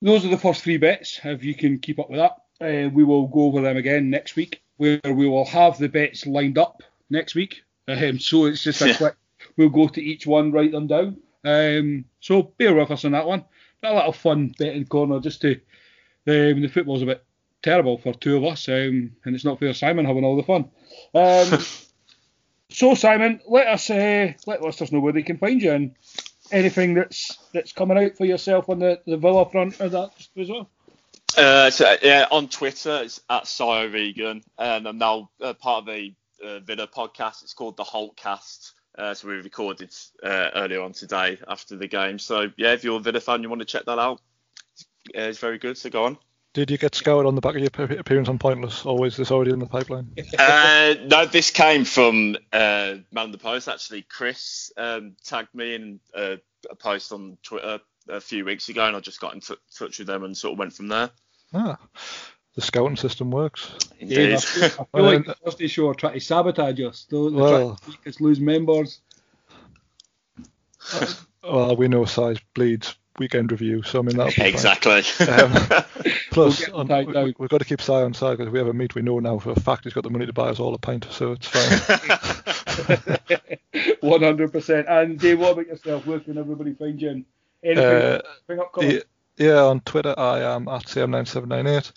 [0.00, 1.20] those are the first three bets.
[1.22, 4.36] If you can keep up with that, uh, we will go over them again next
[4.36, 7.62] week, where we will have the bets lined up next week.
[7.88, 8.96] Um, so it's just a Yeah.
[8.96, 9.14] quick.
[9.56, 11.18] We'll go to each one, write them down.
[11.44, 13.44] Um, so bear with us on that one.
[13.82, 15.52] A little fun betting corner just to.
[16.28, 17.24] Um, the football's a bit
[17.62, 19.72] terrible for two of us, um, and it's not fair.
[19.74, 20.70] Simon having all the fun.
[21.14, 21.60] Um,
[22.70, 25.94] so Simon, let us uh, let listeners know where they can find you and
[26.50, 30.48] anything that's that's coming out for yourself on the, the Villa front or that as
[30.48, 30.68] well.
[31.36, 35.88] Uh, so, yeah, on Twitter it's at Sio Vegan, and I'm now uh, part of
[35.88, 36.14] a
[36.44, 37.42] uh, Villa podcast.
[37.42, 38.72] It's called the Hulkcast.
[38.96, 42.18] Uh, so we recorded uh, earlier on today after the game.
[42.18, 44.20] So yeah, if you're a Villa fan, you want to check that out.
[45.16, 45.76] Uh, it's very good.
[45.76, 46.18] So go on.
[46.54, 49.30] Did you get scoured on the back of your appearance on Pointless, or was this
[49.30, 50.10] already in the pipeline?
[50.38, 54.00] uh, no, this came from uh, Man of the Post actually.
[54.00, 56.36] Chris um, tagged me in uh,
[56.70, 59.98] a post on Twitter a few weeks ago, and I just got in t- touch
[59.98, 61.10] with them and sort of went from there.
[61.52, 61.78] Ah,
[62.56, 63.70] the scouting system works.
[64.00, 64.34] Indeed.
[64.34, 67.06] I feel, I feel like the Thursday show are trying to sabotage us.
[67.08, 69.00] They're, they're Well- trying to make us lose members.
[71.42, 74.46] Well, we know size bleeds weekend review, so I mean that'll be fine.
[74.46, 75.02] exactly.
[75.26, 75.52] Um,
[76.32, 78.60] plus, get them on, we, we've got to keep Si on side because if we
[78.60, 80.60] ever meet, we know now for a fact he's got the money to buy us
[80.60, 83.18] all a pint, so it's fine.
[84.00, 84.86] One hundred percent.
[84.88, 86.06] And Dave, what about yourself?
[86.06, 87.24] Where can everybody find you?
[87.64, 89.04] Anything Uh, bring up comment?
[89.38, 91.92] Yeah, yeah, on Twitter I am at cm9798.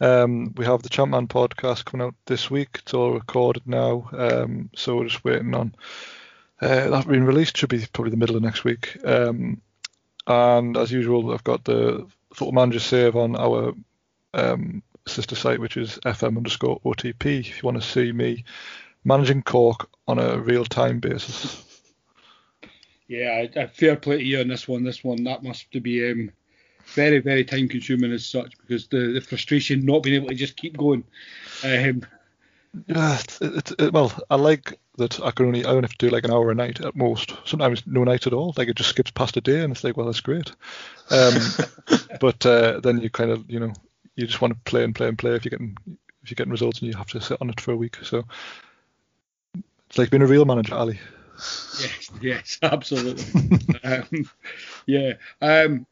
[0.00, 2.68] Um, we have the Champman podcast coming out this week.
[2.76, 5.74] It's all recorded now, um, so we're just waiting on
[6.60, 7.56] uh, that being released.
[7.56, 8.96] Should be probably the middle of next week.
[9.04, 9.60] Um,
[10.26, 13.74] and as usual, I've got the Football Manager save on our
[14.34, 17.40] um, sister site, which is FM underscore OTP.
[17.40, 18.44] If you want to see me
[19.04, 21.64] managing Cork on a real time basis.
[23.08, 24.84] Yeah, I, I fair play to you on this one.
[24.84, 26.30] This one that must be um,
[26.94, 30.56] very very time consuming as such because the, the frustration not being able to just
[30.56, 31.04] keep going.
[31.64, 32.02] Um,
[32.86, 36.06] Yeah, it's, it's, it, well, I like that I can only I only have to
[36.06, 37.34] do like an hour a night at most.
[37.44, 38.52] Sometimes no night at all.
[38.56, 40.52] Like it just skips past a day, and it's like, well, that's great.
[41.10, 41.36] Um,
[42.20, 43.72] but uh, then you kind of, you know,
[44.16, 45.76] you just want to play and play and play if you're getting
[46.22, 47.96] if you're getting results, and you have to sit on it for a week.
[48.02, 48.24] So
[49.88, 51.00] it's like being a real manager, Ali.
[51.36, 53.24] yes, yes, absolutely.
[53.84, 54.30] um,
[54.86, 55.86] yeah, um,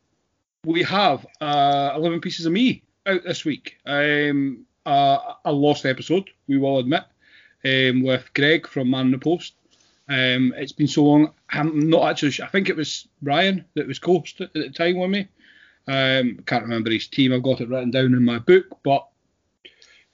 [0.66, 3.78] we have uh, 11 pieces of me out this week.
[3.86, 7.04] Um, uh, a lost episode, we will admit,
[7.64, 9.54] um, with Greg from Man on the Post.
[10.08, 11.32] Um, it's been so long.
[11.50, 12.32] I'm not actually.
[12.32, 12.46] Sure.
[12.46, 15.28] I think it was Ryan that was host at the time with me.
[15.88, 17.32] Um, can't remember his team.
[17.32, 19.06] I've got it written down in my book, but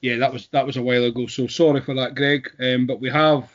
[0.00, 1.26] yeah, that was that was a while ago.
[1.26, 2.50] So sorry for that, Greg.
[2.58, 3.50] Um, but we have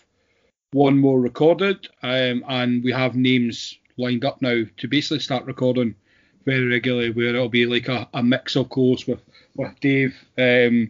[0.74, 5.96] one more recorded, um, and we have names lined up now to basically start recording
[6.48, 9.22] very regularly, where it'll be like a, a mix of course with
[9.58, 10.90] with Dave, um,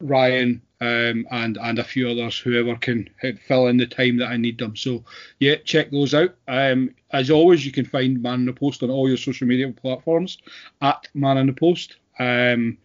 [0.00, 3.08] Ryan, um, and and a few others, whoever can
[3.46, 4.74] fill in the time that I need them.
[4.74, 5.04] So
[5.38, 6.34] yeah, check those out.
[6.48, 9.70] Um, as always, you can find Man in the Post on all your social media
[9.70, 10.38] platforms
[10.82, 11.96] at Man in the Post.
[12.18, 12.78] Um,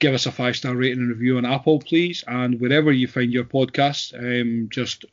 [0.00, 3.32] give us a five star rating and review on Apple, please, and wherever you find
[3.32, 5.04] your podcast, um, just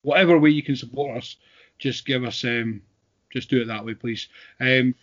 [0.00, 1.36] whatever way you can support us,
[1.78, 2.80] just give us um,
[3.32, 4.28] just do it that way, please.
[4.60, 4.94] Um,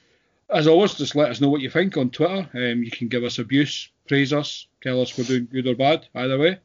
[0.49, 2.49] as always, just let us know what you think on Twitter.
[2.53, 6.07] Um, you can give us abuse, praise us, tell us we're doing good or bad,
[6.15, 6.60] either way.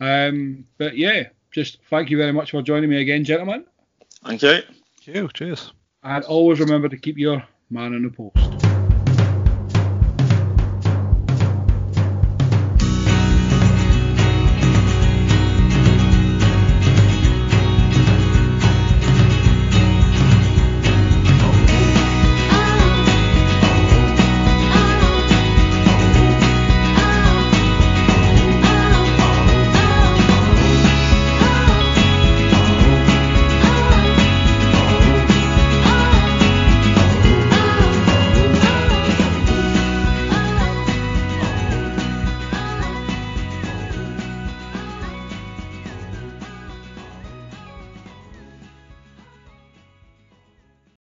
[0.00, 3.64] Um, but yeah, just thank you very much for joining me again, gentlemen.
[4.24, 4.62] Thank you.
[4.62, 5.28] Thank you.
[5.32, 5.72] Cheers.
[6.02, 8.49] And always remember to keep your man on the post.